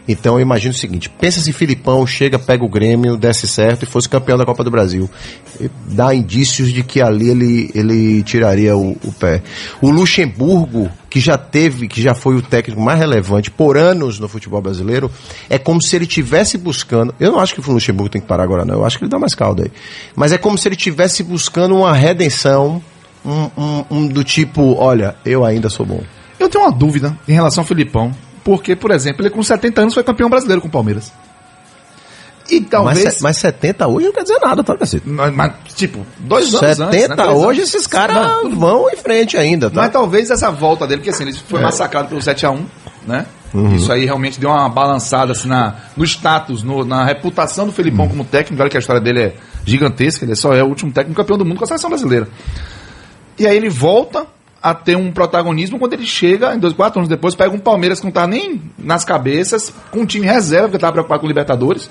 Então 0.07 0.35
eu 0.35 0.41
imagino 0.41 0.73
o 0.73 0.77
seguinte: 0.77 1.09
pensa 1.09 1.39
se 1.39 1.53
Filipão 1.53 2.05
chega, 2.05 2.37
pega 2.37 2.63
o 2.63 2.67
Grêmio, 2.67 3.15
desce 3.15 3.47
certo 3.47 3.83
e 3.83 3.85
fosse 3.85 4.09
campeão 4.09 4.37
da 4.37 4.45
Copa 4.45 4.63
do 4.63 4.69
Brasil. 4.69 5.09
Dá 5.87 6.13
indícios 6.13 6.73
de 6.73 6.83
que 6.83 7.01
ali 7.01 7.29
ele, 7.29 7.71
ele 7.73 8.23
tiraria 8.23 8.75
o, 8.75 8.97
o 9.03 9.11
pé. 9.13 9.41
O 9.81 9.89
Luxemburgo, 9.89 10.89
que 11.09 11.19
já 11.19 11.37
teve, 11.37 11.87
que 11.87 12.01
já 12.01 12.13
foi 12.13 12.35
o 12.35 12.41
técnico 12.41 12.81
mais 12.81 12.99
relevante 12.99 13.49
por 13.49 13.77
anos 13.77 14.19
no 14.19 14.27
futebol 14.27 14.61
brasileiro, 14.61 15.09
é 15.49 15.57
como 15.57 15.81
se 15.81 15.95
ele 15.95 16.05
tivesse 16.05 16.57
buscando. 16.57 17.13
Eu 17.19 17.31
não 17.31 17.39
acho 17.39 17.53
que 17.55 17.61
o 17.69 17.73
Luxemburgo 17.73 18.09
tem 18.09 18.21
que 18.21 18.27
parar 18.27 18.43
agora, 18.43 18.65
não. 18.65 18.75
Eu 18.75 18.85
acho 18.85 18.97
que 18.97 19.05
ele 19.05 19.11
dá 19.11 19.17
mais 19.19 19.33
caldo 19.35 19.63
aí. 19.63 19.71
Mas 20.15 20.31
é 20.33 20.37
como 20.37 20.57
se 20.57 20.67
ele 20.67 20.75
tivesse 20.75 21.23
buscando 21.23 21.75
uma 21.75 21.93
redenção, 21.93 22.81
um, 23.25 23.49
um- 23.57 23.85
um 23.89 24.07
do 24.07 24.23
tipo: 24.23 24.75
olha, 24.77 25.15
eu 25.25 25.45
ainda 25.45 25.69
sou 25.69 25.85
bom. 25.85 26.01
Eu 26.39 26.49
tenho 26.49 26.65
uma 26.65 26.71
dúvida 26.73 27.17
em 27.25 27.31
relação 27.33 27.61
ao 27.61 27.67
Filipão. 27.67 28.11
Porque, 28.43 28.75
por 28.75 28.91
exemplo, 28.91 29.21
ele 29.21 29.29
com 29.29 29.41
70 29.41 29.81
anos 29.81 29.93
foi 29.93 30.03
campeão 30.03 30.29
brasileiro 30.29 30.61
com 30.61 30.67
o 30.67 30.71
Palmeiras. 30.71 31.11
E 32.49 32.59
talvez. 32.59 33.03
Mas, 33.05 33.21
mas 33.21 33.37
70 33.37 33.87
hoje 33.87 34.05
não 34.07 34.13
quer 34.13 34.23
dizer 34.23 34.39
nada, 34.39 34.61
tá, 34.63 34.75
cacete? 34.77 35.07
Mas, 35.07 35.33
mas, 35.33 35.53
tipo, 35.75 36.05
dois 36.19 36.53
anos 36.53 36.75
70 36.77 37.13
antes, 37.13 37.17
né? 37.17 37.25
Hoje, 37.31 37.59
anos. 37.61 37.73
esses 37.73 37.87
caras 37.87 38.27
vão 38.53 38.89
em 38.91 38.97
frente 38.97 39.37
ainda, 39.37 39.69
tá? 39.69 39.81
Mas 39.83 39.91
talvez 39.93 40.29
essa 40.29 40.51
volta 40.51 40.85
dele, 40.85 40.99
porque 40.99 41.09
assim, 41.09 41.23
ele 41.23 41.33
foi 41.33 41.61
massacrado 41.61 42.09
pelo 42.09 42.19
7x1, 42.19 42.59
né? 43.07 43.25
Isso 43.75 43.91
aí 43.93 44.03
realmente 44.03 44.39
deu 44.39 44.49
uma 44.49 44.67
balançada 44.67 45.31
assim, 45.31 45.47
na, 45.47 45.75
no 45.95 46.03
status, 46.03 46.63
no- 46.63 46.83
na 46.83 47.05
reputação 47.05 47.65
do 47.67 47.71
Felipão 47.71 48.09
como 48.09 48.25
técnico. 48.25 48.61
Olha 48.61 48.69
que 48.69 48.75
a 48.77 48.79
história 48.79 48.99
dele 49.01 49.21
é 49.21 49.35
gigantesca, 49.63 50.25
ele 50.25 50.35
só 50.35 50.53
é 50.53 50.63
o 50.63 50.67
último 50.67 50.91
técnico 50.91 51.21
campeão 51.21 51.37
do 51.37 51.45
mundo 51.45 51.59
com 51.59 51.63
a 51.63 51.67
seleção 51.67 51.89
brasileira. 51.89 52.27
E 53.39 53.45
aí 53.47 53.55
ele 53.55 53.69
volta 53.69 54.25
a 54.63 54.73
ter 54.73 54.95
um 54.95 55.11
protagonismo 55.11 55.77
quando 55.77 55.91
ele 55.91 56.05
chega, 56.05 56.55
em 56.55 56.59
dois, 56.59 56.73
quatro 56.73 56.99
anos 56.99 57.09
depois, 57.09 57.35
pega 57.35 57.53
um 57.53 57.59
Palmeiras 57.59 57.99
que 57.99 58.05
não 58.05 58.13
tá 58.13 58.25
nem 58.25 58.61
nas 58.79 59.03
cabeças, 59.03 59.73
com 59.91 59.99
um 59.99 60.05
time 60.05 60.25
reserva, 60.25 60.69
porque 60.69 60.79
tava 60.79 60.93
preocupado 60.93 61.19
com 61.19 61.25
o 61.25 61.27
Libertadores. 61.27 61.89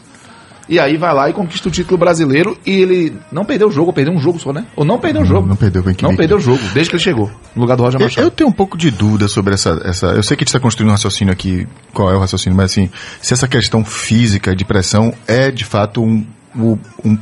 E 0.69 0.79
aí 0.79 0.97
vai 0.97 1.13
lá 1.13 1.29
e 1.29 1.33
conquista 1.35 1.69
o 1.69 1.71
título 1.71 1.99
brasileiro 1.99 2.57
e 2.65 2.71
ele 2.71 3.17
não 3.31 3.45
perdeu 3.45 3.69
o 3.69 3.71
jogo, 3.71 3.89
ou 3.89 3.93
perdeu 3.93 4.15
um 4.15 4.19
jogo 4.19 4.39
só, 4.39 4.53
né? 4.55 4.65
Ou 4.75 4.87
não 4.87 4.99
perdeu 4.99 5.21
o 5.21 5.25
jogo. 5.25 5.47
não 5.47 5.57
perdeu, 5.57 5.83
bem 5.83 5.93
que 5.93 6.03
Não 6.03 6.17
perdeu 6.17 6.39
o 6.39 6.41
jogo, 6.41 6.61
desde 6.73 6.89
que 6.89 6.97
ele 6.97 7.03
chegou, 7.03 7.31
no 7.55 7.61
lugar 7.61 7.77
do 7.77 7.83
Roger 7.83 8.01
Eu, 8.01 8.05
Machado. 8.05 8.27
eu 8.27 8.31
tenho 8.31 8.49
um 8.49 8.53
pouco 8.53 8.79
de 8.79 8.91
dúvida 8.91 9.29
sobre 9.29 9.53
essa, 9.53 9.83
essa. 9.85 10.07
Eu 10.07 10.23
sei 10.23 10.37
que 10.37 10.43
a 10.43 10.45
gente 10.45 10.49
está 10.49 10.61
construindo 10.61 10.89
um 10.89 10.93
raciocínio 10.93 11.33
aqui, 11.33 11.67
qual 11.93 12.11
é 12.11 12.17
o 12.17 12.21
raciocínio, 12.21 12.57
mas 12.57 12.71
assim, 12.71 12.89
se 13.21 13.35
essa 13.35 13.47
questão 13.47 13.85
física 13.85 14.57
de 14.57 14.65
pressão 14.65 15.13
é 15.27 15.51
de 15.51 15.65
fato 15.65 16.01
um, 16.03 16.25
um, 16.57 16.79
um 17.05 17.19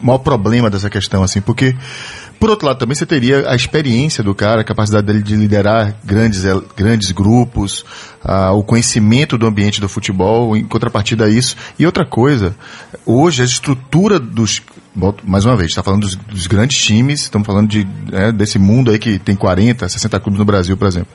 maior 0.00 0.18
problema 0.18 0.70
dessa 0.70 0.88
questão, 0.88 1.22
assim, 1.22 1.42
porque. 1.42 1.76
Por 2.38 2.50
outro 2.50 2.66
lado, 2.66 2.78
também 2.78 2.94
você 2.94 3.06
teria 3.06 3.48
a 3.48 3.54
experiência 3.56 4.22
do 4.22 4.34
cara, 4.34 4.60
a 4.60 4.64
capacidade 4.64 5.06
dele 5.06 5.22
de 5.22 5.34
liderar 5.34 5.94
grandes, 6.04 6.44
el- 6.44 6.62
grandes 6.76 7.10
grupos, 7.10 7.84
o 8.54 8.62
conhecimento 8.62 9.38
do 9.38 9.46
ambiente 9.46 9.80
do 9.80 9.88
futebol, 9.88 10.56
em 10.56 10.64
contrapartida 10.64 11.24
a 11.24 11.28
isso. 11.30 11.56
E 11.78 11.86
outra 11.86 12.04
coisa, 12.04 12.54
hoje 13.06 13.42
a 13.42 13.44
estrutura 13.44 14.18
dos. 14.18 14.60
Mais 15.24 15.44
uma 15.44 15.56
vez, 15.56 15.70
está 15.70 15.82
falando 15.82 16.02
dos, 16.02 16.14
dos 16.14 16.46
grandes 16.46 16.76
times, 16.82 17.22
estamos 17.22 17.44
falando 17.46 17.68
de, 17.68 17.84
né, 18.12 18.30
desse 18.30 18.58
mundo 18.58 18.90
aí 18.92 18.98
que 18.98 19.18
tem 19.18 19.34
40, 19.34 19.88
60 19.88 20.20
clubes 20.20 20.38
no 20.38 20.44
Brasil, 20.44 20.76
por 20.76 20.86
exemplo. 20.86 21.08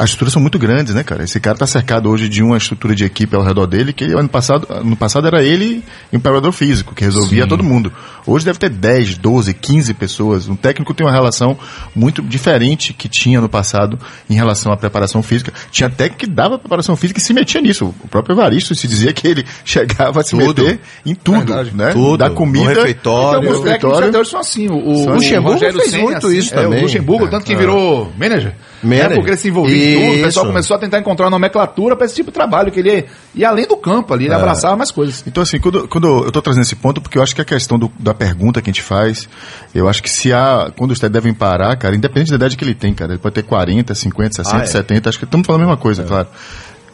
As 0.00 0.08
estruturas 0.08 0.32
são 0.32 0.40
muito 0.40 0.58
grandes, 0.58 0.94
né, 0.94 1.04
cara? 1.04 1.24
Esse 1.24 1.38
cara 1.38 1.58
tá 1.58 1.66
cercado 1.66 2.08
hoje 2.08 2.26
de 2.26 2.42
uma 2.42 2.56
estrutura 2.56 2.94
de 2.94 3.04
equipe 3.04 3.36
ao 3.36 3.42
redor 3.42 3.66
dele, 3.66 3.92
que 3.92 4.06
ano 4.06 4.30
passado, 4.30 4.66
ano 4.70 4.96
passado 4.96 5.26
era 5.26 5.42
ele 5.42 5.84
e 6.10 6.16
um 6.16 6.20
preparador 6.20 6.52
físico, 6.52 6.94
que 6.94 7.04
resolvia 7.04 7.46
todo 7.46 7.62
mundo. 7.62 7.92
Hoje 8.26 8.46
deve 8.46 8.58
ter 8.58 8.70
10, 8.70 9.18
12, 9.18 9.52
15 9.52 9.92
pessoas. 9.92 10.48
Um 10.48 10.56
técnico 10.56 10.94
tem 10.94 11.06
uma 11.06 11.12
relação 11.12 11.54
muito 11.94 12.22
diferente 12.22 12.94
que 12.94 13.10
tinha 13.10 13.42
no 13.42 13.48
passado 13.48 13.98
em 14.30 14.32
relação 14.32 14.72
à 14.72 14.76
preparação 14.78 15.22
física. 15.22 15.52
Tinha 15.70 15.90
técnico 15.90 16.20
que 16.20 16.26
dava 16.26 16.58
preparação 16.58 16.96
física 16.96 17.20
e 17.20 17.22
se 17.22 17.34
metia 17.34 17.60
nisso. 17.60 17.94
O 18.02 18.08
próprio 18.08 18.32
Evaristo 18.32 18.74
se 18.74 18.88
dizia 18.88 19.12
que 19.12 19.28
ele 19.28 19.44
chegava 19.66 20.20
a 20.20 20.22
se 20.22 20.30
Tudo. 20.30 20.62
meter 20.62 20.80
em 21.04 21.14
tudo, 21.14 21.44
Verdade. 21.44 21.76
né? 21.76 21.92
Tudo. 21.92 22.16
Da 22.16 22.30
comida. 22.30 22.64
No 22.64 22.74
refeitório. 22.74 23.50
Então, 23.50 23.58
os 23.58 23.64
técnicos 23.64 23.98
até 23.98 24.18
hoje 24.18 24.30
são 24.30 24.40
assim. 24.40 24.66
O, 24.66 24.96
São 24.96 25.12
o 25.12 25.14
Luxemburgo 25.16 25.52
Rogério 25.52 25.78
fez 25.78 25.90
Ceni, 25.90 26.02
muito 26.04 26.26
assim, 26.26 26.38
isso 26.38 26.54
é, 26.54 26.62
também. 26.62 26.78
O 26.78 26.82
Luxemburgo, 26.84 27.28
tanto 27.28 27.44
que 27.44 27.54
virou 27.54 28.10
manager. 28.18 28.54
Manager. 28.82 29.12
É, 29.12 29.14
porque 29.14 29.30
ele 29.30 29.36
se 29.36 29.48
envolvia 29.48 29.76
em 29.94 30.06
tudo. 30.08 30.18
O 30.20 30.22
pessoal 30.24 30.46
começou 30.46 30.76
a 30.76 30.78
tentar 30.80 30.98
encontrar 30.98 31.24
uma 31.26 31.30
nomenclatura 31.30 31.94
para 31.96 32.06
esse 32.06 32.14
tipo 32.14 32.30
de 32.30 32.34
trabalho, 32.34 32.72
que 32.72 32.80
ele 32.80 33.06
ia 33.34 33.48
além 33.48 33.66
do 33.66 33.76
campo 33.76 34.14
ali, 34.14 34.24
ele 34.24 34.34
abraçava 34.34 34.76
mais 34.76 34.90
coisas. 34.90 35.22
Então, 35.26 35.42
assim, 35.42 35.58
quando, 35.60 35.86
quando 35.88 36.24
eu 36.24 36.30
tô 36.32 36.40
trazendo 36.40 36.62
esse 36.62 36.76
ponto, 36.76 37.00
porque 37.00 37.18
eu 37.18 37.22
acho 37.22 37.34
que 37.34 37.40
a 37.40 37.44
questão 37.44 37.78
do- 37.78 37.92
da 37.98 38.14
pergunta 38.14 38.62
que 38.62 38.70
a 38.70 38.72
gente 38.72 38.82
faz, 38.82 39.28
eu 39.74 39.88
acho 39.88 40.02
que 40.02 40.08
se 40.10 40.32
há, 40.32 40.72
quando 40.76 40.92
os 40.92 40.98
técnicos 40.98 41.22
devem 41.22 41.34
parar, 41.34 41.76
cara, 41.76 41.94
independente 41.94 42.30
da 42.30 42.36
idade 42.36 42.56
que 42.56 42.64
ele 42.64 42.74
tem, 42.74 42.94
cara, 42.94 43.12
ele 43.12 43.18
pode 43.18 43.34
ter 43.34 43.42
40, 43.42 43.94
50, 43.94 44.34
60, 44.36 44.56
Ah, 44.56 44.62
é. 44.62 44.66
70, 44.66 45.08
acho 45.08 45.18
que 45.18 45.24
estamos 45.24 45.46
falando 45.46 45.62
a 45.62 45.64
mesma 45.66 45.76
coisa, 45.76 46.02
claro. 46.04 46.28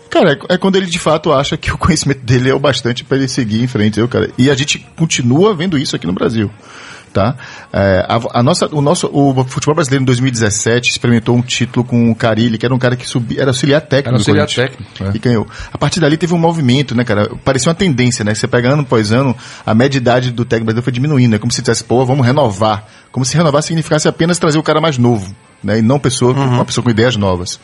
Cara, 0.08 0.32
é, 0.32 0.54
é 0.54 0.58
quando 0.58 0.76
ele 0.76 0.86
de 0.86 0.98
fato 0.98 1.32
acha 1.32 1.56
que 1.56 1.70
o 1.72 1.76
conhecimento 1.78 2.20
dele 2.24 2.48
é 2.50 2.54
o 2.54 2.58
bastante 2.58 3.04
para 3.04 3.16
ele 3.18 3.28
seguir 3.28 3.62
em 3.62 3.66
frente, 3.66 3.98
eu, 4.00 4.08
cara. 4.08 4.30
E 4.38 4.50
a 4.50 4.54
gente 4.54 4.78
continua 4.96 5.54
vendo 5.54 5.76
isso 5.76 5.94
aqui 5.96 6.06
no 6.06 6.12
Brasil. 6.12 6.50
Tá? 7.16 7.34
É, 7.72 8.04
a, 8.06 8.40
a 8.40 8.42
nossa, 8.42 8.68
o 8.70 8.82
nosso 8.82 9.06
o 9.10 9.42
futebol 9.44 9.74
brasileiro 9.74 10.02
em 10.02 10.04
2017 10.04 10.90
experimentou 10.90 11.34
um 11.34 11.40
título 11.40 11.82
com 11.82 12.10
o 12.10 12.14
Carilli, 12.14 12.58
que 12.58 12.66
era 12.66 12.74
um 12.74 12.78
cara 12.78 12.94
que 12.94 13.08
subia, 13.08 13.40
era 13.40 13.48
auxiliar 13.48 13.80
técnico. 13.80 14.08
Era 14.08 14.16
auxiliar 14.18 14.46
técnico, 14.46 15.02
é. 15.02 15.12
E 15.14 15.18
ganhou. 15.18 15.48
A 15.72 15.78
partir 15.78 15.98
dali 15.98 16.18
teve 16.18 16.34
um 16.34 16.38
movimento, 16.38 16.94
né, 16.94 17.04
cara? 17.04 17.30
Parecia 17.42 17.70
uma 17.70 17.74
tendência, 17.74 18.22
né? 18.22 18.34
Você 18.34 18.46
pega 18.46 18.70
ano 18.70 18.82
após 18.82 19.12
ano, 19.12 19.34
a 19.64 19.74
média 19.74 19.96
idade 19.96 20.30
do 20.30 20.44
técnico 20.44 20.66
brasileiro 20.66 20.84
foi 20.84 20.92
diminuindo. 20.92 21.36
É 21.36 21.38
como 21.38 21.50
se 21.50 21.62
dissesse, 21.62 21.82
pô, 21.82 22.04
vamos 22.04 22.26
renovar. 22.26 22.86
Como 23.10 23.24
se 23.24 23.34
renovar 23.34 23.62
significasse 23.62 24.06
apenas 24.06 24.38
trazer 24.38 24.58
o 24.58 24.62
cara 24.62 24.78
mais 24.78 24.98
novo, 24.98 25.34
né? 25.64 25.78
E 25.78 25.82
não 25.82 25.98
pessoa, 25.98 26.34
uma 26.34 26.66
pessoa 26.66 26.84
com 26.84 26.90
ideias 26.90 27.16
novas. 27.16 27.58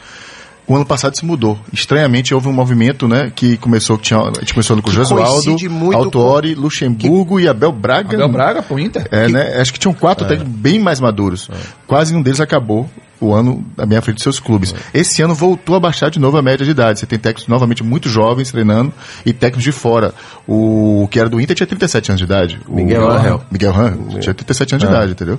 O 0.67 0.77
ano 0.77 0.87
passado 0.87 1.15
isso 1.15 1.27
mudou. 1.27 1.59
Estranhamente 1.73 2.33
houve 2.35 2.49
um 2.49 2.53
movimento, 2.53 3.09
né, 3.09 3.33
que 3.35 3.57
começou, 3.57 3.99
que 3.99 4.05
tinha, 4.05 4.21
a 4.21 4.33
gente 4.41 4.55
começou 4.55 4.81
com 4.81 4.89
o 4.91 4.93
Josualdo, 4.93 5.57
Autori, 5.93 6.55
Luxemburgo 6.55 7.41
e 7.41 7.49
Abel 7.49 7.73
Braga. 7.73 8.15
Abel 8.15 8.29
Braga 8.29 8.63
pro 8.63 8.79
Inter. 8.79 9.07
É, 9.11 9.29
né? 9.29 9.61
Acho 9.61 9.73
que 9.73 9.79
tinham 9.79 9.93
quatro 9.93 10.27
técnicos 10.27 10.53
bem 10.55 10.79
mais 10.79 11.01
maduros. 11.01 11.51
Quase 11.87 12.15
um 12.15 12.23
deles 12.23 12.41
acabou 12.41 12.89
o 13.21 13.33
ano 13.33 13.65
à 13.79 13.87
minha 13.87 14.01
frente 14.03 14.17
de 14.17 14.23
seus 14.23 14.41
clubes. 14.41 14.75
Esse 14.93 15.23
ano 15.23 15.33
voltou 15.35 15.77
a 15.77 15.81
baixar 15.81 16.11
de 16.11 16.19
novo 16.19 16.37
a 16.37 16.43
média 16.43 16.65
de 16.65 16.71
idade. 16.73 16.99
Você 17.01 17.07
tem 17.07 17.19
técnicos 17.19 17.47
novamente 17.49 17.83
muito 17.85 18.09
jovens 18.09 18.51
treinando 18.51 18.93
e 19.27 19.33
técnicos 19.33 19.63
de 19.65 19.71
fora. 19.73 20.13
O 20.47 21.07
que 21.11 21.21
era 21.21 21.29
do 21.29 21.41
Inter 21.41 21.55
tinha 21.57 21.67
37 21.67 22.11
anos 22.11 22.19
de 22.19 22.25
idade. 22.25 22.61
O- 22.69 22.75
Miguel 22.75 23.09
Angel. 23.11 23.43
Miguel 23.51 23.75
Angel 23.77 24.21
tinha 24.21 24.35
37 24.35 24.75
anos 24.75 24.87
de 24.89 24.93
idade, 24.93 25.13
entendeu? 25.13 25.39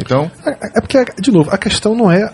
Então, 0.00 0.30
É 0.44 0.78
é 0.78 0.80
porque, 0.80 1.04
de 1.20 1.30
novo, 1.30 1.50
a 1.50 1.58
questão 1.58 1.94
não 1.94 2.10
é 2.10 2.30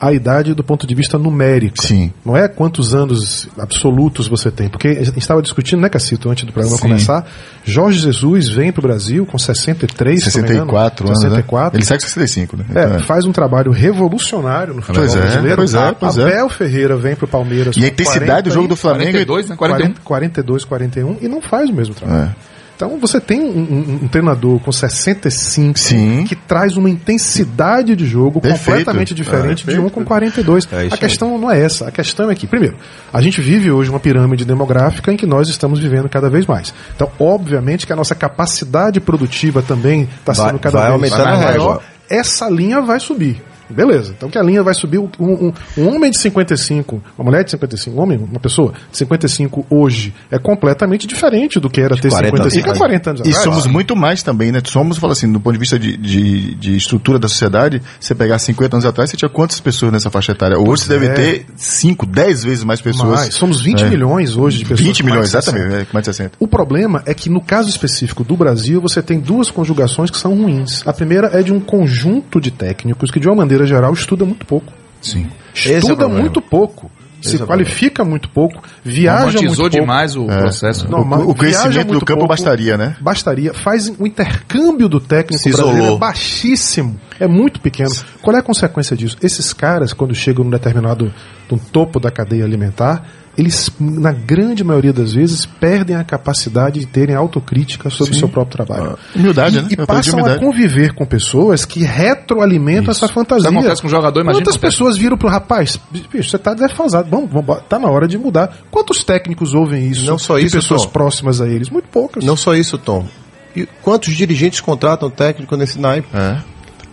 a 0.00 0.12
idade 0.12 0.54
do 0.54 0.62
ponto 0.62 0.86
de 0.86 0.94
vista 0.94 1.18
numérico. 1.18 1.80
Sim. 1.82 2.12
Não 2.24 2.36
é 2.36 2.46
quantos 2.48 2.94
anos 2.94 3.48
absolutos 3.58 4.28
você 4.28 4.50
tem. 4.50 4.68
Porque 4.68 4.88
a 4.88 5.04
gente 5.04 5.18
estava 5.18 5.42
discutindo, 5.42 5.80
né, 5.80 5.88
Cacito, 5.88 6.30
antes 6.30 6.44
do 6.44 6.52
programa 6.52 6.76
Sim. 6.76 6.82
começar. 6.82 7.26
Jorge 7.64 7.98
Jesus 8.00 8.48
vem 8.48 8.70
para 8.72 8.80
o 8.80 8.82
Brasil 8.82 9.26
com 9.26 9.38
63, 9.38 10.22
se 10.22 10.36
não 10.40 10.48
me 10.48 10.54
engano. 10.54 10.70
64 10.70 11.06
anos, 11.08 11.20
64. 11.20 11.72
né? 11.72 11.78
Ele 11.78 11.84
sai 11.86 11.98
com 11.98 12.04
65, 12.04 12.56
né? 12.56 12.64
É, 12.68 12.84
Então, 12.84 12.96
é. 12.96 12.98
faz 13.00 13.24
um 13.24 13.32
trabalho 13.32 13.72
revolucionário 13.72 14.74
no 14.74 14.82
futebol 14.82 15.06
Pois 15.08 15.16
é, 15.16 15.20
brasileiro. 15.20 15.56
pois 15.56 15.74
é, 15.74 15.92
pois 15.92 16.18
é. 16.18 16.22
Abel 16.22 16.48
Ferreira 16.48 16.96
vem 16.96 17.16
pro 17.16 17.26
Palmeiras. 17.26 17.76
E 17.76 17.84
a 17.84 17.88
intensidade 17.88 18.48
do 18.48 18.50
40 18.50 18.50
jogo 18.50 18.68
do 18.68 18.76
Flamengo... 18.76 19.12
42, 19.12 19.48
né? 19.48 19.56
41. 19.56 19.94
42, 20.04 20.64
41 20.64 21.16
e 21.20 21.28
não 21.28 21.42
faz 21.42 21.68
o 21.70 21.72
mesmo 21.72 21.94
trabalho. 21.94 22.30
É. 22.44 22.57
Então 22.78 22.96
você 23.00 23.20
tem 23.20 23.40
um, 23.40 23.44
um- 23.58 23.98
um 24.04 24.08
treinador 24.08 24.60
com 24.60 24.70
65 24.70 25.76
Sim. 25.80 26.24
que 26.28 26.36
traz 26.36 26.76
uma 26.76 26.88
intensidade 26.88 27.96
de 27.96 28.06
jogo 28.06 28.40
Perfeito. 28.40 28.64
completamente 28.66 29.12
diferente 29.14 29.68
É, 29.68 29.72
de 29.74 29.80
um 29.80 29.88
com 29.88 30.04
42. 30.04 30.68
É 30.70 30.86
a 30.88 30.96
questão 30.96 31.36
não 31.38 31.50
é 31.50 31.60
essa. 31.60 31.88
A 31.88 31.90
questão 31.90 32.30
é 32.30 32.36
que, 32.36 32.46
primeiro, 32.46 32.76
a 33.12 33.20
gente 33.20 33.40
vive 33.40 33.68
hoje 33.72 33.90
uma 33.90 33.98
pirâmide 33.98 34.44
demográfica 34.44 35.12
em 35.12 35.16
que 35.16 35.26
nós 35.26 35.48
estamos 35.48 35.80
vivendo 35.80 36.08
cada 36.08 36.30
vez 36.30 36.46
mais. 36.46 36.72
Então, 36.94 37.10
obviamente 37.18 37.84
que 37.84 37.92
a 37.92 37.96
nossa 37.96 38.14
capacidade 38.14 39.00
produtiva 39.00 39.60
também 39.60 40.08
está 40.20 40.32
sendo 40.32 40.60
cada 40.60 40.78
vai 40.90 40.98
vez 40.98 41.12
maior. 41.12 41.82
Essa 42.08 42.48
linha 42.48 42.80
vai 42.80 43.00
subir. 43.00 43.42
Beleza, 43.70 44.14
então 44.16 44.28
que 44.30 44.38
a 44.38 44.42
linha 44.42 44.62
vai 44.62 44.74
subir. 44.74 44.98
Um, 44.98 45.08
um- 45.20 45.52
um 45.76 45.88
homem 45.94 46.10
de 46.10 46.18
55, 46.18 47.02
uma 47.18 47.24
mulher 47.24 47.44
de 47.44 47.50
55, 47.50 47.96
um 47.96 48.00
homem, 48.02 48.18
uma 48.18 48.40
pessoa 48.40 48.72
de 48.90 48.96
55 48.98 49.66
hoje 49.70 50.14
é 50.30 50.38
completamente 50.38 51.06
diferente 51.06 51.60
do 51.60 51.68
que 51.70 51.80
era 51.80 51.96
ter 51.96 52.08
40 52.10 52.28
anos 52.42 52.52
55 52.52 52.58
há 52.58 52.72
atrás. 52.72 52.78
40 52.78 53.10
anos 53.10 53.20
E 53.20 53.28
atrás. 53.30 53.44
somos 53.44 53.66
muito 53.66 53.94
mais 53.96 54.22
também, 54.22 54.50
né? 54.52 54.60
Somos, 54.64 54.98
fala 54.98 55.12
assim, 55.12 55.30
do 55.30 55.40
ponto 55.40 55.52
de 55.52 55.58
vista 55.58 55.78
de, 55.78 55.96
de, 55.96 56.54
de 56.54 56.76
estrutura 56.76 57.18
da 57.18 57.28
sociedade, 57.28 57.82
você 58.00 58.14
pegar 58.14 58.38
50 58.38 58.76
anos 58.76 58.84
atrás, 58.86 59.10
você 59.10 59.16
tinha 59.16 59.28
quantas 59.28 59.60
pessoas 59.60 59.92
nessa 59.92 60.10
faixa 60.10 60.32
etária? 60.32 60.58
Hoje 60.58 60.82
você 60.84 60.88
deve 60.88 61.06
é. 61.06 61.14
ter 61.14 61.46
5, 61.56 62.06
10 62.06 62.44
vezes 62.44 62.64
mais 62.64 62.80
pessoas. 62.80 63.20
Mais. 63.20 63.34
Somos 63.34 63.60
20 63.62 63.84
É. 63.84 63.88
milhões 63.90 64.36
hoje 64.36 64.58
de 64.58 64.64
pessoas. 64.64 64.80
20 64.86 65.02
com 65.02 65.08
mais 65.08 65.14
milhões, 65.14 65.30
de 65.30 65.36
60. 65.36 65.56
exatamente, 65.58 65.82
é, 65.90 65.92
mais 65.92 66.02
de 66.04 66.06
60. 66.14 66.32
O 66.38 66.48
problema 66.48 67.02
é 67.06 67.14
que 67.14 67.28
no 67.28 67.40
caso 67.40 67.68
específico 67.68 68.24
do 68.24 68.36
Brasil, 68.36 68.80
você 68.80 69.02
tem 69.02 69.20
duas 69.20 69.50
conjugações 69.50 70.10
que 70.10 70.18
são 70.18 70.34
ruins. 70.34 70.82
A 70.86 70.92
primeira 70.92 71.28
é 71.32 71.42
de 71.42 71.52
um 71.52 71.60
conjunto 71.60 72.40
de 72.40 72.50
técnicos 72.50 73.10
que, 73.10 73.20
de 73.20 73.28
uma 73.28 73.36
maneira 73.36 73.57
geral, 73.66 73.92
estuda 73.92 74.24
muito 74.24 74.46
pouco. 74.46 74.72
Sim. 75.00 75.26
Esse 75.54 75.68
é 75.70 75.74
o 75.74 75.78
Estuda 75.78 75.96
problema. 75.96 76.20
muito 76.20 76.40
pouco. 76.40 76.90
Se 77.20 77.40
é 77.40 77.42
o 77.42 77.46
qualifica 77.48 78.04
muito 78.04 78.28
pouco, 78.28 78.62
viaja 78.84 79.40
muito 79.40 79.56
pouco. 79.56 79.70
demais 79.70 80.14
o 80.14 80.24
processo. 80.26 80.88
Não, 80.88 81.00
o 81.00 81.04
viaja 81.04 81.34
conhecimento 81.34 81.92
do 81.94 82.04
campo 82.04 82.20
pouco, 82.20 82.28
bastaria, 82.28 82.76
né? 82.76 82.96
Bastaria. 83.00 83.52
Faz 83.52 83.88
o 83.98 84.06
intercâmbio 84.06 84.88
do 84.88 85.00
técnico 85.00 85.42
Se 85.42 85.48
brasileiro 85.50 85.78
isolou. 85.80 85.96
é 85.96 85.98
baixíssimo. 85.98 87.00
É 87.18 87.26
muito 87.26 87.60
pequeno. 87.60 87.90
Qual 88.22 88.36
é 88.36 88.38
a 88.38 88.42
consequência 88.42 88.96
disso? 88.96 89.16
Esses 89.20 89.52
caras, 89.52 89.92
quando 89.92 90.14
chegam 90.14 90.44
num 90.44 90.50
determinado 90.50 91.12
num 91.50 91.58
topo 91.58 91.98
da 91.98 92.10
cadeia 92.10 92.44
alimentar, 92.44 93.04
eles, 93.38 93.70
na 93.78 94.10
grande 94.10 94.64
maioria 94.64 94.92
das 94.92 95.12
vezes, 95.12 95.46
perdem 95.46 95.94
a 95.94 96.02
capacidade 96.02 96.80
de 96.80 96.86
terem 96.86 97.14
autocrítica 97.14 97.88
sobre 97.88 98.12
o 98.12 98.18
seu 98.18 98.28
próprio 98.28 98.56
trabalho. 98.56 98.98
Humildade, 99.14 99.58
e, 99.58 99.62
né? 99.62 99.68
E 99.70 99.74
Eu 99.74 99.78
de 99.78 99.86
passam 99.86 100.26
a 100.26 100.36
conviver 100.38 100.92
com 100.92 101.06
pessoas 101.06 101.64
que 101.64 101.84
retroalimentam 101.84 102.90
essa 102.90 103.06
fantasia. 103.06 103.48
Isso 103.48 103.58
acontece 103.58 103.80
com 103.80 103.86
o 103.86 103.90
jogador, 103.90 104.20
imagina 104.22 104.44
Quantas 104.44 104.56
pessoas 104.56 104.96
viram 104.96 105.16
pro 105.16 105.28
rapaz, 105.28 105.78
bicho, 106.10 106.28
você 106.28 106.36
tá 106.36 106.52
defasado, 106.52 107.08
vamos, 107.08 107.30
vamos, 107.30 107.62
tá 107.68 107.78
na 107.78 107.88
hora 107.88 108.08
de 108.08 108.18
mudar. 108.18 108.58
Quantos 108.72 109.04
técnicos 109.04 109.54
ouvem 109.54 109.86
isso? 109.86 110.04
Não 110.04 110.18
só 110.18 110.36
de 110.36 110.46
isso, 110.46 110.56
pessoas 110.56 110.82
Tom. 110.82 110.88
próximas 110.88 111.40
a 111.40 111.46
eles? 111.46 111.70
Muito 111.70 111.88
poucas. 111.88 112.24
Não 112.24 112.36
só 112.36 112.56
isso, 112.56 112.76
Tom. 112.76 113.06
E 113.54 113.66
quantos 113.82 114.14
dirigentes 114.14 114.60
contratam 114.60 115.08
técnico 115.10 115.56
nesse 115.56 115.78
naipe? 115.78 116.08
É. 116.12 116.38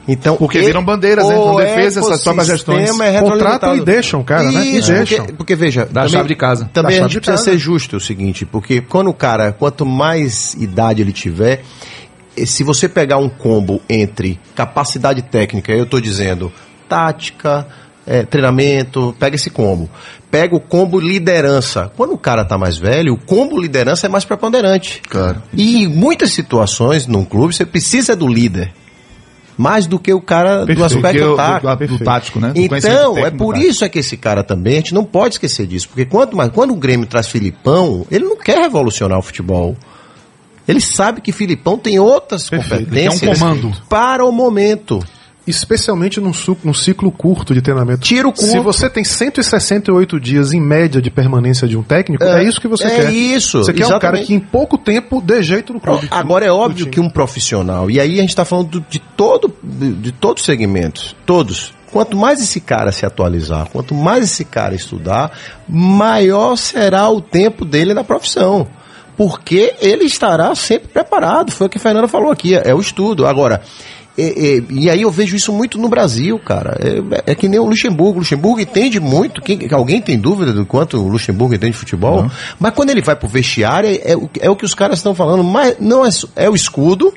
Então, 0.07 0.37
Porque 0.37 0.59
viram 0.59 0.83
bandeiras, 0.83 1.27
né? 1.27 1.35
Não 1.35 1.55
defesa 1.55 1.99
essas 1.99 2.21
próprias 2.21 2.47
gestões. 2.47 2.99
é 2.99 3.19
Contratam 3.19 3.75
e 3.75 3.83
deixam 3.83 4.23
cara, 4.23 4.51
né? 4.51 4.65
E 4.65 4.81
deixam. 4.81 5.25
Porque, 5.25 5.33
porque, 5.33 5.55
veja, 5.55 5.87
Dá 5.89 6.03
a 6.03 6.07
chave 6.07 6.27
de 6.27 6.35
casa. 6.35 6.69
Também 6.71 6.99
a 6.99 7.03
gente 7.03 7.19
precisa 7.19 7.37
casa. 7.37 7.51
ser 7.51 7.57
justo 7.57 7.97
o 7.97 7.99
seguinte, 7.99 8.45
porque 8.45 8.81
quando 8.81 9.09
o 9.09 9.13
cara, 9.13 9.51
quanto 9.51 9.85
mais 9.85 10.53
idade 10.55 11.01
ele 11.01 11.11
tiver, 11.11 11.63
eh, 12.37 12.45
se 12.45 12.63
você 12.63 12.87
pegar 12.87 13.17
um 13.17 13.29
combo 13.29 13.81
entre 13.89 14.39
capacidade 14.55 15.21
técnica, 15.23 15.71
eu 15.71 15.83
estou 15.83 15.99
dizendo 15.99 16.51
tática, 16.87 17.65
eh, 18.05 18.23
treinamento, 18.23 19.15
pega 19.19 19.35
esse 19.35 19.49
combo. 19.49 19.89
Pega 20.29 20.55
o 20.55 20.59
combo 20.59 20.99
liderança. 20.99 21.91
Quando 21.95 22.13
o 22.13 22.17
cara 22.17 22.45
tá 22.45 22.57
mais 22.57 22.77
velho, 22.77 23.13
o 23.13 23.17
combo 23.17 23.59
liderança 23.59 24.05
é 24.05 24.09
mais 24.09 24.25
preponderante. 24.25 25.01
Claro. 25.09 25.41
E 25.53 25.83
em 25.83 25.87
muitas 25.87 26.31
situações, 26.31 27.07
num 27.07 27.25
clube, 27.25 27.55
você 27.55 27.65
precisa 27.65 28.15
do 28.15 28.27
líder. 28.27 28.71
Mais 29.57 29.87
do 29.87 29.97
que 29.97 30.13
o 30.13 30.19
cara 30.19 30.61
do 30.61 30.67
Perfeito. 30.67 30.83
aspecto 30.97 31.13
Do 31.13 31.17
que 31.19 31.23
o- 31.23 31.31
do- 31.31 31.35
tático. 31.37 31.67
do 31.71 31.77
perfeito. 31.77 32.03
tático, 32.03 32.39
né? 32.39 32.49
Do 32.53 32.59
Então, 32.61 33.17
é 33.17 33.31
por 33.31 33.53
tático. 33.53 33.71
isso 33.71 33.85
é 33.85 33.89
que 33.89 33.99
esse 33.99 34.17
cara 34.17 34.43
também, 34.43 34.73
a 34.73 34.75
gente 34.77 34.93
não 34.93 35.05
pode 35.05 35.35
esquecer 35.35 35.65
disso. 35.65 35.87
Porque 35.87 36.05
quanto 36.05 36.35
mais, 36.35 36.51
quando 36.51 36.71
o 36.71 36.75
Grêmio 36.75 37.07
traz 37.07 37.27
Filipão, 37.27 38.05
ele 38.11 38.25
não 38.25 38.37
quer 38.37 38.57
revolucionar 38.59 39.17
o 39.17 39.21
futebol. 39.21 39.75
Ele 40.67 40.81
sabe 40.81 41.21
que 41.21 41.31
Filipão 41.31 41.77
tem 41.77 41.99
outras 41.99 42.49
Perfeito. 42.49 42.85
competências 42.85 43.19
quer 43.21 43.29
um 43.29 43.39
comando. 43.39 43.71
para 43.87 44.25
o 44.25 44.31
momento. 44.31 44.99
Especialmente 45.47 46.19
num, 46.19 46.31
num 46.63 46.73
ciclo 46.73 47.11
curto 47.11 47.53
de 47.53 47.61
treinamento. 47.61 47.99
Tira 48.01 48.27
o 48.27 48.33
curto. 48.33 48.49
Se 48.49 48.59
você 48.59 48.89
tem 48.89 49.03
168 49.03 50.19
dias 50.19 50.53
em 50.53 50.59
média 50.61 51.01
de 51.01 51.11
permanência 51.11 51.67
de 51.67 51.77
um 51.77 51.83
técnico, 51.83 52.23
é, 52.23 52.43
isso 52.43 52.59
que 52.59 52.67
você 52.67 52.85
é 52.85 52.95
quer. 52.95 53.11
isso, 53.13 53.59
Você 53.63 53.71
quer 53.73 53.85
um 53.85 53.89
cara 53.89 53.97
exatamente. 54.17 54.25
que 54.27 54.33
em 54.33 54.39
pouco 54.39 54.77
tempo 54.77 55.21
dê 55.21 55.43
jeito 55.43 55.71
no 55.73 55.79
clube. 55.79 56.07
Agora 56.09 56.45
é 56.45 56.51
óbvio 56.51 56.87
que 56.87 56.99
um 56.99 57.09
profissional, 57.09 57.91
e 57.91 57.99
aí 57.99 58.17
a 58.17 58.21
gente 58.21 58.29
está 58.29 58.43
falando 58.43 58.69
do- 58.79 58.85
de 58.89 58.99
todo, 58.99 59.53
de, 59.63 59.93
de 59.93 60.11
todos 60.11 60.41
os 60.41 60.45
segmentos, 60.45 61.15
todos. 61.25 61.73
Quanto 61.91 62.17
mais 62.17 62.41
esse 62.41 62.59
cara 62.59 62.91
se 62.91 63.05
atualizar, 63.05 63.69
quanto 63.71 63.93
mais 63.93 64.25
esse 64.25 64.43
cara 64.43 64.75
estudar, 64.75 65.31
maior 65.69 66.55
será 66.57 67.09
o 67.09 67.21
tempo 67.21 67.63
dele 67.63 67.93
na 67.93 68.03
profissão. 68.03 68.67
Porque 69.15 69.73
ele 69.79 70.03
estará 70.03 70.53
sempre 70.55 70.89
preparado. 70.89 71.49
Foi 71.51 71.67
o 71.67 71.69
que 71.69 71.77
a 71.77 71.81
Fernanda 71.81 72.07
falou 72.07 72.31
aqui, 72.31 72.53
é 72.53 72.73
o 72.75 72.81
estudo. 72.81 73.25
Agora, 73.25 73.61
é- 74.17 74.57
é- 74.57 74.63
e 74.69 74.89
aí 74.89 75.01
eu 75.01 75.11
vejo 75.11 75.35
isso 75.35 75.51
muito 75.51 75.77
no 75.77 75.89
Brasil, 75.89 76.39
cara. 76.39 76.77
É, 77.25 77.31
é 77.31 77.35
que 77.35 77.47
nem 77.47 77.59
o 77.59 77.65
Luxemburgo. 77.65 78.15
O 78.15 78.19
Luxemburgo 78.19 78.59
entende 78.59 78.99
muito. 78.99 79.41
Quem, 79.41 79.59
alguém 79.71 80.01
tem 80.01 80.17
dúvida 80.17 80.53
do 80.53 80.65
quanto 80.65 80.97
o 80.97 81.07
Luxemburgo 81.07 81.53
entende 81.53 81.73
de 81.73 81.77
futebol? 81.77 82.29
Mas 82.59 82.73
quando 82.73 82.89
ele 82.91 83.01
vai 83.01 83.15
pro 83.15 83.27
vestiário, 83.27 83.89
é, 83.89 84.11
é 84.11 84.15
o- 84.17 84.29
é 84.39 84.49
o 84.49 84.55
que 84.55 84.65
os 84.65 84.73
caras 84.73 84.99
estão 84.99 85.13
falando. 85.15 85.43
Mas 85.43 85.75
não 85.79 86.05
é, 86.05 86.09
é 86.35 86.49
o 86.49 86.55
escudo 86.55 87.13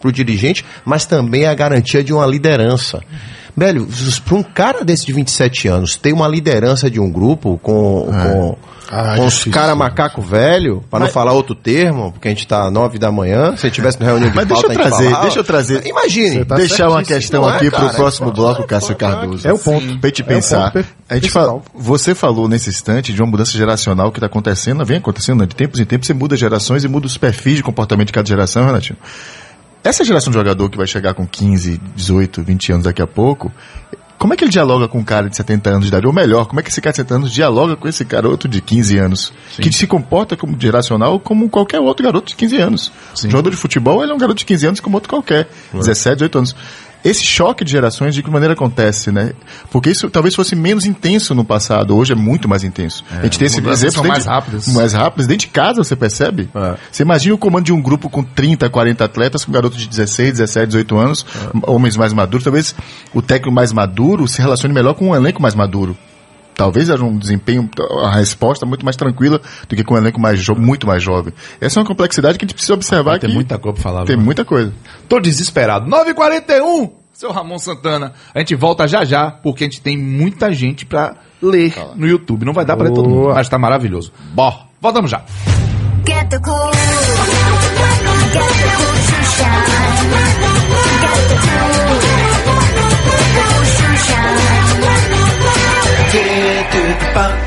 pro 0.00 0.10
dirigente, 0.10 0.64
mas 0.84 1.04
também 1.04 1.42
é 1.44 1.48
a 1.48 1.54
garantia 1.54 2.02
de 2.02 2.12
uma 2.12 2.26
liderança. 2.26 3.00
Velho, 3.56 3.86
para 4.24 4.34
um 4.36 4.42
cara 4.42 4.84
desse 4.84 5.06
de 5.06 5.12
27 5.12 5.68
anos 5.68 5.96
ter 5.96 6.12
uma 6.12 6.28
liderança 6.28 6.90
de 6.90 6.98
um 7.00 7.10
grupo 7.10 7.58
com, 7.62 8.06
com, 8.10 8.56
Ah, 8.90 9.16
com 9.16 9.26
os 9.26 9.34
difícil. 9.34 9.52
cara 9.52 9.74
macaco 9.74 10.20
velho, 10.20 10.82
para 10.90 11.00
não 11.04 11.08
falar 11.12 11.32
outro 11.32 11.54
termo, 11.54 12.10
porque 12.12 12.28
a 12.28 12.30
gente 12.30 12.46
tá 12.46 12.70
nove 12.70 12.98
da 12.98 13.10
manhã, 13.12 13.56
se 13.56 13.70
tivesse 13.70 14.00
no 14.00 14.06
reunião 14.06 14.30
de 14.30 14.36
Mas 14.36 14.46
deixa 14.46 14.62
pauta, 14.62 14.74
eu 14.74 14.80
a 14.80 14.84
gente 14.84 14.90
trazer, 14.90 15.04
falava. 15.10 15.22
deixa 15.22 15.38
eu 15.38 15.44
trazer. 15.44 15.86
Imagine. 15.86 16.44
Tá 16.44 16.54
deixar 16.56 16.88
uma 16.88 17.02
questão 17.04 17.48
é, 17.48 17.54
aqui 17.56 17.70
pro 17.70 17.78
cara, 17.80 17.92
próximo 17.94 18.28
é 18.28 18.32
bloco, 18.32 18.64
Cássio 18.66 18.96
Cardoso. 18.96 19.46
É 19.46 19.52
o 19.52 19.58
ponto. 19.58 19.98
Pra 19.98 20.08
gente 20.08 20.22
É 20.22 20.24
o 20.24 20.26
pensar. 20.28 20.72
a 21.08 21.14
gente 21.14 21.30
fala, 21.30 21.60
você 21.74 22.14
falou 22.14 22.48
nesse 22.48 22.68
instante 22.70 23.12
de 23.12 23.20
uma 23.22 23.30
mudança 23.30 23.52
geracional 23.56 24.10
que 24.10 24.18
está 24.18 24.26
acontecendo, 24.26 24.84
vem 24.84 24.96
acontecendo, 24.98 25.40
né? 25.40 25.46
de 25.46 25.54
tempos 25.54 25.78
em 25.78 25.84
tempos 25.84 26.06
você 26.06 26.14
muda 26.14 26.36
gerações 26.36 26.82
e 26.84 26.88
muda 26.88 27.06
os 27.06 27.16
perfis 27.16 27.56
de 27.56 27.62
comportamento 27.62 28.08
de 28.08 28.12
cada 28.12 28.26
geração, 28.28 28.66
Renatinho. 28.66 28.96
Essa 29.90 30.04
geração 30.04 30.30
de 30.30 30.38
jogador 30.38 30.70
que 30.70 30.76
vai 30.76 30.86
chegar 30.86 31.14
com 31.14 31.26
15, 31.26 31.80
18, 31.96 32.44
20 32.44 32.72
anos 32.74 32.84
daqui 32.84 33.02
a 33.02 33.08
pouco, 33.08 33.50
Como 34.16 34.32
é 34.34 34.36
que 34.36 34.44
ele 34.44 34.50
dialoga 34.52 34.86
com 34.86 34.98
um 34.98 35.04
cara 35.04 35.28
de 35.28 35.34
70 35.36 35.68
anos 35.70 35.82
de 35.82 35.88
idade? 35.88 36.06
Ou 36.06 36.12
melhor, 36.12 36.44
como 36.46 36.60
é 36.60 36.62
que 36.62 36.68
esse 36.68 36.80
cara 36.80 36.92
de 36.92 36.98
70 36.98 37.14
anos 37.14 37.32
dialoga 37.32 37.74
com 37.74 37.88
esse 37.88 38.04
garoto 38.04 38.46
de 38.46 38.60
15 38.60 38.98
anos? 38.98 39.32
Que 39.56 39.72
se 39.72 39.86
comporta 39.86 40.36
como 40.36 40.56
geracional 40.60 41.18
como 41.18 41.48
qualquer 41.48 41.80
outro 41.80 42.04
garoto 42.04 42.28
de 42.28 42.36
15 42.36 42.56
anos. 42.58 42.92
Um 43.26 43.30
jogador 43.30 43.50
de 43.50 43.56
futebol, 43.56 44.00
ele 44.02 44.12
é 44.12 44.14
um 44.14 44.18
garoto 44.18 44.38
de 44.38 44.44
15 44.44 44.66
anos 44.66 44.80
como 44.80 44.96
outro 44.96 45.08
qualquer. 45.08 45.48
17, 45.72 46.16
18 46.16 46.38
anos. 46.38 46.56
Esse 47.04 47.24
choque 47.24 47.64
de 47.64 47.70
gerações, 47.70 48.14
de 48.14 48.22
que 48.22 48.30
maneira 48.30 48.52
acontece, 48.54 49.10
né? 49.10 49.32
Porque 49.70 49.90
isso 49.90 50.10
talvez 50.10 50.34
fosse 50.34 50.54
menos 50.54 50.84
intenso 50.84 51.34
no 51.34 51.44
passado, 51.44 51.96
hoje 51.96 52.12
é 52.12 52.14
muito 52.16 52.48
mais 52.48 52.62
intenso. 52.62 53.04
a 53.10 53.22
gente 53.22 53.38
tem 53.38 53.46
esse 53.46 53.60
mudanças 53.60 53.80
exemplo 53.84 53.94
são 53.94 54.02
dentro 54.02 54.12
mais 54.12 54.24
de- 54.24 54.28
rápidas. 54.28 54.68
mais 54.68 54.92
rápidas. 54.92 55.26
Dentro 55.26 55.46
de 55.46 55.52
casa, 55.52 55.82
você 55.82 55.96
percebe? 55.96 56.48
É. 56.54 56.74
Você 56.92 57.02
imagina 57.02 57.34
o 57.34 57.38
comando 57.38 57.64
de 57.64 57.72
um 57.72 57.80
grupo 57.80 58.10
com 58.10 58.22
30, 58.22 58.68
40 58.68 59.04
atletas, 59.04 59.44
com 59.44 59.52
garotos 59.52 59.78
de 59.78 59.88
16, 59.88 60.32
17, 60.32 60.66
18 60.68 60.98
anos, 60.98 61.24
homens 61.66 61.96
mais 61.96 62.12
maduros. 62.12 62.44
Talvez 62.44 62.74
o 63.14 63.22
técnico 63.22 63.50
mais 63.54 63.72
maduro 63.72 64.28
se 64.28 64.40
relacione 64.42 64.74
melhor 64.74 64.94
com 64.94 65.08
um 65.10 65.14
elenco 65.14 65.40
mais 65.40 65.54
maduro. 65.54 65.96
Talvez 66.60 66.90
haja 66.90 67.02
um 67.02 67.16
desempenho, 67.16 67.70
a 68.04 68.10
resposta 68.10 68.66
muito 68.66 68.84
mais 68.84 68.94
tranquila 68.94 69.40
do 69.66 69.74
que 69.74 69.82
com 69.82 69.94
um 69.94 69.96
elenco 69.96 70.20
mais 70.20 70.38
jo- 70.42 70.54
muito 70.54 70.86
mais 70.86 71.02
jovem. 71.02 71.32
Essa 71.58 71.78
é 71.78 71.82
uma 71.82 71.86
complexidade 71.86 72.36
que 72.38 72.44
a 72.44 72.46
gente 72.46 72.52
precisa 72.54 72.74
observar 72.74 73.18
Tem 73.18 73.30
que 73.30 73.34
muita 73.34 73.58
coisa 73.58 73.74
pra 73.74 73.82
falar. 73.82 74.04
tem 74.04 74.14
viu? 74.16 74.24
muita 74.24 74.44
coisa. 74.44 74.70
Tô 75.08 75.18
desesperado. 75.18 75.88
9h41, 75.90 76.90
seu 77.14 77.32
Ramon 77.32 77.58
Santana. 77.58 78.12
A 78.34 78.38
gente 78.40 78.54
volta 78.54 78.86
já 78.86 79.04
já, 79.06 79.30
porque 79.30 79.64
a 79.64 79.66
gente 79.68 79.80
tem 79.80 79.96
muita 79.96 80.52
gente 80.52 80.84
pra 80.84 81.14
ler 81.42 81.74
no 81.96 82.06
YouTube. 82.06 82.44
Não 82.44 82.52
vai 82.52 82.66
dar 82.66 82.76
pra 82.76 82.88
ler 82.88 82.92
todo 82.94 83.08
mundo, 83.08 83.32
mas 83.34 83.48
tá 83.48 83.58
maravilhoso. 83.58 84.12
Bom, 84.34 84.52
voltamos 84.82 85.10
já. 85.10 85.22
Get 86.06 86.28
the 86.28 86.38
cool. 86.40 86.70
Get 86.72 88.42
the 88.42 88.76
cool 88.76 89.69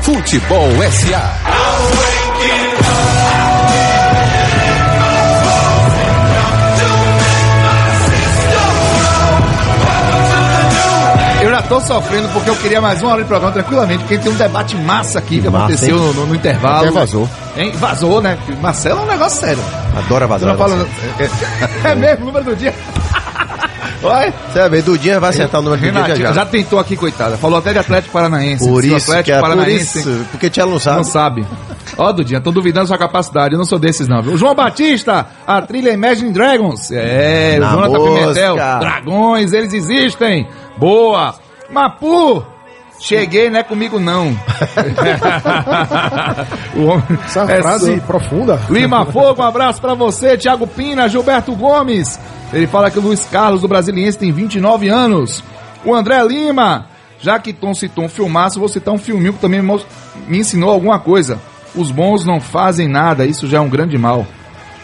Futebol 0.02 0.70
SA. 0.90 2.44
Eu 11.42 11.50
já 11.50 11.60
tô 11.62 11.78
sofrendo 11.80 12.28
porque 12.30 12.48
eu 12.48 12.56
queria 12.56 12.80
mais 12.80 13.02
uma 13.02 13.12
hora 13.12 13.22
de 13.22 13.28
programa 13.28 13.52
tranquilamente, 13.52 13.98
porque 14.00 14.16
tem 14.16 14.32
um 14.32 14.34
debate 14.34 14.76
massa 14.76 15.18
aqui 15.18 15.40
que 15.42 15.48
Massa, 15.50 15.64
aconteceu 15.66 15.98
no, 15.98 16.14
no- 16.14 16.26
no 16.26 16.34
intervalo. 16.34 16.84
Até 16.86 16.90
vazou. 16.90 17.28
Hein? 17.56 17.72
Vazou, 17.76 18.22
né? 18.22 18.38
Marcelo 18.62 19.00
é 19.00 19.02
um 19.02 19.06
negócio 19.06 19.40
sério. 19.40 19.62
Adora 19.96 20.26
vazar. 20.26 20.48
não 20.50 20.56
fala. 20.56 20.86
É, 21.18 21.90
é 21.90 21.94
mesmo, 21.94 22.26
número 22.26 22.44
do 22.46 22.56
dia. 22.56 22.72
Vai 24.08 24.68
ver, 24.70 24.82
Dudinha 24.82 25.18
vai 25.18 25.30
acertar 25.30 25.60
o 25.60 25.64
número 25.64 25.80
Renatinho, 25.82 26.16
já. 26.16 26.26
já. 26.26 26.32
já. 26.32 26.46
tentou 26.46 26.78
aqui, 26.78 26.96
coitada. 26.96 27.36
Falou 27.36 27.58
até 27.58 27.72
de 27.72 27.78
Atlético 27.78 28.12
Paranaense. 28.12 28.66
Por 28.66 28.84
isso 28.84 29.10
Atlético 29.10 29.24
que 29.24 29.32
é, 29.32 29.34
por 29.40 29.48
Paranaense 29.48 29.98
isso, 29.98 30.26
porque 30.30 30.50
Tchelo 30.50 30.72
não 30.72 30.78
sabe. 30.78 30.96
não 30.96 31.04
sabe. 31.04 31.46
Ó, 31.96 32.12
Dudinha, 32.12 32.40
tô 32.40 32.50
duvidando 32.50 32.84
da 32.84 32.88
sua 32.88 32.98
capacidade. 32.98 33.54
Eu 33.54 33.58
não 33.58 33.64
sou 33.64 33.78
desses, 33.78 34.08
não. 34.08 34.22
viu? 34.22 34.36
João 34.36 34.54
Batista, 34.54 35.26
a 35.46 35.62
trilha 35.62 35.90
Imagine 35.90 36.32
Dragons. 36.32 36.90
É, 36.90 37.58
Na 37.58 37.68
o 37.68 37.70
Jonathan 37.72 37.98
mosca. 37.98 38.20
Pimentel. 38.20 38.56
Dragões, 38.56 39.52
eles 39.52 39.72
existem. 39.72 40.48
Boa. 40.76 41.34
Mapu. 41.70 42.44
Cheguei, 43.00 43.50
não 43.50 43.58
é 43.58 43.62
comigo 43.62 43.98
não. 44.00 44.28
o 46.74 46.84
homem, 46.86 47.04
Essa 47.24 47.42
é 47.42 47.60
frase 47.60 47.96
só- 47.96 48.06
profunda. 48.06 48.60
Lima 48.70 49.04
Fogo, 49.06 49.42
um 49.42 49.46
abraço 49.46 49.80
pra 49.80 49.94
você, 49.94 50.36
Thiago 50.38 50.66
Pina, 50.66 51.08
Gilberto 51.08 51.54
Gomes. 51.54 52.18
Ele 52.52 52.66
fala 52.66 52.90
que 52.90 52.98
o 52.98 53.02
Luiz 53.02 53.24
Carlos 53.30 53.60
do 53.60 53.68
Brasiliense 53.68 54.18
tem 54.18 54.32
29 54.32 54.88
anos. 54.88 55.42
O 55.84 55.94
André 55.94 56.22
Lima, 56.24 56.86
já 57.20 57.38
que 57.38 57.52
Tom 57.52 57.74
citou 57.74 58.04
um 58.04 58.08
filmaço, 58.08 58.58
vou 58.58 58.68
citar 58.68 58.94
um 58.94 58.98
filminho 58.98 59.32
que 59.34 59.40
também 59.40 59.60
me 59.60 60.38
ensinou 60.38 60.70
alguma 60.70 60.98
coisa. 60.98 61.38
Os 61.74 61.90
bons 61.90 62.24
não 62.24 62.40
fazem 62.40 62.88
nada, 62.88 63.26
isso 63.26 63.46
já 63.48 63.58
é 63.58 63.60
um 63.60 63.68
grande 63.68 63.98
mal. 63.98 64.26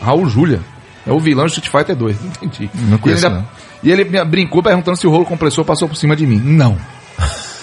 Raul 0.02 0.26
Júlia. 0.28 0.60
É 1.06 1.12
o 1.12 1.18
vilão 1.20 1.46
de 1.46 1.52
Street 1.52 1.70
Fighter 1.70 1.96
2, 1.96 2.16
entendi. 2.42 2.68
Não 2.74 2.98
conheço, 2.98 3.24
e, 3.24 3.28
ele, 3.28 3.34
não. 3.34 3.48
e 3.84 3.90
ele 3.92 4.04
me 4.04 4.22
brincou 4.24 4.62
perguntando 4.62 4.98
se 4.98 5.06
o 5.06 5.10
rolo 5.10 5.24
compressor 5.24 5.64
passou 5.64 5.88
por 5.88 5.96
cima 5.96 6.14
de 6.14 6.26
mim. 6.26 6.36
Não. 6.44 6.76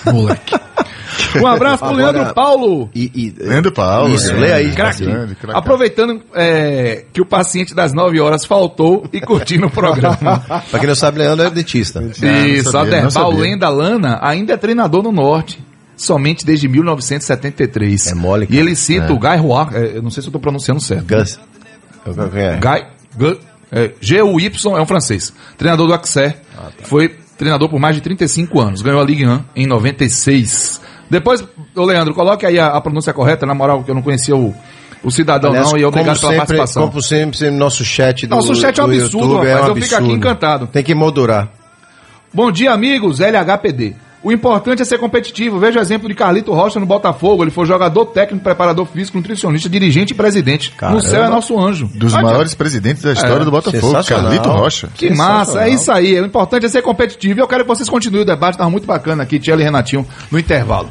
Moleque. 0.05 0.55
Um 1.41 1.47
abraço 1.47 1.79
pro 1.79 1.87
Agora- 1.93 2.11
Leandro 2.11 2.33
Paulo. 2.33 2.89
E, 2.93 3.11
e, 3.13 3.43
Leandro 3.43 3.71
Paulo. 3.71 4.13
Isso, 4.13 4.27
grande, 4.27 4.41
lê 4.41 4.53
aí, 4.53 4.71
Craque. 4.71 5.05
Aproveitando 5.53 6.21
é, 6.33 7.05
que 7.11 7.21
o 7.21 7.25
paciente 7.25 7.73
das 7.73 7.93
9 7.93 8.19
horas 8.19 8.45
faltou 8.45 9.07
e 9.11 9.19
curtindo 9.21 9.67
o 9.67 9.69
programa. 9.69 10.17
pra 10.69 10.79
quem 10.79 10.87
não 10.87 10.95
sabe, 10.95 11.19
Leandro 11.19 11.45
é 11.47 11.49
dentista. 11.49 12.01
Isso, 12.03 12.71
sabia, 12.71 13.01
não 13.01 13.07
Aderbal. 13.07 13.31
Lenda 13.31 13.69
Lana 13.69 14.19
ainda 14.21 14.53
é 14.53 14.57
treinador 14.57 15.03
no 15.03 15.11
Norte. 15.11 15.59
Somente 15.95 16.45
desde 16.45 16.67
1973. 16.67 18.07
É 18.07 18.13
mole, 18.13 18.43
E 18.43 18.47
cara. 18.47 18.59
ele 18.59 18.75
cita 18.75 19.07
É. 19.07 19.11
o 19.11 19.17
Guy 19.19 19.37
Roy, 19.37 19.65
é, 19.73 19.97
eu 19.97 20.01
não 20.03 20.11
sei 20.11 20.21
se 20.21 20.29
eu 20.29 20.33
tô 20.33 20.39
pronunciando 20.39 20.79
certo. 20.79 21.05
Gus. 21.07 21.39
Quem 22.31 22.41
é? 22.43 22.55
Guy, 22.59 22.85
Gu- 23.17 23.39
é, 23.71 23.91
G-U-Y 23.99 24.77
é 24.77 24.81
um 24.81 24.85
francês. 24.85 25.33
Treinador 25.57 25.87
do 25.87 25.93
Axé. 25.93 26.37
Ah, 26.55 26.65
tá. 26.65 26.85
Foi 26.85 27.15
treinador 27.37 27.69
por 27.69 27.79
mais 27.79 27.95
de 27.95 28.01
35 28.01 28.59
anos. 28.59 28.81
Ganhou 28.81 28.99
a 28.99 29.03
Ligue 29.03 29.25
1 29.25 29.43
em 29.55 29.67
96. 29.67 30.81
Depois, 31.09 31.43
ô 31.75 31.85
Leandro, 31.85 32.13
coloque 32.13 32.45
aí 32.45 32.59
a, 32.59 32.67
a 32.67 32.81
pronúncia 32.81 33.13
correta, 33.13 33.45
na 33.45 33.53
moral, 33.53 33.83
que 33.83 33.91
eu 33.91 33.95
não 33.95 34.01
conhecia 34.01 34.35
o, 34.35 34.53
o 35.03 35.11
cidadão 35.11 35.51
Aliás, 35.51 35.71
não, 35.71 35.77
e 35.77 35.85
obrigado 35.85 36.19
como 36.19 36.19
pela 36.19 36.31
sempre, 36.31 36.37
participação. 36.37 36.87
Como 36.89 37.01
sempre, 37.01 37.37
sempre, 37.37 37.55
nosso 37.55 37.85
chat 37.85 38.27
do 38.27 38.35
Nosso 38.35 38.55
chat 38.55 38.79
é 38.79 38.83
um 38.83 38.87
do 38.87 38.93
absurdo, 38.93 39.27
YouTube 39.27 39.47
rapaz, 39.47 39.59
é 39.59 39.63
um 39.63 39.67
eu 39.67 39.75
fico 39.75 39.85
aqui 39.85 39.95
absurdo. 39.95 40.15
encantado. 40.15 40.67
Tem 40.67 40.83
que 40.83 40.95
moldurar. 40.95 41.49
Bom 42.33 42.51
dia, 42.51 42.71
amigos. 42.73 43.19
LHPD. 43.19 43.95
O 44.23 44.31
importante 44.31 44.81
é 44.81 44.85
ser 44.85 44.97
competitivo. 44.97 45.59
Veja 45.59 45.79
o 45.79 45.81
exemplo 45.81 46.07
de 46.09 46.15
Carlito 46.15 46.51
Rocha 46.51 46.79
no 46.79 46.85
Botafogo. 46.85 47.43
Ele 47.43 47.51
foi 47.51 47.65
jogador 47.65 48.07
técnico, 48.07 48.43
preparador 48.43 48.85
físico, 48.85 49.17
nutricionista, 49.17 49.69
dirigente 49.69 50.13
e 50.13 50.15
presidente. 50.15 50.71
Caramba. 50.71 50.97
No 50.99 51.03
céu 51.07 51.23
é 51.23 51.29
nosso 51.29 51.57
anjo. 51.59 51.89
Dos 51.93 52.13
maiores 52.13 52.55
presidentes 52.55 53.03
da 53.03 53.13
história 53.13 53.43
É, 53.43 53.45
do 53.45 53.51
Botafogo. 53.51 54.03
Carlito 54.03 54.49
Rocha. 54.49 54.89
Que 54.95 55.11
massa, 55.11 55.63
é 55.63 55.69
isso 55.69 55.91
aí. 55.91 56.19
O 56.19 56.25
importante 56.25 56.65
é 56.65 56.69
ser 56.69 56.81
competitivo. 56.81 57.39
E 57.39 57.41
eu 57.41 57.47
quero 57.47 57.63
que 57.63 57.67
vocês 57.67 57.87
continuem 57.87 58.23
o 58.23 58.25
debate. 58.25 58.57
Tava 58.57 58.69
muito 58.69 58.87
bacana 58.87 59.23
aqui, 59.23 59.39
Tielo 59.39 59.61
e 59.61 59.63
Renatinho, 59.63 60.05
no 60.31 60.39
intervalo. 60.39 60.89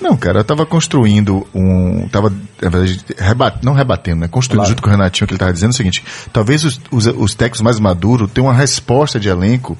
Não, 0.00 0.16
cara, 0.16 0.40
eu 0.40 0.44
tava 0.44 0.66
construindo 0.66 1.46
um. 1.54 2.06
Tava, 2.08 2.30
na 2.60 2.68
verdade, 2.68 3.00
rebat, 3.16 3.58
não 3.62 3.72
rebatendo, 3.72 4.20
né? 4.20 4.28
Construindo 4.28 4.66
junto 4.66 4.82
com 4.82 4.88
o 4.88 4.90
Renatinho, 4.90 5.26
que 5.26 5.32
ele 5.32 5.38
tava 5.38 5.52
dizendo 5.52 5.70
o 5.70 5.74
seguinte: 5.74 6.04
talvez 6.32 6.64
os, 6.64 6.80
os, 6.90 7.06
os 7.06 7.34
técnicos 7.34 7.62
mais 7.62 7.80
maduros 7.80 8.30
tenham 8.30 8.48
uma 8.48 8.54
resposta 8.54 9.18
de 9.18 9.28
elenco 9.28 9.78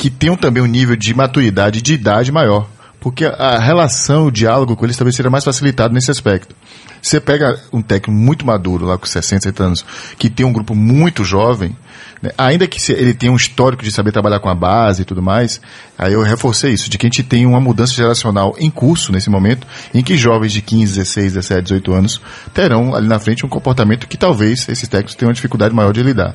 que 0.00 0.08
tenham 0.08 0.34
também 0.34 0.62
um 0.62 0.66
nível 0.66 0.96
de 0.96 1.12
maturidade 1.12 1.78
e 1.78 1.82
de 1.82 1.92
idade 1.92 2.32
maior. 2.32 2.66
Porque 3.00 3.26
a, 3.26 3.58
relação, 3.58 4.28
o 4.28 4.30
diálogo 4.32 4.74
com 4.74 4.86
eles 4.86 4.96
talvez 4.96 5.14
seja 5.14 5.28
mais 5.28 5.44
facilitado 5.44 5.92
nesse 5.92 6.10
aspecto. 6.10 6.56
Você 7.02 7.20
pega 7.20 7.60
um 7.70 7.82
técnico 7.82 8.10
muito 8.10 8.46
maduro, 8.46 8.86
lá 8.86 8.96
com 8.96 9.04
60, 9.04 9.42
70 9.42 9.62
anos, 9.62 9.84
que 10.18 10.30
tem 10.30 10.46
um 10.46 10.54
grupo 10.54 10.74
muito 10.74 11.22
jovem, 11.22 11.76
né, 12.22 12.30
ainda 12.38 12.66
que 12.66 12.80
ele 12.92 13.12
tenha 13.12 13.30
um 13.30 13.36
histórico 13.36 13.82
de 13.82 13.92
saber 13.92 14.10
trabalhar 14.10 14.40
com 14.40 14.48
a 14.48 14.54
base 14.54 15.02
e 15.02 15.04
tudo 15.04 15.20
mais, 15.20 15.60
aí 15.98 16.14
eu 16.14 16.22
reforcei 16.22 16.72
isso, 16.72 16.88
de 16.88 16.96
que 16.96 17.06
a 17.06 17.08
gente 17.08 17.22
tem 17.22 17.44
uma 17.44 17.60
mudança 17.60 17.92
geracional 17.92 18.54
em 18.58 18.70
curso 18.70 19.12
nesse 19.12 19.28
momento, 19.28 19.66
em 19.92 20.02
que 20.02 20.16
jovens 20.16 20.52
de 20.52 20.62
15, 20.62 20.94
16, 20.94 21.34
17, 21.34 21.62
18 21.62 21.92
anos 21.92 22.20
terão 22.54 22.94
ali 22.94 23.06
na 23.06 23.18
frente 23.18 23.44
um 23.44 23.50
comportamento 23.50 24.08
que 24.08 24.16
talvez 24.16 24.66
esses 24.66 24.88
técnicos 24.88 25.14
tenham 25.14 25.28
uma 25.28 25.34
dificuldade 25.34 25.74
maior 25.74 25.92
de 25.92 26.02
lidar. 26.02 26.34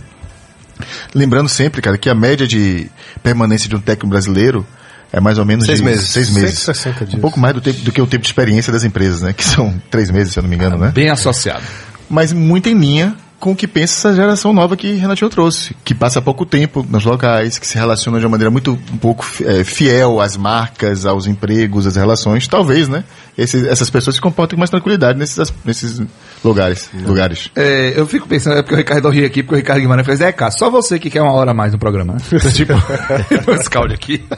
Lembrando 1.13 1.49
sempre, 1.49 1.82
cara, 1.82 1.97
que 1.97 2.09
a 2.09 2.15
média 2.15 2.47
de 2.47 2.89
permanência 3.23 3.69
de 3.69 3.76
um 3.76 3.80
técnico 3.80 4.07
brasileiro 4.07 4.65
é 5.11 5.19
mais 5.19 5.38
ou 5.38 5.45
menos 5.45 5.65
Seis 5.65 5.80
de 5.80 5.86
meses. 5.86 6.09
seis 6.09 6.30
meses. 6.30 6.59
160 6.59 7.05
dias. 7.05 7.17
Um 7.17 7.21
pouco 7.21 7.39
mais 7.39 7.53
do, 7.53 7.61
tempo, 7.61 7.80
do 7.82 7.91
que 7.91 8.01
o 8.01 8.07
tempo 8.07 8.21
de 8.23 8.28
experiência 8.28 8.71
das 8.73 8.84
empresas, 8.84 9.21
né? 9.21 9.32
Que 9.38 9.45
são 9.45 9.73
três 9.89 10.11
meses, 10.11 10.34
se 10.34 10.39
eu 10.39 10.43
não 10.43 10.49
me 10.49 10.55
engano, 10.55 10.78
né? 10.78 10.91
Bem 10.93 11.09
associado. 11.09 11.63
Mas 12.09 12.34
muito 12.34 12.67
em 12.67 12.73
linha 12.78 13.15
com 13.39 13.51
o 13.51 13.55
que 13.55 13.67
pensa 13.67 13.93
essa 14.09 14.15
geração 14.15 14.53
nova 14.53 14.76
que 14.76 14.93
Renatinho 14.95 15.30
trouxe, 15.30 15.76
que 15.84 15.93
passa 15.93 16.21
pouco 16.21 16.45
tempo 16.45 16.86
nos 16.89 17.03
locais, 17.05 17.59
que 17.59 17.67
se 17.67 17.78
relaciona 17.78 18.19
de 18.19 18.26
uma 18.26 18.32
maneira 18.32 18.49
muito 18.49 18.71
um 18.91 18.97
pouco 18.97 19.26
eh, 19.43 19.63
fiel 19.63 20.19
às 20.19 20.36
marcas, 20.36 21.05
aos 21.05 21.28
empregos, 21.28 21.86
às 21.86 21.95
relações. 21.95 22.47
Talvez, 22.47 22.88
né? 22.88 23.03
Esses- 23.38 23.65
essas 23.65 23.89
pessoas 23.89 24.15
se 24.15 24.21
comportem 24.21 24.55
com 24.55 24.61
mais 24.61 24.69
tranquilidade 24.69 25.19
nesses, 25.19 25.53
nesses 25.65 26.01
lugares. 26.43 26.89
lugares. 27.05 27.51
É, 27.55 27.93
eu 27.95 28.07
fico 28.07 28.27
pensando, 28.27 28.57
é 28.57 28.61
porque 28.61 28.75
o 28.75 28.77
Ricardo 28.77 29.09
ri 29.09 29.25
aqui, 29.25 29.43
porque 29.43 29.55
o 29.55 29.57
Ricardo 29.57 29.81
Guimarães 29.81 30.05
fez, 30.05 30.21
é, 30.21 30.31
cara, 30.31 30.51
só 30.51 30.69
você 30.69 30.97
que 30.97 31.09
quer 31.09 31.21
uma 31.21 31.33
hora 31.33 31.51
a 31.51 31.53
mais 31.53 31.73
no 31.73 31.79
programa, 31.79 32.13
né? 32.31 32.51
tipo, 32.53 32.73
esse 33.51 33.69
calde 33.69 33.93
aqui. 33.93 34.23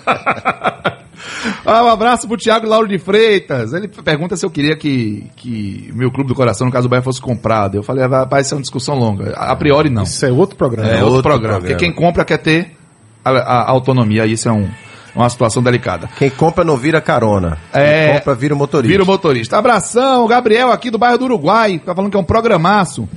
ah, 1.66 1.84
um 1.84 1.89
abraço 1.89 2.28
pro 2.28 2.38
Thiago 2.38 2.68
Lauro 2.68 2.88
de 2.88 2.98
Freitas. 2.98 3.74
Ele 3.74 3.88
pergunta 3.88 4.36
se 4.36 4.45
eu 4.45 4.50
queria 4.50 4.76
que, 4.76 5.26
que 5.36 5.91
meu 5.93 6.12
clube 6.12 6.30
do 6.30 6.36
coração, 6.36 6.66
no 6.68 6.74
caso 6.74 6.88
do 6.88 6.89
Bahia, 6.89 7.04
fosse 7.04 7.22
comprado. 7.22 7.76
Eu 7.76 7.84
falei, 7.84 8.04
ah, 8.06 8.28
isso 8.41 8.54
é 8.54 8.58
uma 8.58 8.62
discussão 8.62 8.95
longa. 8.95 9.32
A 9.36 9.56
priori, 9.56 9.89
não. 9.89 10.04
Isso 10.04 10.26
é 10.26 10.32
outro 10.32 10.56
programa. 10.56 10.89
É, 10.89 10.93
outro, 10.95 11.08
outro 11.08 11.22
programa. 11.24 11.56
programa. 11.60 11.60
Porque 11.78 11.86
quem 11.86 11.93
compra 11.93 12.24
quer 12.26 12.38
ter 12.38 12.72
a, 13.24 13.30
a 13.32 13.70
autonomia, 13.70 14.26
isso 14.26 14.48
é 14.48 14.52
um, 14.52 14.68
uma 15.22 15.30
situação 15.30 15.61
delicada. 15.63 16.09
Quem 16.18 16.30
compra 16.30 16.63
não 16.63 16.78
vira 16.78 17.01
carona. 17.01 17.57
É. 17.74 18.07
Quem 18.07 18.18
compra 18.20 18.36
vira 18.36 18.53
o 18.53 18.57
motorista. 18.57 18.91
Vira 18.91 19.03
o 19.03 19.05
motorista. 19.05 19.57
Abração, 19.57 20.28
Gabriel 20.28 20.72
aqui 20.72 20.89
do 20.91 20.97
bairro 20.97 21.18
do 21.18 21.26
Uruguai. 21.26 21.80
Tá 21.84 21.93
falando 21.95 22.11
que 22.11 22.18
é 22.18 22.20
um 22.20 22.24
programaço. 22.24 23.07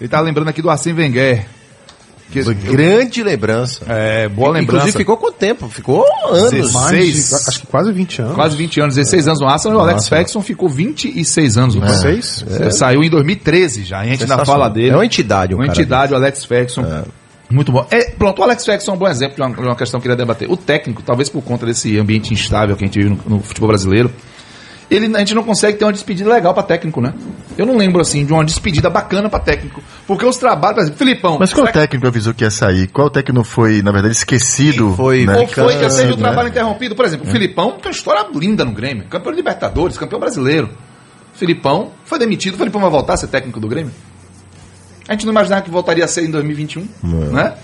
Ele 0.00 0.08
tá 0.08 0.20
lembrando 0.20 0.48
aqui 0.48 0.60
do 0.62 0.68
Arsene 0.70 0.98
Wenger. 1.00 1.46
Que- 2.30 2.42
Grande 2.42 3.22
lembrança. 3.22 3.84
É, 3.88 4.28
boa 4.28 4.48
lembrança. 4.50 4.62
Inclusive 4.88 4.98
ficou 4.98 5.16
quanto 5.16 5.36
tempo? 5.36 5.68
Ficou 5.68 6.04
anos. 6.28 6.72
Mais 6.72 6.88
Seis. 6.88 7.28
de, 7.28 7.34
acho 7.48 7.60
que 7.60 7.66
quase 7.68 7.92
20 7.92 8.20
anos. 8.20 8.34
Quase 8.34 8.56
20 8.56 8.80
anos, 8.80 8.94
16 8.96 9.28
anos 9.28 9.40
no 9.40 9.46
Arsenal, 9.48 9.78
e 9.78 9.80
o 9.80 9.84
Alex. 9.84 10.08
Ferguson 10.08 10.42
ficou 10.42 10.68
26 10.68 11.56
anos 11.56 11.76
no. 11.76 11.88
Seis? 11.88 12.44
É, 12.60 12.70
Saiu 12.70 13.04
em 13.04 13.08
2013 13.08 13.84
já, 13.84 14.00
a 14.00 14.04
gente 14.04 14.24
ainda 14.24 14.44
fala 14.44 14.68
dele. 14.68 14.90
É 14.90 14.94
uma 14.96 15.06
entidade, 15.06 15.54
um 15.54 15.58
Uma 15.58 15.66
cara 15.68 15.78
entidade, 15.78 16.12
o 16.12 16.16
Alex 16.16 16.44
Ferguson. 16.44 16.82
Muito 17.50 17.70
bom. 17.70 17.86
É, 17.90 18.10
pronto, 18.10 18.40
o 18.40 18.42
Alex 18.44 18.64
Ferguson 18.64 18.90
é 18.90 18.94
um 18.94 18.98
bom 18.98 19.08
exemplo 19.08 19.36
de 19.36 19.42
uma, 19.42 19.50
de 19.54 19.60
uma 19.62 19.76
questão 19.76 20.00
que 20.00 20.06
eu 20.08 20.10
queria 20.10 20.16
debater. 20.16 20.50
O 20.50 20.56
técnico, 20.56 21.02
talvez 21.02 21.28
por 21.28 21.42
conta 21.42 21.64
desse 21.64 21.96
ambiente 21.98 22.32
instável 22.34 22.76
que 22.76 22.84
a 22.84 22.86
gente 22.86 22.98
vive 22.98 23.10
no, 23.10 23.36
no 23.36 23.40
futebol 23.42 23.68
brasileiro, 23.68 24.10
ele, 24.90 25.14
a 25.14 25.18
gente 25.20 25.34
não 25.34 25.42
consegue 25.42 25.78
ter 25.78 25.84
uma 25.84 25.92
despedida 25.92 26.28
legal 26.32 26.54
pra 26.54 26.62
técnico, 26.62 27.00
né? 27.00 27.12
Eu 27.58 27.66
não 27.66 27.76
lembro, 27.76 28.00
assim, 28.00 28.24
de 28.24 28.32
uma 28.32 28.44
despedida 28.44 28.88
bacana 28.90 29.28
pra 29.28 29.38
técnico. 29.40 29.82
Porque 30.06 30.24
os 30.24 30.36
trabalhos, 30.36 30.74
por 30.76 30.82
exemplo, 30.82 30.98
Filipão. 30.98 31.36
Mas 31.40 31.52
qual 31.52 31.66
será 31.66 31.72
que- 31.72 31.78
técnico 31.80 32.06
avisou 32.06 32.34
que 32.34 32.44
ia 32.44 32.50
sair? 32.50 32.86
Qual 32.88 33.10
técnico 33.10 33.44
foi, 33.44 33.82
na 33.82 33.90
verdade, 33.92 34.14
esquecido? 34.14 34.92
Foi- 34.94 35.24
né? 35.26 35.36
Ou 35.38 35.46
foi 35.46 35.74
que 35.76 35.88
teve 35.88 36.12
o 36.12 36.16
né? 36.16 36.22
trabalho 36.22 36.48
interrompido? 36.48 36.94
Por 36.94 37.04
exemplo, 37.04 37.26
o 37.28 37.30
Filipão 37.30 37.72
tem 37.72 37.86
uma 37.86 37.90
história 37.90 38.26
linda 38.34 38.64
no 38.64 38.72
Grêmio. 38.72 39.04
Campeão 39.08 39.32
de 39.32 39.36
Libertadores, 39.36 39.96
campeão 39.98 40.20
brasileiro. 40.20 40.68
Filipão 41.34 41.90
foi 42.04 42.18
demitido. 42.18 42.54
O 42.54 42.58
Filipão 42.58 42.80
vai 42.80 42.90
voltar 42.90 43.14
a 43.14 43.16
ser 43.16 43.26
técnico 43.28 43.58
do 43.60 43.68
Grêmio? 43.68 43.92
A 45.08 45.12
gente 45.12 45.24
não 45.26 45.32
imaginava 45.32 45.62
que 45.62 45.70
voltaria 45.70 46.04
a 46.04 46.08
ser 46.08 46.24
em 46.24 46.30
2021, 46.30 46.86
né? 47.32 47.54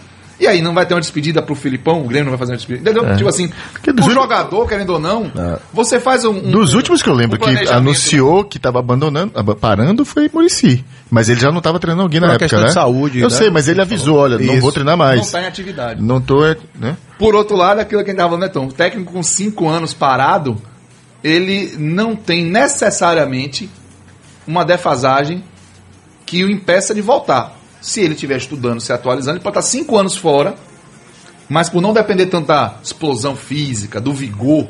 E 0.40 0.46
aí, 0.48 0.60
não 0.60 0.74
vai 0.74 0.84
ter 0.84 0.94
uma 0.94 1.00
despedida 1.00 1.40
pro 1.40 1.54
Filipão? 1.54 2.00
O 2.00 2.08
Grêmio 2.08 2.24
não 2.24 2.30
vai 2.32 2.38
fazer 2.38 2.52
uma 2.52 2.56
despedida? 2.56 2.90
Entendeu? 2.90 3.16
Tipo 3.16 3.28
assim, 3.28 3.48
dos 3.94 4.06
o 4.08 4.10
jogador, 4.10 4.66
querendo 4.66 4.90
ou 4.90 4.98
não, 4.98 5.30
você 5.72 6.00
faz 6.00 6.24
um... 6.24 6.30
um- 6.32 6.50
Dos 6.50 6.74
últimos 6.74 7.00
que 7.00 7.08
eu 7.08 7.14
lembro 7.14 7.36
um 7.36 7.44
que 7.44 7.68
anunciou 7.68 8.42
que 8.42 8.56
estava 8.56 8.80
abandonando, 8.80 9.30
aba- 9.38 9.54
parando, 9.54 10.04
foi 10.04 10.28
Murici. 10.32 10.84
Mas 11.08 11.28
ele 11.28 11.38
já 11.38 11.50
não 11.52 11.58
estava 11.58 11.78
treinando 11.78 12.02
alguém 12.02 12.18
na 12.20 12.28
época, 12.28 12.40
questão 12.40 12.60
né? 12.60 12.66
de 12.68 12.72
saúde, 12.72 13.18
Eu 13.20 13.28
né? 13.28 13.36
sei, 13.36 13.50
mas 13.50 13.68
ele 13.68 13.80
avisou, 13.82 14.16
olha, 14.16 14.36
não 14.36 14.54
Isso. 14.54 14.62
vou 14.62 14.72
treinar 14.72 14.96
Não 14.96 15.04
mais. 15.04 15.20
está 15.20 15.42
em 15.42 15.46
atividade. 15.46 16.02
Não 16.02 16.20
tô, 16.20 16.40
né? 16.74 16.96
Por 17.20 17.36
outro 17.36 17.54
lado, 17.56 17.78
aquilo 17.80 18.02
que 18.02 18.10
a 18.10 18.12
gente 18.12 18.18
estava 18.18 18.30
falando, 18.30 18.42
Netão, 18.42 18.66
o 18.66 18.72
técnico 18.72 19.12
com 19.12 19.22
cinco 19.22 19.68
anos 19.68 19.94
parado, 19.94 20.60
ele 21.22 21.74
não 21.78 22.16
tem 22.16 22.44
necessariamente 22.44 23.70
uma 24.44 24.64
defasagem 24.64 25.44
que 26.32 26.42
o 26.42 26.50
impeça 26.50 26.94
de 26.94 27.02
voltar. 27.02 27.54
Se 27.78 28.00
ele 28.00 28.14
estiver 28.14 28.38
estudando, 28.38 28.80
se 28.80 28.90
atualizando, 28.90 29.36
ele 29.36 29.44
pode 29.44 29.58
estar 29.58 29.68
cinco 29.68 29.98
anos 29.98 30.16
fora, 30.16 30.54
mas 31.46 31.68
por 31.68 31.82
não 31.82 31.92
depender 31.92 32.24
tanto 32.24 32.46
da 32.46 32.76
explosão 32.82 33.36
física, 33.36 34.00
do 34.00 34.14
vigor, 34.14 34.66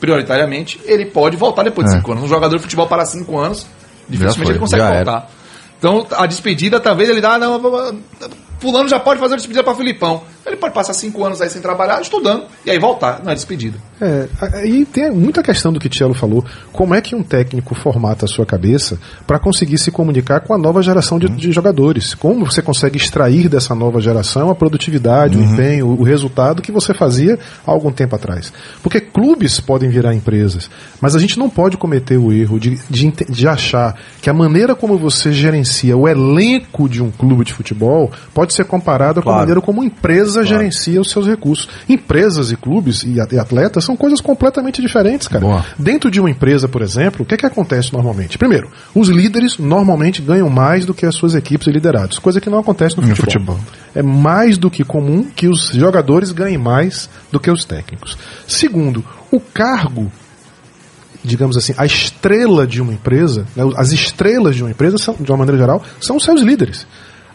prioritariamente, 0.00 0.80
ele 0.86 1.04
pode 1.04 1.36
voltar 1.36 1.62
depois 1.62 1.86
de 1.88 1.92
É. 1.92 1.96
cinco 1.98 2.12
anos. 2.12 2.24
Um 2.24 2.28
jogador 2.28 2.56
de 2.56 2.62
futebol 2.62 2.86
para 2.86 3.04
cinco 3.04 3.38
anos, 3.38 3.66
dificilmente 4.08 4.38
foi, 4.44 4.52
ele 4.52 4.58
consegue 4.58 4.82
já 4.82 4.88
era. 4.88 5.04
voltar. 5.04 5.30
Então, 5.78 6.06
a 6.12 6.24
despedida, 6.24 6.80
talvez 6.80 7.10
ele 7.10 7.20
dá, 7.20 7.34
ah, 7.34 7.38
não, 7.38 8.00
fulano 8.58 8.88
já 8.88 8.98
pode 8.98 9.20
fazer 9.20 9.34
a 9.34 9.36
despedida 9.36 9.62
para 9.62 9.74
Filipão. 9.74 10.22
Ele 10.48 10.56
pode 10.56 10.74
passar 10.74 10.92
cinco 10.94 11.24
anos 11.24 11.40
aí 11.40 11.48
sem 11.50 11.60
trabalhar, 11.62 12.00
estudando, 12.00 12.44
e 12.64 12.70
aí 12.70 12.78
voltar, 12.78 13.20
é 13.26 13.34
despedida. 13.34 13.78
É, 14.00 14.28
e 14.66 14.84
tem 14.84 15.10
muita 15.10 15.42
questão 15.42 15.72
do 15.72 15.80
que 15.80 15.88
Tielo 15.88 16.14
falou. 16.14 16.44
Como 16.72 16.94
é 16.94 17.00
que 17.00 17.14
um 17.14 17.22
técnico 17.22 17.74
formata 17.74 18.24
a 18.24 18.28
sua 18.28 18.46
cabeça 18.46 18.98
para 19.26 19.38
conseguir 19.38 19.76
se 19.78 19.90
comunicar 19.90 20.40
com 20.40 20.54
a 20.54 20.58
nova 20.58 20.82
geração 20.82 21.18
de, 21.18 21.28
de 21.28 21.50
jogadores? 21.52 22.14
Como 22.14 22.44
você 22.46 22.62
consegue 22.62 22.96
extrair 22.96 23.48
dessa 23.48 23.74
nova 23.74 24.00
geração 24.00 24.50
a 24.50 24.54
produtividade, 24.54 25.36
o 25.36 25.42
empenho, 25.42 25.88
o 25.88 26.02
resultado 26.02 26.62
que 26.62 26.70
você 26.72 26.94
fazia 26.94 27.38
há 27.66 27.70
algum 27.70 27.90
tempo 27.92 28.14
atrás? 28.14 28.52
Porque 28.82 29.00
clubes 29.00 29.58
podem 29.60 29.88
virar 29.90 30.14
empresas, 30.14 30.70
mas 31.00 31.14
a 31.16 31.18
gente 31.18 31.38
não 31.38 31.50
pode 31.50 31.76
cometer 31.76 32.16
o 32.16 32.32
erro 32.32 32.58
de, 32.60 32.78
de, 32.88 33.10
de 33.28 33.48
achar 33.48 33.96
que 34.22 34.30
a 34.30 34.34
maneira 34.34 34.74
como 34.76 34.96
você 34.96 35.32
gerencia 35.32 35.96
o 35.96 36.06
elenco 36.08 36.88
de 36.88 37.02
um 37.02 37.10
clube 37.10 37.44
de 37.44 37.52
futebol 37.52 38.10
pode 38.32 38.54
ser 38.54 38.64
comparada 38.64 39.20
com 39.20 39.28
a 39.28 39.32
Claro. 39.32 39.38
maneira 39.40 39.60
como 39.60 39.80
uma 39.80 39.86
empresa 39.86 40.37
gerencia 40.44 41.00
os 41.00 41.10
seus 41.10 41.26
recursos. 41.26 41.68
Empresas 41.88 42.50
e 42.50 42.56
clubes 42.56 43.02
e 43.02 43.18
e 43.32 43.38
atletas 43.38 43.84
são 43.84 43.96
coisas 43.96 44.20
completamente 44.20 44.80
diferentes, 44.80 45.26
cara. 45.28 45.44
Boa. 45.44 45.64
Dentro 45.78 46.10
de 46.10 46.20
uma 46.20 46.30
empresa, 46.30 46.68
por 46.68 46.82
exemplo, 46.82 47.22
o 47.22 47.26
que, 47.26 47.34
é 47.34 47.36
que 47.36 47.46
acontece 47.46 47.92
normalmente? 47.92 48.38
Primeiro, 48.38 48.70
os 48.94 49.08
líderes 49.08 49.58
normalmente 49.58 50.22
ganham 50.22 50.48
mais 50.48 50.84
do 50.86 50.94
que 50.94 51.04
as 51.04 51.14
suas 51.14 51.34
equipes 51.34 51.66
e 51.66 51.70
liderados, 51.70 52.18
coisa 52.18 52.40
que 52.40 52.48
não 52.48 52.58
acontece 52.58 52.96
no 52.96 53.02
No 53.06 53.16
futebol. 53.16 53.56
futebol. 53.56 53.74
É 53.94 54.02
mais 54.02 54.56
do 54.56 54.70
que 54.70 54.84
comum 54.84 55.24
que 55.24 55.48
os 55.48 55.70
jogadores 55.70 56.32
ganhem 56.32 56.58
mais 56.58 57.10
do 57.32 57.40
que 57.40 57.50
os 57.50 57.64
técnicos. 57.64 58.16
Segundo, 58.46 59.04
o 59.30 59.40
cargo 59.40 60.10
digamos 61.24 61.56
assim, 61.56 61.74
a 61.76 61.84
estrela 61.84 62.66
de 62.66 62.80
uma 62.80 62.92
empresa, 62.92 63.44
né, 63.54 63.64
as 63.76 63.92
estrelas 63.92 64.54
de 64.54 64.62
uma 64.62 64.70
empresa, 64.70 64.96
são, 64.98 65.14
de 65.18 65.30
uma 65.30 65.36
maneira 65.38 65.58
geral, 65.58 65.82
são 66.00 66.16
os 66.16 66.24
seus 66.24 66.40
líderes. 66.40 66.86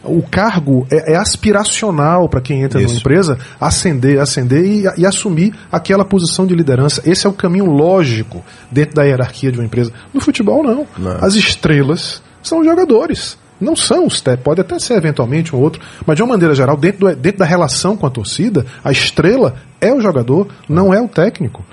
O 0.04 0.22
cargo 0.22 0.86
é, 0.90 1.12
é 1.12 1.16
aspiracional 1.16 2.28
para 2.28 2.40
quem 2.40 2.62
entra 2.62 2.78
numa 2.80 2.90
Isso. 2.90 2.98
empresa 3.00 3.38
ascender, 3.60 4.20
ascender 4.20 4.64
e, 4.64 4.84
e 4.98 5.06
assumir 5.06 5.54
aquela 5.70 6.04
posição 6.04 6.46
de 6.46 6.54
liderança. 6.54 7.02
Esse 7.04 7.26
é 7.26 7.30
o 7.30 7.32
caminho 7.32 7.66
lógico 7.66 8.44
dentro 8.70 8.94
da 8.96 9.02
hierarquia 9.04 9.50
de 9.50 9.58
uma 9.58 9.64
empresa. 9.64 9.92
No 10.12 10.20
futebol, 10.20 10.62
não. 10.62 10.86
Não. 10.98 11.24
As 11.24 11.34
estrelas 11.34 12.22
são 12.42 12.60
os 12.60 12.66
jogadores. 12.66 13.36
Não 13.60 13.76
são 13.76 14.06
os 14.06 14.20
técnicos, 14.20 14.44
pode 14.44 14.60
até 14.60 14.78
ser 14.80 14.94
eventualmente 14.94 15.54
um 15.54 15.60
outro, 15.60 15.80
mas 16.04 16.16
de 16.16 16.22
uma 16.22 16.30
maneira 16.34 16.54
geral, 16.56 16.76
dentro, 16.76 17.08
do- 17.08 17.16
dentro 17.16 17.38
da 17.38 17.44
relação 17.44 17.96
com 17.96 18.04
a 18.06 18.10
torcida, 18.10 18.66
a 18.82 18.90
estrela 18.90 19.54
é 19.80 19.92
o 19.94 20.00
jogador, 20.00 20.48
não 20.68 20.92
é 20.92 21.00
o 21.00 21.06
técnico. 21.08 21.64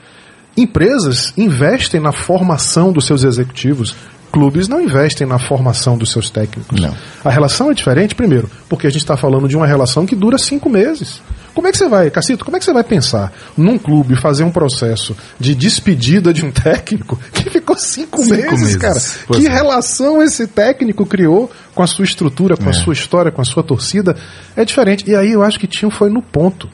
Empresas 0.56 1.34
investem 1.38 2.00
na 2.00 2.12
formação 2.12 2.92
dos 2.92 3.06
seus 3.06 3.24
executivos. 3.24 3.96
Clubes 4.32 4.68
não 4.68 4.82
investem 4.82 5.28
na 5.28 5.38
formação 5.38 5.98
dos 5.98 6.12
seus 6.12 6.30
técnicos. 6.30 6.80
Não. 6.80 6.96
A 7.24 7.30
relação 7.30 7.70
é 7.70 7.74
diferente, 7.74 8.16
primeiro, 8.16 8.50
porque 8.70 8.88
a 8.88 8.90
gente 8.90 9.02
está 9.02 9.18
falando 9.18 9.48
de 9.48 9.58
uma 9.58 9.68
relação 9.68 10.06
que 10.06 10.16
dura 10.16 10.38
cinco 10.38 10.70
meses. 10.70 11.22
Como 11.54 11.68
é 11.68 11.72
que 11.72 11.78
você 11.78 11.90
vai, 11.90 12.10
Cacito, 12.10 12.46
como 12.46 12.56
é 12.56 12.60
que 12.60 12.66
você 12.66 12.72
vai 12.72 12.84
pensar 12.84 13.34
num 13.58 13.78
clube 13.78 14.16
fazer 14.16 14.44
um 14.46 14.52
processo 14.52 15.16
de 15.38 15.54
despedida 15.54 16.34
de 16.34 16.46
um 16.46 16.50
técnico 16.54 17.20
que 17.34 17.50
ficou 17.50 17.78
cinco, 17.78 18.20
Cinco 18.24 18.36
meses, 18.36 18.60
meses. 18.62 18.76
cara? 18.78 19.02
Pois 19.28 19.40
que 19.42 19.48
é. 19.48 19.50
relação 19.52 20.24
esse 20.24 20.48
técnico 20.48 21.06
criou 21.06 21.52
com 21.76 21.84
a 21.84 21.88
sua 21.88 22.06
estrutura, 22.06 22.56
com 22.56 22.68
a 22.68 22.70
É. 22.70 22.74
sua 22.74 22.94
história, 22.94 23.32
com 23.32 23.42
a 23.42 23.46
sua 23.46 23.64
torcida? 23.64 24.16
É 24.56 24.64
diferente. 24.64 25.04
E 25.10 25.14
aí 25.14 25.34
eu 25.34 25.44
acho 25.44 25.60
que 25.60 25.68
Tinho 25.68 25.92
foi 25.92 26.10
no 26.10 26.22
ponto. 26.22 26.70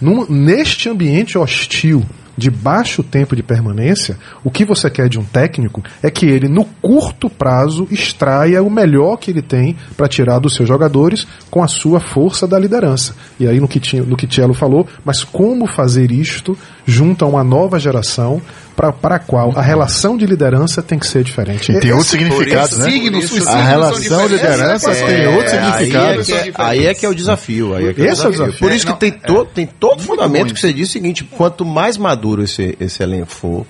Num- 0.00 0.26
neste 0.28 0.88
ambiente 0.88 1.36
hostil, 1.36 2.02
de 2.36 2.50
baixo 2.50 3.02
tempo 3.02 3.36
de 3.36 3.42
permanência, 3.42 4.18
o 4.42 4.50
que 4.50 4.64
você 4.64 4.90
quer 4.90 5.08
de 5.08 5.18
um 5.18 5.24
técnico 5.24 5.82
é 6.02 6.10
que 6.10 6.26
ele, 6.26 6.48
no 6.48 6.64
curto 6.64 7.28
prazo, 7.28 7.86
extraia 7.90 8.62
o 8.62 8.70
melhor 8.70 9.16
que 9.16 9.30
ele 9.30 9.42
tem 9.42 9.76
para 9.96 10.08
tirar 10.08 10.38
dos 10.38 10.54
seus 10.54 10.68
jogadores 10.68 11.26
com 11.50 11.62
a 11.62 11.68
sua 11.68 12.00
força 12.00 12.46
da 12.46 12.58
liderança. 12.58 13.14
E 13.38 13.46
aí, 13.46 13.60
no 13.60 13.68
que, 13.68 13.80
no 14.00 14.16
que 14.16 14.26
Tielo 14.26 14.54
falou, 14.54 14.86
mas 15.04 15.24
como 15.24 15.66
fazer 15.66 16.10
isto 16.10 16.56
junto 16.86 17.24
a 17.24 17.28
uma 17.28 17.44
nova 17.44 17.78
geração 17.78 18.40
para 18.74 19.16
a 19.16 19.18
qual 19.18 19.52
a 19.56 19.60
relação 19.62 20.16
de 20.16 20.24
liderança 20.26 20.82
tem 20.82 20.98
que 20.98 21.06
ser 21.06 21.22
diferente. 21.22 21.70
E 21.70 21.78
tem 21.78 21.92
outro 21.92 22.06
Esse- 22.06 22.10
significado, 22.10 22.78
né? 22.78 22.90
signos, 22.90 23.24
signos 23.28 23.46
A 23.48 23.62
relação 23.62 24.26
de 24.26 24.34
liderança 24.34 24.90
Essa 24.90 24.90
é 24.90 25.06
tem 25.06 25.16
questão. 25.16 25.34
outro 25.36 25.50
significado. 25.50 26.06
Aí 26.08 26.18
é, 26.18 26.24
que 26.24 26.32
é, 26.32 26.52
aí 26.56 26.86
é 26.86 26.94
que 26.94 27.06
é 27.06 27.08
o 27.08 27.14
desafio. 27.14 27.74
Aí 27.74 27.88
é 27.88 27.92
que 27.94 28.00
Esse 28.02 28.24
é 28.24 28.28
o 28.28 28.32
desafio. 28.32 28.58
Por 28.58 28.72
isso 28.72 28.88
É, 28.88 28.92
que 28.92 28.98
tem, 28.98 29.10
não, 29.28 29.34
to, 29.44 29.50
tem 29.54 29.66
todo 29.66 29.96
Muito 29.98 30.06
fundamento 30.06 30.54
que 30.54 30.60
você 30.60 30.72
diz 30.72 30.88
o 30.88 30.92
seguinte: 30.92 31.22
quanto 31.24 31.64
mais 31.64 31.96
maduro 31.96 32.42
esse, 32.42 32.76
esse 32.80 33.02
elenco 33.02 33.30
for, 33.30 33.66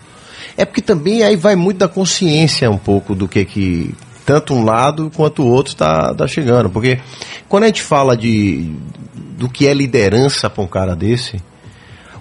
é 0.56 0.64
porque 0.64 0.80
também 0.80 1.22
aí 1.24 1.34
vai 1.36 1.56
muito 1.56 1.78
da 1.78 1.88
consciência 1.88 2.70
um 2.70 2.78
pouco 2.78 3.14
do 3.14 3.26
que 3.28 3.44
que 3.44 3.92
tanto 4.24 4.54
um 4.54 4.64
lado 4.64 5.10
quanto 5.16 5.42
o 5.42 5.48
outro 5.48 5.72
está 5.72 6.14
tá 6.14 6.26
chegando. 6.28 6.70
Porque 6.70 7.00
quando 7.48 7.64
a 7.64 7.66
gente 7.66 7.82
fala 7.82 8.16
de 8.16 8.70
do 9.36 9.48
que 9.48 9.66
é 9.66 9.74
liderança 9.74 10.48
para 10.48 10.62
um 10.62 10.66
cara 10.68 10.94
desse, 10.94 11.42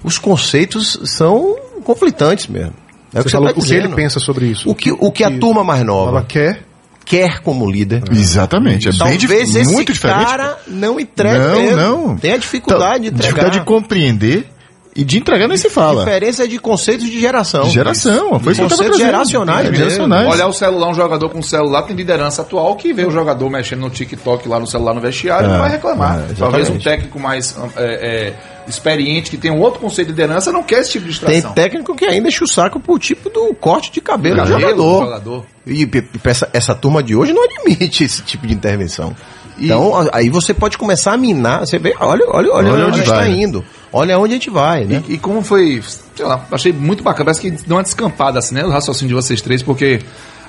os 0.03 0.17
conceitos 0.17 0.99
são 1.05 1.55
conflitantes 1.83 2.47
mesmo. 2.47 2.73
É 3.13 3.19
o 3.19 3.23
Você 3.23 3.29
que, 3.29 3.31
falou 3.31 3.47
você 3.49 3.53
tá 3.53 3.59
o 3.59 3.63
que 3.65 3.73
ele 3.73 3.89
pensa 3.95 4.19
sobre 4.19 4.45
isso. 4.45 4.69
O 4.69 4.73
que, 4.75 4.91
o 4.91 5.11
que 5.11 5.23
a 5.23 5.31
turma 5.37 5.63
mais 5.63 5.81
ela 5.81 5.87
nova 5.91 6.23
quer 6.23 6.63
quer 7.03 7.39
como 7.41 7.69
líder. 7.69 8.03
Exatamente. 8.11 8.87
É 8.87 8.91
bem 8.91 8.99
Talvez 8.99 9.19
dif- 9.19 9.59
esse 9.59 9.71
muito 9.73 9.91
diferente. 9.91 10.23
cara 10.25 10.57
não 10.67 10.97
entregue 10.99 11.37
não, 11.39 11.55
mesmo. 11.61 11.75
não. 11.77 12.17
Tem 12.17 12.31
a 12.33 12.37
dificuldade 12.37 13.07
Então, 13.07 13.19
de 13.19 13.25
entregar. 13.27 13.49
Dificuldade 13.49 13.59
de 13.59 13.65
compreender 13.65 14.47
e 14.95 15.03
de 15.03 15.17
entregar 15.17 15.47
nem 15.47 15.57
se 15.57 15.69
fala. 15.69 16.05
diferença 16.05 16.47
de 16.47 16.57
conceitos 16.59 17.05
de 17.09 17.19
geração. 17.19 17.63
De 17.63 17.71
geração, 17.71 18.39
foi 18.39 18.53
isso 18.53 18.61
que 18.61 18.65
eu 18.65 18.69
tava 18.69 18.83
conceitos 18.83 18.97
geracionais 18.97 19.67
É, 19.67 19.73
geracionais. 19.73 20.27
Olhar 20.29 20.47
o 20.47 20.53
celular, 20.53 20.89
um 20.89 20.93
jogador 20.93 21.29
com 21.29 21.41
celular 21.41 21.81
tem 21.83 21.95
liderança 21.95 22.43
atual 22.43 22.75
que 22.77 22.93
vê 22.93 23.05
o 23.05 23.11
jogador 23.11 23.49
mexendo 23.49 23.79
no 23.81 23.89
TikTok 23.89 24.47
lá 24.47 24.59
no 24.59 24.67
celular 24.67 24.93
no 24.93 25.01
vestiário 25.01 25.47
É, 25.47 25.51
não 25.51 25.59
vai 25.59 25.71
reclamar. 25.71 26.19
é. 26.29 26.33
Talvez 26.37 26.69
um 26.69 26.77
técnico 26.77 27.19
mais 27.19 27.57
é, 27.75 27.83
é, 27.83 28.33
experiente, 28.75 29.29
que 29.29 29.37
tem 29.37 29.51
um 29.51 29.59
outro 29.59 29.79
conceito 29.79 30.07
de 30.07 30.13
liderança, 30.13 30.51
não 30.51 30.63
quer 30.63 30.79
esse 30.81 30.91
tipo 30.93 31.07
de 31.07 31.19
Tem 31.19 31.29
distração. 31.29 31.53
técnico 31.53 31.95
que 31.95 32.05
ainda 32.05 32.27
enche 32.27 32.43
o 32.43 32.47
saco 32.47 32.79
pro 32.79 32.97
tipo 32.99 33.29
do 33.29 33.53
corte 33.53 33.91
de 33.91 34.01
cabelo, 34.01 34.35
do 34.37 34.41
Cabelo 34.41 34.59
do 34.59 34.67
jogador. 34.67 35.05
jogador. 35.05 35.45
E, 35.67 35.87
essa, 36.23 36.49
essa 36.53 36.73
turma 36.75 37.01
de 37.03 37.15
hoje 37.15 37.33
não 37.33 37.43
admite 37.43 38.03
esse 38.03 38.21
tipo 38.23 38.47
de 38.47 38.53
intervenção. 38.53 39.15
Então, 39.59 39.95
a- 39.95 40.09
aí 40.13 40.29
você 40.29 40.53
pode 40.53 40.77
começar 40.77 41.13
a 41.13 41.17
minar. 41.17 41.59
Você 41.59 41.77
vê, 41.77 41.93
olha, 41.99 42.25
olha, 42.29 42.51
olha, 42.51 42.71
Olha 42.71 42.85
onde 42.85 42.93
a 42.93 42.97
gente 42.97 43.01
está 43.03 43.15
vai. 43.17 43.31
indo. 43.31 43.63
Olha 43.93 44.17
onde 44.17 44.31
a 44.33 44.35
gente 44.37 44.49
vai, 44.49 44.85
né? 44.85 45.03
E, 45.07 45.13
e 45.13 45.17
como 45.17 45.43
foi, 45.43 45.83
sei 46.15 46.25
lá, 46.25 46.45
achei 46.51 46.71
muito 46.73 47.03
bacana, 47.03 47.25
parece 47.25 47.41
que 47.41 47.51
deu 47.51 47.75
uma 47.75 47.83
descampada 47.83 48.39
assim, 48.39 48.55
né? 48.55 48.63
O 48.65 48.69
raciocínio 48.69 49.09
de 49.09 49.13
vocês 49.13 49.41
três, 49.41 49.61
porque 49.61 49.99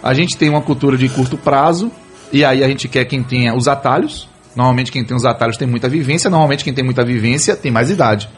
a 0.03 0.15
gente 0.15 0.37
tem 0.37 0.49
uma 0.49 0.63
cultura 0.63 0.97
de 0.97 1.09
curto 1.09 1.37
prazo, 1.37 1.91
e 2.33 2.45
aí 2.45 2.63
a 2.65 2.69
gente 2.69 2.89
quer 2.89 3.05
quem 3.05 3.23
tenha 3.23 3.55
os 3.55 3.69
atalhos, 3.69 4.29
Normalmente 4.57 4.93
quem 4.93 5.05
tem 5.05 5.17
os 5.17 5.25
atalhos 5.25 5.57
tem 5.57 5.67
muita 5.67 5.89
vivência, 5.89 6.29
normalmente 6.31 6.63
quem 6.65 6.73
tem 6.75 6.85
muita 6.85 7.05
vivência 7.05 7.57
tem 7.57 7.71
mais 7.73 7.91
idade. 7.91 8.29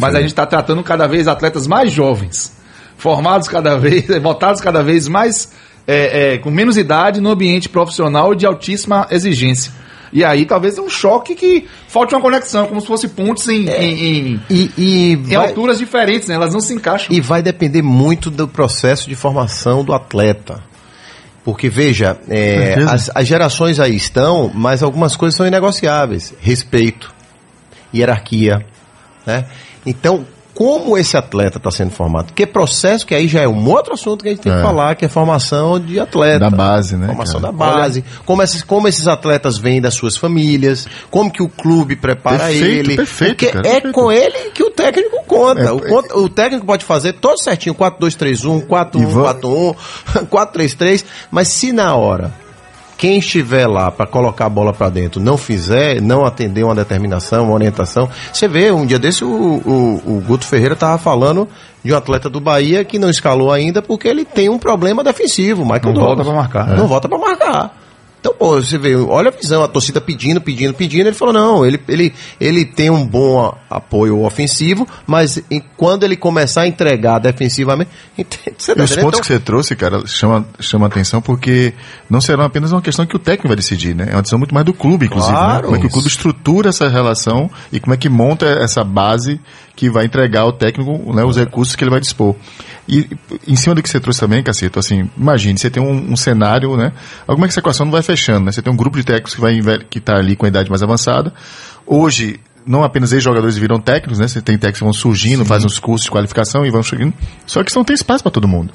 Mas 0.00 0.14
a 0.14 0.20
gente 0.20 0.30
está 0.30 0.46
tratando 0.46 0.82
cada 0.82 1.06
vez 1.06 1.26
atletas 1.28 1.66
mais 1.66 1.92
jovens, 1.92 2.52
formados 2.96 3.48
cada 3.48 3.76
vez, 3.76 4.06
votados 4.22 4.60
cada 4.60 4.82
vez 4.82 5.08
mais 5.08 5.52
é, 5.86 6.34
é, 6.34 6.38
com 6.38 6.50
menos 6.50 6.76
idade 6.76 7.20
no 7.20 7.30
ambiente 7.30 7.68
profissional 7.68 8.34
de 8.34 8.46
altíssima 8.46 9.06
exigência. 9.10 9.72
E 10.10 10.24
aí 10.24 10.46
talvez 10.46 10.78
é 10.78 10.80
um 10.80 10.88
choque 10.88 11.34
que 11.34 11.66
falte 11.86 12.14
uma 12.14 12.20
conexão, 12.22 12.66
como 12.66 12.80
se 12.80 12.86
fosse 12.86 13.08
pontes 13.08 13.46
em, 13.48 13.68
em- 13.68 14.32
em- 14.34 14.40
E, 14.48 14.70
e 14.78 15.12
em 15.12 15.16
vai- 15.22 15.48
alturas 15.48 15.78
diferentes, 15.78 16.28
né? 16.28 16.34
Elas 16.34 16.54
não 16.54 16.60
se 16.60 16.72
encaixam. 16.72 17.14
E 17.14 17.20
vai 17.20 17.42
depender 17.42 17.82
muito 17.82 18.30
do 18.30 18.48
processo 18.48 19.06
de 19.06 19.14
formação 19.14 19.84
do 19.84 19.92
atleta. 19.92 20.62
Porque, 21.48 21.70
veja, 21.70 22.18
é, 22.28 22.74
as, 22.86 23.10
as 23.14 23.26
gerações 23.26 23.80
aí 23.80 23.96
estão, 23.96 24.52
mas 24.54 24.82
algumas 24.82 25.16
coisas 25.16 25.34
são 25.34 25.46
inegociáveis. 25.46 26.34
Respeito, 26.42 27.10
hierarquia, 27.92 28.66
né? 29.24 29.46
Então, 29.86 30.26
como 30.58 30.98
esse 30.98 31.16
atleta 31.16 31.58
está 31.58 31.70
sendo 31.70 31.92
formado? 31.92 32.32
Que 32.32 32.44
processo, 32.44 33.06
que 33.06 33.14
aí 33.14 33.28
já 33.28 33.42
é 33.42 33.46
um 33.46 33.70
outro 33.70 33.94
assunto 33.94 34.24
que 34.24 34.28
a 34.28 34.32
gente 34.32 34.40
tem 34.40 34.52
que 34.52 34.58
É. 34.58 34.60
falar, 34.62 34.96
que 34.96 35.04
é 35.04 35.08
formação 35.08 35.78
de 35.78 36.00
atleta. 36.00 36.40
Da 36.40 36.50
base, 36.50 36.96
né, 36.96 37.06
Formação 37.06 37.40
cara? 37.40 37.52
da 37.52 37.56
base. 37.56 38.04
Como 38.26 38.42
esses, 38.42 38.64
como 38.64 38.88
esses 38.88 39.06
atletas 39.06 39.56
vêm 39.56 39.80
das 39.80 39.94
suas 39.94 40.16
famílias, 40.16 40.88
como 41.12 41.30
que 41.30 41.40
o 41.44 41.48
clube 41.48 41.94
prepara 41.94 42.38
Perfeito, 42.46 42.64
ele. 42.90 42.96
perfeito, 42.96 43.30
porque 43.36 43.46
cara, 43.52 43.68
é 43.68 43.72
perfeito. 43.74 43.92
com 43.94 44.10
ele 44.10 44.50
que 44.50 44.64
o 44.64 44.70
técnico 44.72 45.22
conta. 45.28 45.60
É, 45.60 45.70
o, 45.70 45.78
conta- 45.80 46.18
o 46.18 46.28
técnico 46.28 46.66
pode 46.66 46.84
fazer 46.84 47.12
todo 47.12 47.38
certinho, 47.40 47.72
4-2-3-1, 47.76 48.66
4-1, 48.66 49.12
4-1, 49.12 49.76
4-3-3, 50.28 51.04
mas 51.30 51.46
se 51.46 51.72
na 51.72 51.94
hora 51.94 52.32
quem 52.98 53.18
estiver 53.18 53.66
lá 53.68 53.90
para 53.92 54.06
colocar 54.06 54.46
a 54.46 54.48
bola 54.48 54.72
para 54.72 54.90
dentro 54.90 55.20
não 55.20 55.38
fizer, 55.38 56.02
não 56.02 56.26
atender 56.26 56.64
uma 56.64 56.74
determinação, 56.74 57.44
uma 57.44 57.54
orientação, 57.54 58.10
você 58.32 58.48
vê, 58.48 58.72
um 58.72 58.84
dia 58.84 58.98
desse 58.98 59.24
o, 59.24 59.28
o, 59.28 60.02
o 60.04 60.20
Guto 60.26 60.44
Ferreira 60.44 60.74
tava 60.74 60.98
falando 60.98 61.48
de 61.82 61.92
um 61.92 61.96
atleta 61.96 62.28
do 62.28 62.40
Bahia 62.40 62.84
que 62.84 62.98
não 62.98 63.08
escalou 63.08 63.52
ainda 63.52 63.80
porque 63.80 64.08
ele 64.08 64.24
tem 64.24 64.48
um 64.48 64.58
problema 64.58 65.04
defensivo, 65.04 65.62
Michael 65.62 65.80
Não 65.84 65.92
Douglas. 65.94 66.08
volta 66.16 66.24
pra 66.24 66.34
marcar. 66.34 66.76
Não 66.76 66.86
volta 66.88 67.08
para 67.08 67.18
marcar. 67.18 67.78
Então, 68.28 68.34
pô, 68.38 68.60
você 68.60 68.76
vê, 68.76 68.94
olha 68.94 69.28
a 69.28 69.30
visão, 69.32 69.62
a 69.62 69.68
torcida 69.68 70.00
pedindo, 70.00 70.40
pedindo, 70.40 70.74
pedindo, 70.74 71.06
ele 71.08 71.14
falou, 71.16 71.32
não, 71.32 71.64
ele, 71.64 71.80
ele, 71.88 72.12
ele 72.40 72.64
tem 72.64 72.90
um 72.90 73.06
bom 73.06 73.56
apoio 73.70 74.22
ofensivo, 74.22 74.86
mas 75.06 75.42
em- 75.50 75.62
quando 75.76 76.02
ele 76.04 76.16
começar 76.16 76.62
a 76.62 76.66
entregar 76.68 77.18
defensivamente? 77.18 77.90
Você 78.58 78.72
E 78.72 78.74
tá 78.74 78.82
os 78.84 78.90
pontos 78.90 78.96
Então, 78.96 79.20
que 79.20 79.26
você 79.26 79.38
trouxe, 79.38 79.76
cara, 79.76 80.06
chama, 80.06 80.46
chama 80.60 80.86
atenção 80.86 81.22
porque 81.22 81.72
não 82.10 82.20
será 82.20 82.44
apenas 82.44 82.72
uma 82.72 82.82
questão 82.82 83.06
que 83.06 83.16
o 83.16 83.18
técnico 83.18 83.48
vai 83.48 83.56
decidir, 83.56 83.94
né? 83.94 84.08
É 84.10 84.14
uma 84.14 84.22
decisão 84.22 84.38
muito 84.38 84.52
mais 84.54 84.66
do 84.66 84.74
clube, 84.74 85.06
inclusive. 85.06 85.32
né? 85.32 85.38
Claro. 85.38 85.64
Como 85.64 85.76
é 85.76 85.80
que 85.80 85.86
o 85.86 85.90
clube 85.90 86.08
estrutura 86.08 86.68
essa 86.68 86.88
relação 86.88 87.50
e 87.72 87.80
como 87.80 87.94
é 87.94 87.96
que 87.96 88.08
monta 88.08 88.46
essa 88.46 88.82
base 88.84 89.40
que 89.78 89.88
vai 89.88 90.06
entregar 90.06 90.40
ao 90.40 90.50
técnico 90.50 91.14
né, 91.14 91.22
os 91.22 91.36
recursos 91.36 91.76
que 91.76 91.84
ele 91.84 91.90
vai 91.92 92.00
dispor. 92.00 92.34
E 92.88 93.08
em 93.46 93.54
cima 93.54 93.76
do 93.76 93.82
que 93.82 93.88
você 93.88 94.00
trouxe 94.00 94.18
também, 94.18 94.42
Cacito, 94.42 94.76
assim, 94.76 95.08
imagine, 95.16 95.56
você 95.56 95.70
tem 95.70 95.80
um, 95.80 96.14
um 96.14 96.16
cenário, 96.16 96.76
né? 96.76 96.90
É 97.28 97.36
que 97.36 97.44
essa 97.44 97.60
equação 97.60 97.86
não 97.86 97.92
vai 97.92 98.02
fechando, 98.02 98.46
né? 98.46 98.50
Você 98.50 98.60
tem 98.60 98.72
um 98.72 98.76
grupo 98.76 98.98
de 98.98 99.04
técnicos 99.04 99.36
que 99.36 99.40
vai 99.40 99.60
que 99.88 99.98
está 99.98 100.16
ali 100.16 100.34
com 100.34 100.46
a 100.46 100.48
idade 100.48 100.68
mais 100.68 100.82
avançada. 100.82 101.32
Hoje, 101.86 102.40
não 102.66 102.82
apenas 102.82 103.12
ex-jogadores 103.12 103.56
viram 103.56 103.78
técnicos, 103.78 104.18
né? 104.18 104.26
Você 104.26 104.42
tem 104.42 104.58
técnicos 104.58 104.80
que 104.80 104.84
vão 104.84 104.92
surgindo, 104.92 105.44
fazem 105.44 105.66
uns 105.66 105.78
cursos 105.78 106.06
de 106.06 106.10
qualificação 106.10 106.66
e 106.66 106.70
vão 106.70 106.82
chegando. 106.82 107.14
Só 107.46 107.62
que 107.62 107.70
isso 107.70 107.78
não 107.78 107.84
tem 107.84 107.94
espaço 107.94 108.24
para 108.24 108.32
todo 108.32 108.48
mundo. 108.48 108.72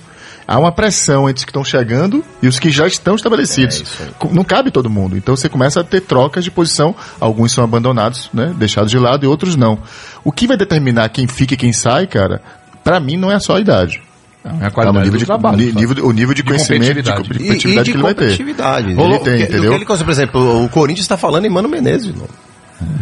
Há 0.47 0.59
uma 0.59 0.71
pressão 0.71 1.29
entre 1.29 1.39
os 1.39 1.45
que 1.45 1.51
estão 1.51 1.63
chegando 1.63 2.23
e 2.41 2.47
os 2.47 2.59
que 2.59 2.69
já 2.69 2.85
estão 2.85 3.15
estabelecidos. 3.15 3.83
Co- 4.19 4.29
não 4.31 4.43
cabe 4.43 4.71
todo 4.71 4.89
mundo. 4.89 5.15
Então 5.17 5.35
você 5.35 5.47
começa 5.47 5.79
a 5.79 5.83
ter 5.83 6.01
trocas 6.01 6.43
de 6.43 6.51
posição. 6.51 6.93
Alguns 7.19 7.51
são 7.53 7.63
abandonados, 7.63 8.29
né? 8.33 8.53
Deixados 8.57 8.91
de 8.91 8.97
lado 8.99 9.23
e 9.25 9.27
outros 9.27 9.55
não. 9.55 9.79
O 10.23 10.31
que 10.31 10.45
vai 10.47 10.57
determinar 10.57 11.07
quem 11.09 11.27
fica 11.27 11.53
e 11.53 11.57
quem 11.57 11.71
sai, 11.71 12.07
cara, 12.07 12.41
para 12.83 12.99
mim 12.99 13.15
não 13.17 13.31
é 13.31 13.39
só 13.39 13.55
a 13.55 13.59
idade. 13.59 14.01
É 14.45 14.49
a 14.49 14.51
Tá, 14.59 14.71
qualidade 14.71 14.97
o 14.97 15.01
nível 15.05 15.11
do 15.13 15.19
de, 15.19 15.25
trabalho. 15.25 15.57
ni- 15.57 15.71
nível 15.71 15.95
de- 15.95 16.01
o 16.01 16.11
nível 16.11 16.33
de, 16.35 16.41
De 16.41 16.47
conhecimento, 16.49 17.01
de, 17.01 17.09
competitividade. 17.11 17.23
co- 17.29 17.33
de 17.33 17.39
E- 17.39 17.47
competitividade 17.47 17.79
e 17.79 17.83
de 17.83 17.91
que 17.91 17.95
ele 17.97 18.03
vai 18.03 18.13
ter. 18.13 18.19
competitividade. 18.23 18.87
Ele 18.91 19.19
tem, 19.19 19.37
que- 19.37 19.43
entendeu? 19.43 19.69
que 19.71 19.75
ele, 19.77 19.85
por 19.85 20.09
exemplo, 20.09 20.65
o 20.65 20.69
Corinthians 20.69 21.05
está 21.05 21.15
falando 21.15 21.45
em 21.45 21.49
Mano 21.49 21.69
Menezes, 21.69 22.07
de 22.07 22.19
novo. 22.19 22.29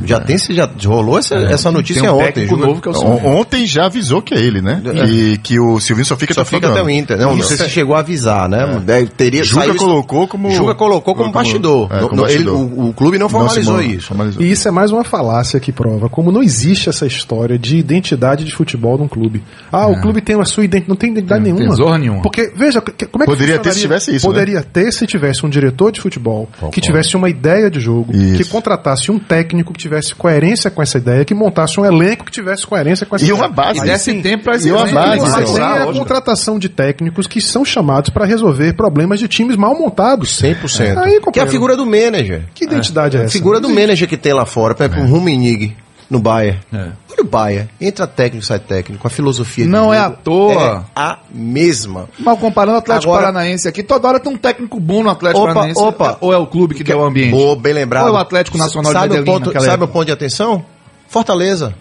Já 0.06 0.20
tem, 0.20 0.38
já 0.38 0.70
rolou 0.86 1.18
essa, 1.18 1.36
essa 1.36 1.72
notícia 1.72 2.02
Tem 2.02 2.10
um 2.12 2.18
ontem. 2.20 2.48
novo 2.48 2.82
que 2.82 2.88
é 2.88 2.92
o. 2.92 3.26
Ontem 3.40 3.66
já 3.66 3.86
avisou 3.86 4.22
que 4.22 4.34
é 4.34 4.40
ele, 4.40 4.62
né? 4.62 4.82
É. 4.86 5.06
E 5.06 5.38
que 5.38 5.60
o 5.60 5.80
Silvinho 5.80 6.06
só 6.06 6.16
fica 6.18 6.34
Só 6.34 6.44
final 6.44 6.62
fica 6.62 6.72
até 6.74 6.84
o 6.84 6.90
Inter, 6.90 7.18
né? 7.18 7.24
Não 7.26 7.38
Isso 7.38 7.50
sei 7.56 7.66
é- 7.66 7.70
se 7.70 7.74
chegou 7.74 7.96
a 7.96 8.00
avisar, 8.00 8.50
né? 8.50 8.82
Deve- 8.84 9.08
Teria 9.08 9.44
Juca 9.44 9.68
isso- 9.68 9.78
colocou 9.78 10.28
como- 10.28 10.52
Juca 10.52 10.76
colocou 10.76 11.14
como, 11.16 11.32
como- 11.32 11.44
bastidor. 11.44 11.88
é, 11.92 12.02
Não- 12.02 12.10
como 12.10 12.22
não, 12.22 12.30
ele- 12.30 12.44
bastidor. 12.44 12.56
o, 12.80 12.90
o 12.90 12.94
clube 12.94 13.18
não 13.18 13.30
formalizou 13.30 13.74
Não 13.76 13.82
se 13.84 13.96
isso. 13.96 14.08
formalizou. 14.08 14.42
E 14.42 14.52
isso 14.52 14.68
é 14.68 14.72
mais 14.72 14.92
uma 14.92 15.04
falácia 15.04 15.60
que 15.60 15.72
prova 15.72 16.10
como 16.10 16.32
não 16.32 16.42
existe 16.44 16.90
essa 16.90 17.06
história 17.06 17.58
de 17.58 17.78
identidade 17.78 18.44
de 18.44 18.52
futebol 18.54 18.98
num 18.98 19.08
clube. 19.08 19.44
Ah, 19.72 19.88
o 19.88 20.00
clube 20.02 20.22
tem 20.22 20.40
a 20.40 20.46
sua 20.46 20.64
identidade, 20.66 20.90
não 20.90 20.96
tem 20.96 21.12
identidade 21.12 21.44
Tem, 21.44 21.54
nenhuma. 21.54 21.76
tem 21.76 21.84
zorra 21.86 21.98
nenhuma. 21.98 22.22
Porque, 22.22 22.52
veja, 22.56 22.82
que- 22.82 23.06
como 23.06 23.24
é 23.24 23.28
que 23.28 23.32
Poderia 23.32 23.60
ter 23.60 23.74
se 23.74 23.80
tivesse 23.82 24.16
isso, 24.16 24.28
né? 24.28 24.34
Poderia 24.34 24.62
ter 24.64 24.92
se 24.92 25.06
tivesse 25.06 25.46
um 25.46 25.50
diretor 25.50 25.92
de 25.92 26.02
futebol 26.02 26.50
que 26.72 26.82
tivesse 26.82 27.16
uma 27.16 27.30
ideia 27.30 27.70
de 27.70 27.80
jogo, 27.80 28.12
que 28.12 28.44
contratasse 28.46 29.12
um 29.12 29.20
técnico 29.20 29.71
que 29.72 29.80
tivesse 29.80 30.14
coerência 30.16 30.70
com 30.72 30.82
essa 30.82 30.98
ideia, 30.98 31.24
que 31.26 31.34
montasse 31.34 31.80
um 31.80 31.86
elenco 31.86 32.26
que 32.26 32.32
tivesse 32.32 32.66
coerência 32.66 33.06
com 33.06 33.16
essa 33.16 33.26
E 33.26 33.28
ideia. 33.30 33.42
uma 33.42 33.50
base. 33.50 33.80
E 33.80 33.84
desse 33.84 34.12
sim. 34.12 34.22
tempo 34.22 34.44
para 34.44 34.58
E 34.58 34.72
uma 34.72 34.86
base, 34.86 35.26
Isso, 35.26 35.54
tem 35.54 35.64
é 35.64 35.84
a 35.84 35.86
contratação 35.88 36.58
de 36.60 36.70
técnicos 36.70 37.28
que 37.28 37.42
são 37.42 37.64
chamados 37.64 38.10
para 38.10 38.26
resolver 38.26 38.74
problemas 38.74 39.20
de 39.20 39.28
times 39.28 39.56
mal 39.56 39.78
montados. 39.78 40.42
100%. 40.42 40.98
Aí, 40.98 41.20
que 41.32 41.40
é 41.40 41.44
a 41.44 41.48
figura 41.48 41.76
do 41.76 41.86
manager. 41.86 42.44
Que 42.54 42.66
identidade 42.66 43.18
é, 43.18 43.22
A 43.22 43.24
essa? 43.24 43.32
figura 43.34 43.60
do 43.60 43.70
manager 43.70 44.08
que 44.08 44.18
tem 44.18 44.34
lá 44.34 44.46
fora. 44.46 44.74
Por 44.76 44.84
exemplo, 44.86 45.04
o 45.04 45.08
Rummenigge 45.08 45.76
no 46.12 46.20
Bayern. 46.20 46.59
É. 46.74 46.78
Olha 47.09 47.22
o 47.22 47.24
Bayern. 47.24 47.70
Entra 47.80 48.05
técnico, 48.05 48.45
sai 48.45 48.59
técnico. 48.59 49.07
A 49.07 49.09
filosofia 49.09 49.64
de 49.64 49.70
Não 49.72 49.93
é 49.93 49.97
à 49.97 50.09
toa. 50.09 50.86
É 50.93 50.99
a 50.99 51.20
mesma. 51.34 52.09
Mal 52.20 52.36
comparando 52.38 52.76
o 52.76 52.80
Atlético 52.80 53.12
Agora- 53.12 53.28
Paranaense 53.32 53.68
aqui, 53.68 53.82
toda 53.82 54.07
hora 54.07 54.20
tem 54.20 54.32
um 54.32 54.38
técnico 54.38 54.80
bom 54.80 55.01
no 55.03 55.09
Atlético 55.09 55.41
Opa, 55.43 55.53
Paranaense. 55.53 55.80
opa. 55.82 56.18
Ou 56.20 56.34
é 56.34 56.38
o 56.38 56.45
clube 56.45 56.76
que, 56.76 56.84
deu 56.84 56.99
o 56.99 57.03
ambiente? 57.05 57.32
Boa, 57.32 57.55
bem 57.55 57.72
lembrado. 57.74 58.03
Ou 58.03 58.09
é 58.09 58.12
o 58.12 58.18
Atlético 58.18 58.57
Nacional 58.57 58.91
de 58.91 58.99
sabe 58.99 59.07
o 59.07 59.18
Medellín 59.20 59.32
ponto, 59.34 59.45
naquela 59.47 59.66
Sabe 59.66 59.82
o 59.82 59.86
época? 59.86 59.93
ponto 59.93 60.05
de 60.05 60.12
atenção? 60.12 60.66
Fortaleza. 61.07 61.74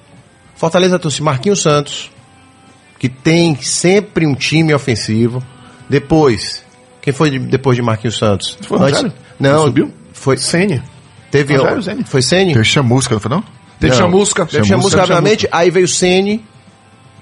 Fortaleza 0.54 0.98
trouxe 0.98 1.22
Marquinhos 1.22 1.60
Santos, 1.62 2.10
que 2.98 3.08
tem 3.08 3.56
sempre 3.60 4.26
um 4.26 4.34
time 4.34 4.72
ofensivo. 4.72 5.42
Depois, 5.88 6.62
quem 7.02 7.12
foi 7.12 7.30
de- 7.30 7.38
depois 7.40 7.74
de 7.76 7.82
Marquinhos 7.82 8.16
Santos? 8.16 8.56
Foi 8.62 8.76
o 8.78 8.80
Rogério? 8.80 9.12
Não, 9.40 9.50
Ele 9.56 9.64
subiu? 9.64 9.92
Foi, 10.12 10.36
Sene. 10.36 10.82
teve 11.30 11.56
Rogério. 11.56 12.04
Foi 12.06 12.22
Sene? 12.22 12.52
Teve 12.52 12.64
chamusca, 12.64 13.14
não 13.14 13.20
foi 13.20 13.30
não? 13.30 13.42
Teve 13.80 13.96
chamusca. 13.96 14.46
Teve 14.46 14.66
Chamusca, 14.66 15.02
obviamente, 15.02 15.48
aí 15.50 15.70
veio 15.70 15.86
o 15.86 15.88
Sene 15.88 16.44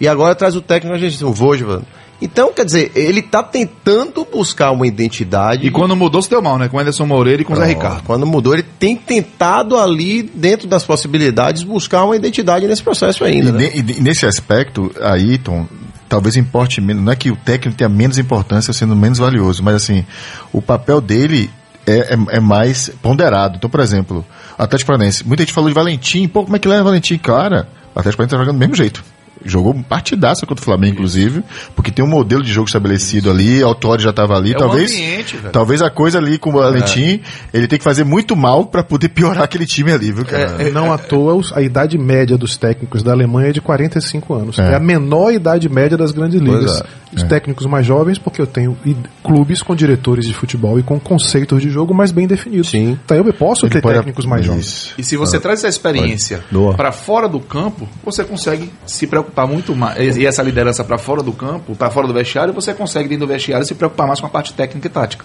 e 0.00 0.06
agora 0.08 0.34
traz 0.34 0.54
o 0.56 0.60
técnico, 0.60 0.94
a 0.94 0.98
gente, 0.98 1.24
o 1.24 1.32
Vojvan. 1.32 1.82
Então, 2.20 2.52
quer 2.52 2.64
dizer, 2.64 2.90
ele 2.96 3.22
tá 3.22 3.44
tentando 3.44 4.24
buscar 4.24 4.72
uma 4.72 4.84
identidade. 4.88 5.64
E 5.64 5.70
quando 5.70 5.94
mudou, 5.94 6.20
se 6.20 6.28
deu 6.28 6.42
mal, 6.42 6.58
né? 6.58 6.68
Com 6.68 6.76
o 6.76 6.80
Anderson 6.80 7.06
Moreira 7.06 7.42
e 7.42 7.44
com 7.44 7.52
o 7.52 7.56
Zé 7.56 7.64
Ricardo. 7.66 8.02
Quando 8.02 8.26
mudou, 8.26 8.54
ele 8.54 8.64
tem 8.64 8.96
tentado 8.96 9.76
ali, 9.78 10.24
dentro 10.24 10.66
das 10.66 10.82
possibilidades, 10.84 11.62
buscar 11.62 12.04
uma 12.04 12.16
identidade 12.16 12.66
nesse 12.66 12.82
processo 12.82 13.22
E, 13.24 13.28
ainda. 13.28 13.52
né? 13.52 13.58
ne- 13.72 13.78
e 13.78 13.82
ne- 13.84 14.00
nesse 14.00 14.26
aspecto, 14.26 14.90
aí, 15.00 15.38
Tom, 15.38 15.64
talvez 16.08 16.36
importe 16.36 16.80
menos. 16.80 17.04
Não 17.04 17.12
é 17.12 17.14
que 17.16 17.30
o 17.30 17.36
técnico 17.36 17.78
tenha 17.78 17.88
menos 17.88 18.18
importância 18.18 18.72
sendo 18.72 18.96
menos 18.96 19.18
valioso, 19.18 19.62
mas 19.62 19.76
assim, 19.76 20.04
o 20.52 20.60
papel 20.60 21.00
dele 21.00 21.48
é, 21.90 22.14
é- 22.14 22.36
é 22.36 22.40
mais 22.40 22.88
ponderado. 23.02 23.56
Então, 23.56 23.68
por 23.70 23.80
exemplo, 23.80 24.24
Atlético 24.58 24.86
Paranaense, 24.88 25.26
muita 25.26 25.42
gente 25.42 25.52
falou 25.52 25.68
de 25.70 25.74
Valentim, 25.74 26.28
pô, 26.28 26.44
como 26.44 26.56
é 26.56 26.58
que 26.58 26.68
leva 26.68 26.84
Valentim? 26.84 27.16
Cara, 27.18 27.68
Atlético 27.94 28.16
Paranaense 28.18 28.30
tá 28.30 28.36
jogando 28.38 28.56
do 28.56 28.58
mesmo 28.58 28.74
jeito. 28.74 29.02
Jogou 29.44 29.72
um 29.74 29.82
partidaço 29.82 30.46
contra 30.46 30.60
o 30.62 30.64
Flamengo, 30.64 30.94
inclusive, 30.94 31.42
porque 31.74 31.90
tem 31.90 32.04
um 32.04 32.08
modelo 32.08 32.42
de 32.42 32.52
jogo 32.52 32.66
estabelecido 32.66 33.30
ali, 33.30 33.62
o 33.62 33.66
Autori 33.66 34.02
já 34.02 34.10
estava 34.10 34.36
ali, 34.36 34.52
É 34.52 34.56
talvez. 34.56 34.92
ambiente, 34.92 35.36
velho. 35.36 35.52
talvez 35.52 35.80
a 35.82 35.90
coisa 35.90 36.18
ali 36.18 36.38
com 36.38 36.50
o 36.50 36.52
Valentim, 36.54 37.20
ele 37.52 37.66
tem 37.66 37.78
que 37.78 37.84
fazer 37.84 38.04
muito 38.04 38.34
mal 38.36 38.66
para 38.66 38.82
poder 38.82 39.08
piorar 39.10 39.44
aquele 39.44 39.66
time 39.66 39.92
ali, 39.92 40.10
viu, 40.12 40.24
cara? 40.24 40.70
Não 40.70 40.92
à 40.92 40.98
toa, 40.98 41.34
os- 41.34 41.52
a 41.52 41.62
idade 41.62 41.96
média 41.98 42.36
dos 42.36 42.56
técnicos 42.56 43.02
da 43.02 43.12
Alemanha 43.12 43.50
é 43.50 43.52
de 43.52 43.60
45 43.60 44.34
anos. 44.34 44.58
É. 44.58 44.72
É, 44.72 44.74
a 44.74 44.80
menor 44.80 45.32
idade 45.32 45.68
média 45.68 45.96
das 45.96 46.10
grandes 46.12 46.40
ligas. 46.40 46.80
é. 46.80 46.98
Os 47.10 47.22
técnicos 47.22 47.64
mais 47.64 47.86
jovens, 47.86 48.18
porque 48.18 48.38
eu 48.40 48.46
tenho 48.46 48.76
clubes 49.24 49.62
com 49.62 49.74
diretores 49.74 50.26
de 50.26 50.34
futebol 50.34 50.78
e 50.78 50.82
com 50.82 51.00
conceitos 51.00 51.62
de 51.62 51.70
jogo 51.70 51.94
mais 51.94 52.10
bem 52.12 52.26
definidos. 52.26 52.68
Sim. 52.68 52.98
Então 53.02 53.16
eu 53.16 53.32
posso 53.32 53.64
Ele 53.64 53.72
ter 53.72 53.80
pode- 53.80 53.94
técnicos 53.96 54.26
mais 54.26 54.44
jovens. 54.44 54.66
Isso. 54.66 54.94
E 54.98 55.02
se 55.02 55.16
você 55.16 55.40
traz 55.40 55.60
essa 55.60 55.68
experiência 55.68 56.44
para 56.76 56.92
fora 56.92 57.26
do 57.26 57.40
campo, 57.40 57.88
você 58.04 58.22
consegue 58.24 58.70
se 58.84 59.06
preocupar 59.06 59.27
muito 59.46 59.74
mais. 59.74 60.16
E 60.16 60.26
essa 60.26 60.42
liderança 60.42 60.84
para 60.84 60.98
fora 60.98 61.22
do 61.22 61.32
campo, 61.32 61.74
para 61.74 61.90
fora 61.90 62.06
do 62.06 62.14
vestiário, 62.14 62.52
você 62.52 62.74
consegue 62.74 63.08
dentro 63.08 63.26
do 63.26 63.32
vestiário 63.32 63.66
se 63.66 63.74
preocupar 63.74 64.06
mais 64.06 64.20
com 64.20 64.26
a 64.26 64.30
parte 64.30 64.52
técnica 64.52 64.86
e 64.86 64.90
tática. 64.90 65.24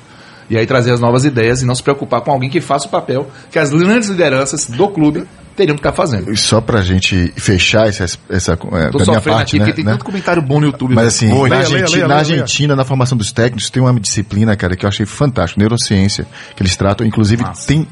E 0.50 0.58
aí 0.58 0.66
trazer 0.66 0.92
as 0.92 1.00
novas 1.00 1.26
ideias 1.26 1.62
e 1.62 1.66
não 1.66 1.76
se 1.76 1.82
preocupar 1.82 2.22
com 2.22 2.32
alguém 2.32 2.50
que 2.50 2.62
faça 2.62 2.88
o 2.88 2.90
papel 2.90 3.28
que 3.50 3.58
as 3.58 3.72
grandes 3.72 4.10
lideranças 4.10 4.68
do 4.68 4.88
clube 4.88 5.26
teriam 5.56 5.76
que 5.76 5.80
estar 5.80 5.94
fazendo. 5.94 6.32
E 6.32 6.38
só 6.38 6.60
pra 6.60 6.82
gente 6.82 7.32
fechar 7.36 7.88
essa, 7.88 8.06
essa 8.30 8.54
é, 8.54 8.90
Tô 8.90 8.98
da 8.98 9.06
minha 9.06 9.22
parte, 9.22 9.56
aqui 9.56 9.60
né? 9.60 9.66
porque 9.66 9.74
tem 9.74 9.86
né? 9.86 9.92
tanto 9.92 10.06
comentário 10.06 10.42
bom 10.42 10.60
no 10.60 10.66
YouTube. 10.68 10.94
Mas 10.96 11.08
assim, 11.08 11.28
Leia, 11.28 11.38
na, 11.38 11.44
leia, 11.44 11.58
Argentina, 11.60 11.86
leia, 11.86 12.08
na 12.08 12.08
leia. 12.08 12.20
Argentina, 12.20 12.76
na 12.76 12.86
formação 12.86 13.18
dos 13.18 13.32
técnicos, 13.32 13.70
tem 13.70 13.82
uma 13.82 14.00
disciplina, 14.00 14.56
cara, 14.56 14.76
que 14.76 14.86
eu 14.86 14.90
achei 14.90 15.06
fantástico, 15.06 15.60
neurociência, 15.60 16.26
que 16.56 16.62
eles 16.62 16.76
tratam, 16.76 17.06
inclusive, 17.06 17.44
Massa. 17.44 17.68
tem 17.68 17.88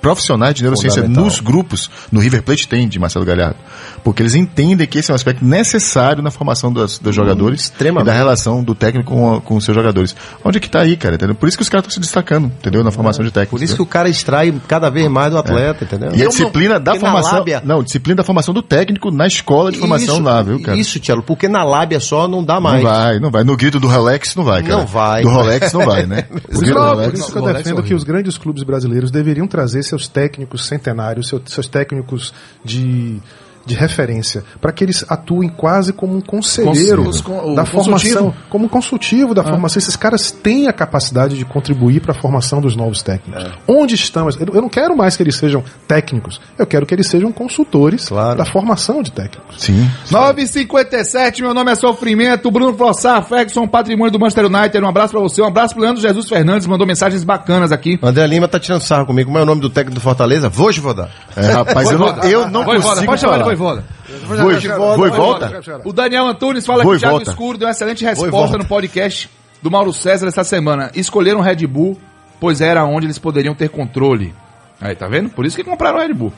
profissionais 0.00 0.54
de 0.54 0.62
neurociência 0.62 1.06
nos 1.08 1.40
grupos. 1.40 1.90
No 2.10 2.20
River 2.20 2.42
Plate 2.42 2.66
tem 2.68 2.88
de 2.88 2.98
Marcelo 2.98 3.24
Galhardo. 3.24 3.56
Porque 4.02 4.22
eles 4.22 4.34
entendem 4.34 4.86
que 4.86 4.98
esse 4.98 5.10
é 5.10 5.14
um 5.14 5.16
aspecto 5.16 5.44
necessário 5.44 6.22
na 6.22 6.30
formação 6.30 6.72
dos, 6.72 6.98
dos 6.98 7.14
jogadores 7.14 7.62
extremamente. 7.64 8.06
e 8.08 8.10
da 8.10 8.16
relação 8.16 8.62
do 8.64 8.74
técnico 8.74 9.10
com, 9.12 9.34
a- 9.34 9.40
com 9.40 9.56
os 9.56 9.64
seus 9.64 9.74
jogadores. 9.74 10.16
Onde 10.44 10.58
é 10.58 10.60
que 10.60 10.70
tá 10.70 10.80
aí, 10.80 10.96
cara? 10.96 11.16
Entendeu? 11.16 11.34
Por 11.34 11.48
isso 11.48 11.56
que 11.58 11.62
os 11.62 11.68
caras 11.68 11.84
estão 11.84 11.94
se 11.94 12.00
destacando, 12.00 12.46
entendeu? 12.46 12.82
Na 12.82 12.90
formação 12.90 13.24
de 13.24 13.30
técnicos. 13.30 13.58
Por 13.58 13.64
isso 13.64 13.74
que 13.76 13.82
entendeu? 13.82 13.88
o 13.90 13.92
cara 13.92 14.08
extrai 14.08 14.54
cada 14.66 14.88
vez 14.88 15.08
mais 15.10 15.30
do 15.32 15.38
atleta, 15.38 15.84
entendeu? 15.84 16.12
E 16.14 16.22
a 16.22 16.28
disciplina 16.28 16.74
não- 16.74 16.82
da 16.82 16.94
formação. 16.96 17.38
lábia- 17.38 17.62
Não, 17.64 17.82
disciplina 17.82 18.16
da 18.16 18.24
formação 18.24 18.54
do 18.54 18.62
técnico 18.62 19.10
na 19.10 19.26
escola 19.26 19.70
de 19.70 19.78
formação 19.78 20.14
isso, 20.16 20.22
lá, 20.24 20.42
viu, 20.42 20.60
cara? 20.62 20.78
Isso, 20.78 20.98
Tchelo, 20.98 21.22
porque 21.22 21.46
na 21.48 21.62
lábia 21.62 22.00
só 22.00 22.26
não 22.26 22.42
dá 22.42 22.58
mais. 22.58 22.82
Não 22.82 22.90
vai, 22.90 23.18
não 23.20 23.30
vai. 23.30 23.44
No 23.44 23.56
grito 23.56 23.78
do 23.78 23.86
Rolex 23.88 24.34
não 24.34 24.44
vai, 24.44 24.62
cara. 24.62 24.76
Não 24.78 24.86
vai. 24.86 25.22
Do 25.22 25.28
Rolex 25.28 25.72
não 25.72 25.84
vai, 25.84 26.06
né? 26.06 26.22
Por 26.22 26.52
isso, 26.52 26.62
que 26.62 26.70
eu 26.70 27.42
Rolex 27.42 27.60
é 27.60 27.62
defendo 27.62 27.82
que 27.82 27.94
os 27.94 28.02
grandes 28.04 28.38
clubes 28.38 28.62
brasileiros 28.62 29.10
deveriam 29.10 29.46
trazer 29.46 29.82
seus 29.90 30.08
técnicos 30.08 30.66
centenários, 30.66 31.28
seu- 31.28 31.42
seus 31.46 31.68
técnicos 31.68 32.32
de, 32.64 33.20
de 33.66 33.74
referência, 33.74 34.42
para 34.60 34.72
que 34.72 34.82
eles 34.84 35.04
atuem 35.08 35.48
quase 35.48 35.92
como 35.92 36.16
um 36.16 36.20
conselheiro 36.20 37.04
Cons- 37.22 37.54
da 37.54 37.64
formação, 37.64 38.34
como 38.48 38.64
um 38.64 38.68
consultivo 38.68 39.34
da 39.34 39.42
formação. 39.44 39.78
Esses 39.78 39.96
caras 39.96 40.30
têm 40.30 40.66
a 40.66 40.72
capacidade 40.72 41.36
de 41.36 41.44
contribuir 41.44 42.00
para 42.00 42.12
a 42.12 42.14
formação 42.14 42.60
dos 42.60 42.74
novos 42.74 43.02
técnicos. 43.02 43.44
Onde 43.68 43.94
estão? 43.94 44.28
Eu 44.52 44.62
não 44.62 44.68
quero 44.68 44.96
mais 44.96 45.16
que 45.16 45.22
eles 45.22 45.36
sejam 45.36 45.62
técnicos, 45.86 46.40
eu 46.58 46.66
quero 46.66 46.86
que 46.86 46.94
eles 46.94 47.06
sejam 47.06 47.30
consultores 47.32 48.08
Claro. 48.08 48.38
da 48.38 48.44
formação 48.44 49.02
de 49.02 49.12
técnicos. 49.12 49.60
Sim. 49.62 49.88
957, 50.10 51.42
meu 51.42 51.52
nome 51.54 51.70
é 51.70 51.74
Sofrimento, 51.74 52.50
Bruno 52.50 52.76
Flossar, 52.76 53.22
Ferguson, 53.24 53.68
patrimônio 53.68 54.10
do 54.12 54.18
Manchester 54.18 54.46
United. 54.46 54.84
Um 54.84 54.88
abraço 54.88 55.12
pra 55.12 55.20
você, 55.20 55.42
um 55.42 55.46
abraço 55.46 55.74
pro 55.74 55.82
Leandro 55.82 56.00
Jesus 56.00 56.28
Fernandes, 56.28 56.66
mandou 56.66 56.86
mensagens 56.86 57.22
bacanas 57.24 57.72
aqui. 57.72 57.98
André 58.02 58.26
Lima 58.26 58.48
tá 58.48 58.58
tirando 58.58 58.80
sarro 58.82 59.06
comigo. 59.06 59.26
Como 59.28 59.38
é 59.38 59.42
o 59.42 59.46
nome 59.46 59.60
do 59.60 59.68
técnico 59.70 59.94
do 59.96 60.00
Fortaleza? 60.00 60.48
Vou 60.48 60.70
vou 60.80 60.94
dar. 60.94 61.10
É, 61.36 61.50
rapaz, 61.50 61.90
eu 61.90 61.98
não, 61.98 62.06
eu 62.22 62.48
não 62.48 62.64
consigo 62.64 63.04
pode 63.06 63.20
falar. 63.20 63.49
Voivoda. 63.56 63.84
E 64.08 65.10
volta? 65.10 65.60
O 65.84 65.92
Daniel 65.92 66.26
Antunes 66.26 66.66
fala 66.66 66.82
Vou 66.82 66.92
que 66.92 66.98
o 66.98 67.00
Thiago. 67.00 67.22
Escuro 67.22 67.58
deu 67.58 67.66
uma 67.66 67.72
excelente 67.72 68.04
resposta 68.04 68.30
volta. 68.30 68.58
no 68.58 68.64
podcast 68.64 69.30
do 69.62 69.70
Mauro 69.70 69.92
César 69.92 70.26
essa 70.28 70.44
semana. 70.44 70.90
Escolheram 70.94 71.40
o 71.40 71.42
Red 71.42 71.66
Bull, 71.66 71.98
pois 72.40 72.60
era 72.60 72.84
onde 72.84 73.06
eles 73.06 73.18
poderiam 73.18 73.54
ter 73.54 73.68
controle. 73.68 74.34
Aí, 74.80 74.94
tá 74.94 75.06
vendo? 75.06 75.28
Por 75.30 75.44
isso 75.44 75.56
que 75.56 75.64
compraram 75.64 75.98
o 75.98 76.00
Red 76.00 76.14
Bull. 76.14 76.32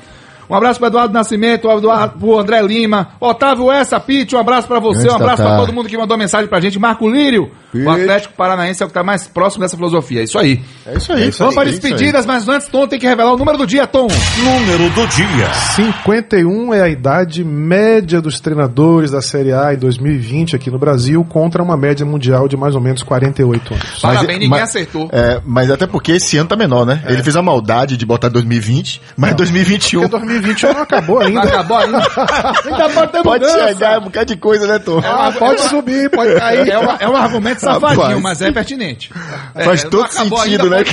Um 0.53 0.57
abraço 0.57 0.79
para 0.79 0.89
Eduardo 0.89 1.15
Nascimento, 1.15 1.71
Eduardo, 1.71 2.19
pro 2.19 2.39
André 2.39 2.61
Lima, 2.61 3.09
Otávio 3.19 3.73
Essa, 3.73 3.99
Pete, 3.99 4.37
um 4.37 4.39
abraço 4.39 4.69
para 4.69 4.79
você, 4.79 5.09
um 5.09 5.15
abraço 5.15 5.43
para 5.43 5.57
todo 5.57 5.73
mundo 5.73 5.89
que 5.89 5.97
mandou 5.97 6.19
mensagem 6.19 6.47
pra 6.47 6.61
gente. 6.61 6.79
Marco 6.79 7.09
Lírio, 7.09 7.51
o. 7.75 7.89
Atlético 7.89 8.35
Paranaense 8.35 8.83
é 8.83 8.85
o 8.85 8.89
que 8.89 8.93
tá 8.95 9.03
mais 9.03 9.27
próximo 9.27 9.63
dessa 9.63 9.77
filosofia. 9.77 10.21
É 10.21 10.25
isso 10.25 10.39
aí. 10.39 10.61
É 10.87 10.97
isso 10.97 11.11
aí. 11.11 11.31
Vamos 11.31 11.55
para 11.55 11.71
despedidas, 11.71 12.27
mas 12.27 12.47
antes, 12.49 12.69
Tom 12.69 12.87
tem 12.87 12.99
que 12.99 13.07
revelar 13.07 13.33
o 13.33 13.37
número 13.39 13.57
do 13.57 13.67
dia, 13.67 13.87
Tom. 13.87 14.09
Número 14.45 14.91
do 14.91 15.07
dia. 15.07 15.49
51 15.75 16.75
é 16.75 16.83
a 16.83 16.89
idade 16.89 17.43
média 17.43 18.21
dos 18.21 18.39
treinadores 18.39 19.11
da 19.11 19.23
Série 19.23 19.53
A 19.53 19.73
em 19.73 19.79
2020 19.79 20.55
aqui 20.55 20.71
no 20.71 20.79
Brasil, 20.79 21.25
contra 21.25 21.63
uma 21.63 21.77
média 21.79 22.05
mundial 22.05 22.47
de 22.47 22.57
mais 22.59 22.75
ou 22.75 22.81
menos 22.81 23.03
48 23.03 23.73
anos. 23.75 24.01
Parabéns, 24.01 24.33
ninguém 24.35 24.49
mas- 24.49 24.63
acertou. 24.65 25.09
É, 25.11 25.41
mas 25.47 25.71
até 25.71 25.87
porque 25.87 26.13
esse 26.13 26.37
ano 26.37 26.49
tá 26.49 26.57
menor, 26.57 26.85
né? 26.85 27.03
Ele 27.07 27.23
fez 27.23 27.37
a 27.37 27.43
maldade 27.43 27.97
de 27.97 28.05
botar 28.05 28.29
2020, 28.29 29.01
mas 29.17 29.35
2021 29.35 30.01
Porque 30.03 30.17
2021 30.43 30.73
não 30.75 30.83
acabou 30.83 31.19
Não 31.21 31.27
ainda. 31.27 31.43
acabou 31.43 31.77
ainda. 31.79 31.99
ainda 32.65 32.89
pode 32.91 33.13
ter 33.13 33.23
pode 33.23 33.51
chegar 33.51 33.99
um 33.99 34.05
bocado 34.05 34.27
de 34.27 34.37
coisa, 34.37 34.67
né, 34.67 34.79
Tom? 34.79 35.01
Ah, 35.05 35.33
pode 35.39 35.61
subir, 35.63 36.11
pode 36.11 36.35
cair. 36.35 36.69
É, 36.69 36.79
uma- 36.79 36.97
é 37.01 37.09
um 37.09 37.17
argumento 37.17 37.61
safadinho, 37.61 38.01
Rapaz. 38.07 38.21
mas 38.23 38.43
é 38.43 38.53
pertinente. 38.53 39.11
É, 39.55 39.65
Faz 39.65 39.85
não 39.85 39.91
todo 39.91 40.09
sentido, 40.11 40.39
ainda, 40.41 40.69
né? 40.69 40.85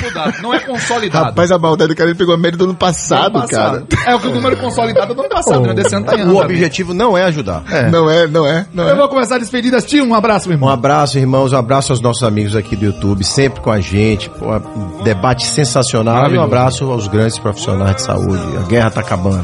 Não 0.42 0.54
é 0.54 0.60
consolidado. 0.60 1.24
Rapaz, 1.26 1.50
a 1.50 1.58
maldade 1.58 1.92
do 1.92 1.96
cara 1.96 2.10
ele 2.10 2.18
pegou 2.18 2.34
a 2.34 2.38
média 2.38 2.56
do 2.58 2.64
ano 2.64 2.74
passado, 2.74 3.36
Ano 3.36 3.46
passado. 3.48 3.86
cara. 3.88 4.10
É 4.10 4.14
o 4.14 4.20
que 4.20 4.28
o 4.28 4.34
número 4.34 4.56
consolidado 4.56 5.14
do 5.14 5.20
ano 5.20 5.30
passado, 5.30 5.60
né? 5.66 5.74
Desse 5.74 5.94
ano 5.94 6.06
tá 6.06 6.14
O 6.16 6.36
objetivo 6.36 6.94
não 6.94 7.16
é 7.16 7.24
ajudar. 7.24 7.62
Não 7.90 8.08
é, 8.10 8.26
não 8.26 8.46
é, 8.46 8.66
não 8.72 8.84
Eu 8.84 8.90
é. 8.90 8.94
vou 8.96 9.08
começar 9.08 9.36
as 9.36 9.42
despedidas. 9.42 9.84
Tio, 9.84 10.04
um 10.04 10.14
abraço, 10.14 10.48
meu 10.48 10.56
Um 10.56 10.60
irmão. 10.60 10.68
abraço, 10.72 11.18
irmãos, 11.18 11.52
um 11.52 11.56
abraço 11.56 11.92
aos 11.92 12.00
nossos 12.00 12.22
amigos 12.22 12.54
aqui 12.56 12.76
do 12.76 12.84
YouTube, 12.84 13.24
sempre 13.24 13.60
com 13.60 13.70
a 13.70 13.80
gente. 13.80 14.28
Pô, 14.30 14.46
um 14.54 15.02
debate 15.02 15.46
sensacional. 15.46 16.30
E 16.30 16.38
um 16.38 16.42
abraço 16.42 16.90
aos 16.90 17.08
grandes 17.08 17.38
profissionais 17.38 17.96
de 17.96 18.02
saúde. 18.02 18.42
A 18.58 18.66
guerra 18.68 18.90
tá 18.90 19.00
acabando. 19.00 19.39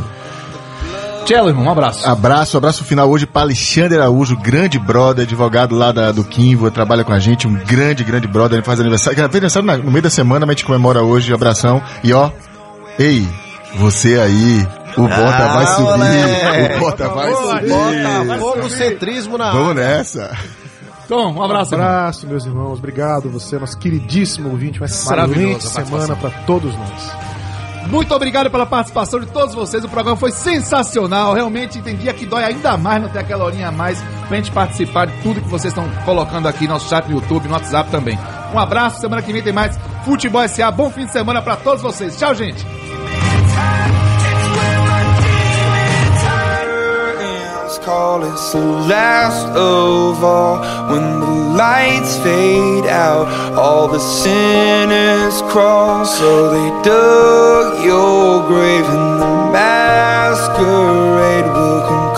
Tchelo, 1.24 1.49
irmão, 1.49 1.64
um 1.64 1.70
abraço. 1.70 2.09
Abraço, 2.09 2.57
abraço 2.57 2.84
final 2.84 3.11
hoje 3.11 3.26
para 3.26 3.42
Alexandre 3.42 3.97
Araújo, 3.99 4.36
grande 4.36 4.78
brother, 4.78 5.24
advogado 5.24 5.74
lá 5.74 5.90
da, 5.90 6.12
do 6.12 6.22
Kimvo, 6.22 6.70
trabalha 6.70 7.03
com 7.03 7.12
a 7.12 7.18
gente, 7.18 7.49
um 7.49 7.55
grande, 7.55 8.05
grande 8.05 8.28
brother, 8.28 8.59
ele 8.59 8.64
faz 8.64 8.78
aniversário, 8.78 9.16
fez 9.18 9.28
aniversário 9.34 9.66
na- 9.66 9.76
no 9.76 9.90
meio 9.90 10.03
da 10.03 10.11
semana, 10.11 10.47
mas 10.47 10.55
a 10.55 10.57
gente 10.57 10.64
comemora 10.64 11.03
hoje, 11.03 11.32
abração, 11.34 11.82
e 12.05 12.12
ó, 12.12 12.30
ei, 12.97 13.26
você 13.74 14.20
aí, 14.20 14.64
o 14.97 15.03
Bota 15.03 15.49
vai 15.49 15.66
subir, 15.66 15.84
moleque. 15.88 16.74
o 16.76 16.78
Bota 16.78 17.09
vai 17.09 17.32
subir, 17.34 17.68
Bota 17.68 18.38
fogocentrismo 18.38 19.36
na 19.36 19.51
vamos 19.51 19.74
nessa. 19.74 20.30
Tom, 21.09 21.32
um 21.34 21.42
abraço, 21.42 21.74
irmão. 21.74 21.86
Abraço, 21.88 22.26
meus 22.26 22.47
irmãos. 22.47 22.78
Obrigado 22.78 23.28
você, 23.30 23.59
nosso 23.59 23.78
queridíssimo 23.78 24.51
ouvinte. 24.51 24.80
Uma 24.80 24.88
Maravilhosa 25.07 25.59
excelente 25.68 25.88
semana 25.88 26.16
para 26.16 26.30
todos 26.30 26.74
nós. 26.76 27.12
Muito 27.89 28.14
obrigado 28.14 28.51
pela 28.51 28.66
participação 28.66 29.20
de 29.20 29.26
todos 29.26 29.55
vocês. 29.55 29.84
O 29.84 29.89
programa 29.89 30.16
foi 30.16 30.30
sensacional. 30.30 31.34
Realmente 31.34 31.80
dia 31.97 32.12
que 32.12 32.26
dói 32.26 32.45
ainda 32.45 32.76
mais 32.76 33.03
não 33.03 33.09
ter 33.09 33.20
aquela 33.20 33.45
horinha 33.45 33.68
a 33.68 33.72
mais 33.72 34.03
pra 34.28 34.37
gente 34.37 34.51
participar 34.51 35.07
de 35.07 35.22
tudo 35.22 35.41
que 35.41 35.49
vocês 35.49 35.72
estão 35.72 35.89
colocando 36.05 36.47
aqui 36.47 36.66
no 36.66 36.74
nosso 36.74 36.89
chat 36.89 37.07
no 37.09 37.16
YouTube, 37.16 37.49
no 37.49 37.55
WhatsApp 37.55 37.91
também. 37.91 38.18
Um 38.53 38.59
abraço. 38.59 39.01
Semana 39.01 39.22
que 39.22 39.32
vem 39.32 39.43
tem 39.43 39.53
mais 39.53 39.78
Futebol 40.05 40.47
SA. 40.49 40.70
Bom 40.70 40.91
fim 40.91 41.05
de 41.05 41.12
semana 41.12 41.43
pra 41.43 41.57
todos 41.57 41.82
vocês. 41.82 42.16
Tchau, 42.16 42.34
gente. 42.34 42.64
Call 47.87 48.24
us 48.24 48.53
the 48.53 48.59
last 48.59 49.47
of 49.51 50.24
all. 50.24 50.59
When 50.91 51.20
the 51.20 51.34
lights 51.57 52.18
fade 52.18 52.87
out, 52.87 53.28
all 53.57 53.87
the 53.87 54.01
sinners 54.01 55.41
crawl. 55.43 56.05
So 56.05 56.51
they 56.51 56.68
dug 56.82 57.84
your 57.84 58.45
grave, 58.49 58.87
and 58.87 59.20
the 59.22 59.32
masquerade 59.53 61.47
will 61.55 61.80
come 61.87 62.11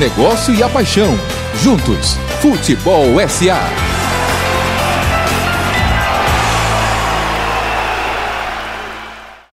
negócio 0.00 0.54
e 0.54 0.62
a 0.62 0.68
paixão. 0.68 1.14
Juntos, 1.62 2.16
Futebol 2.40 3.20
SA. 3.28 3.89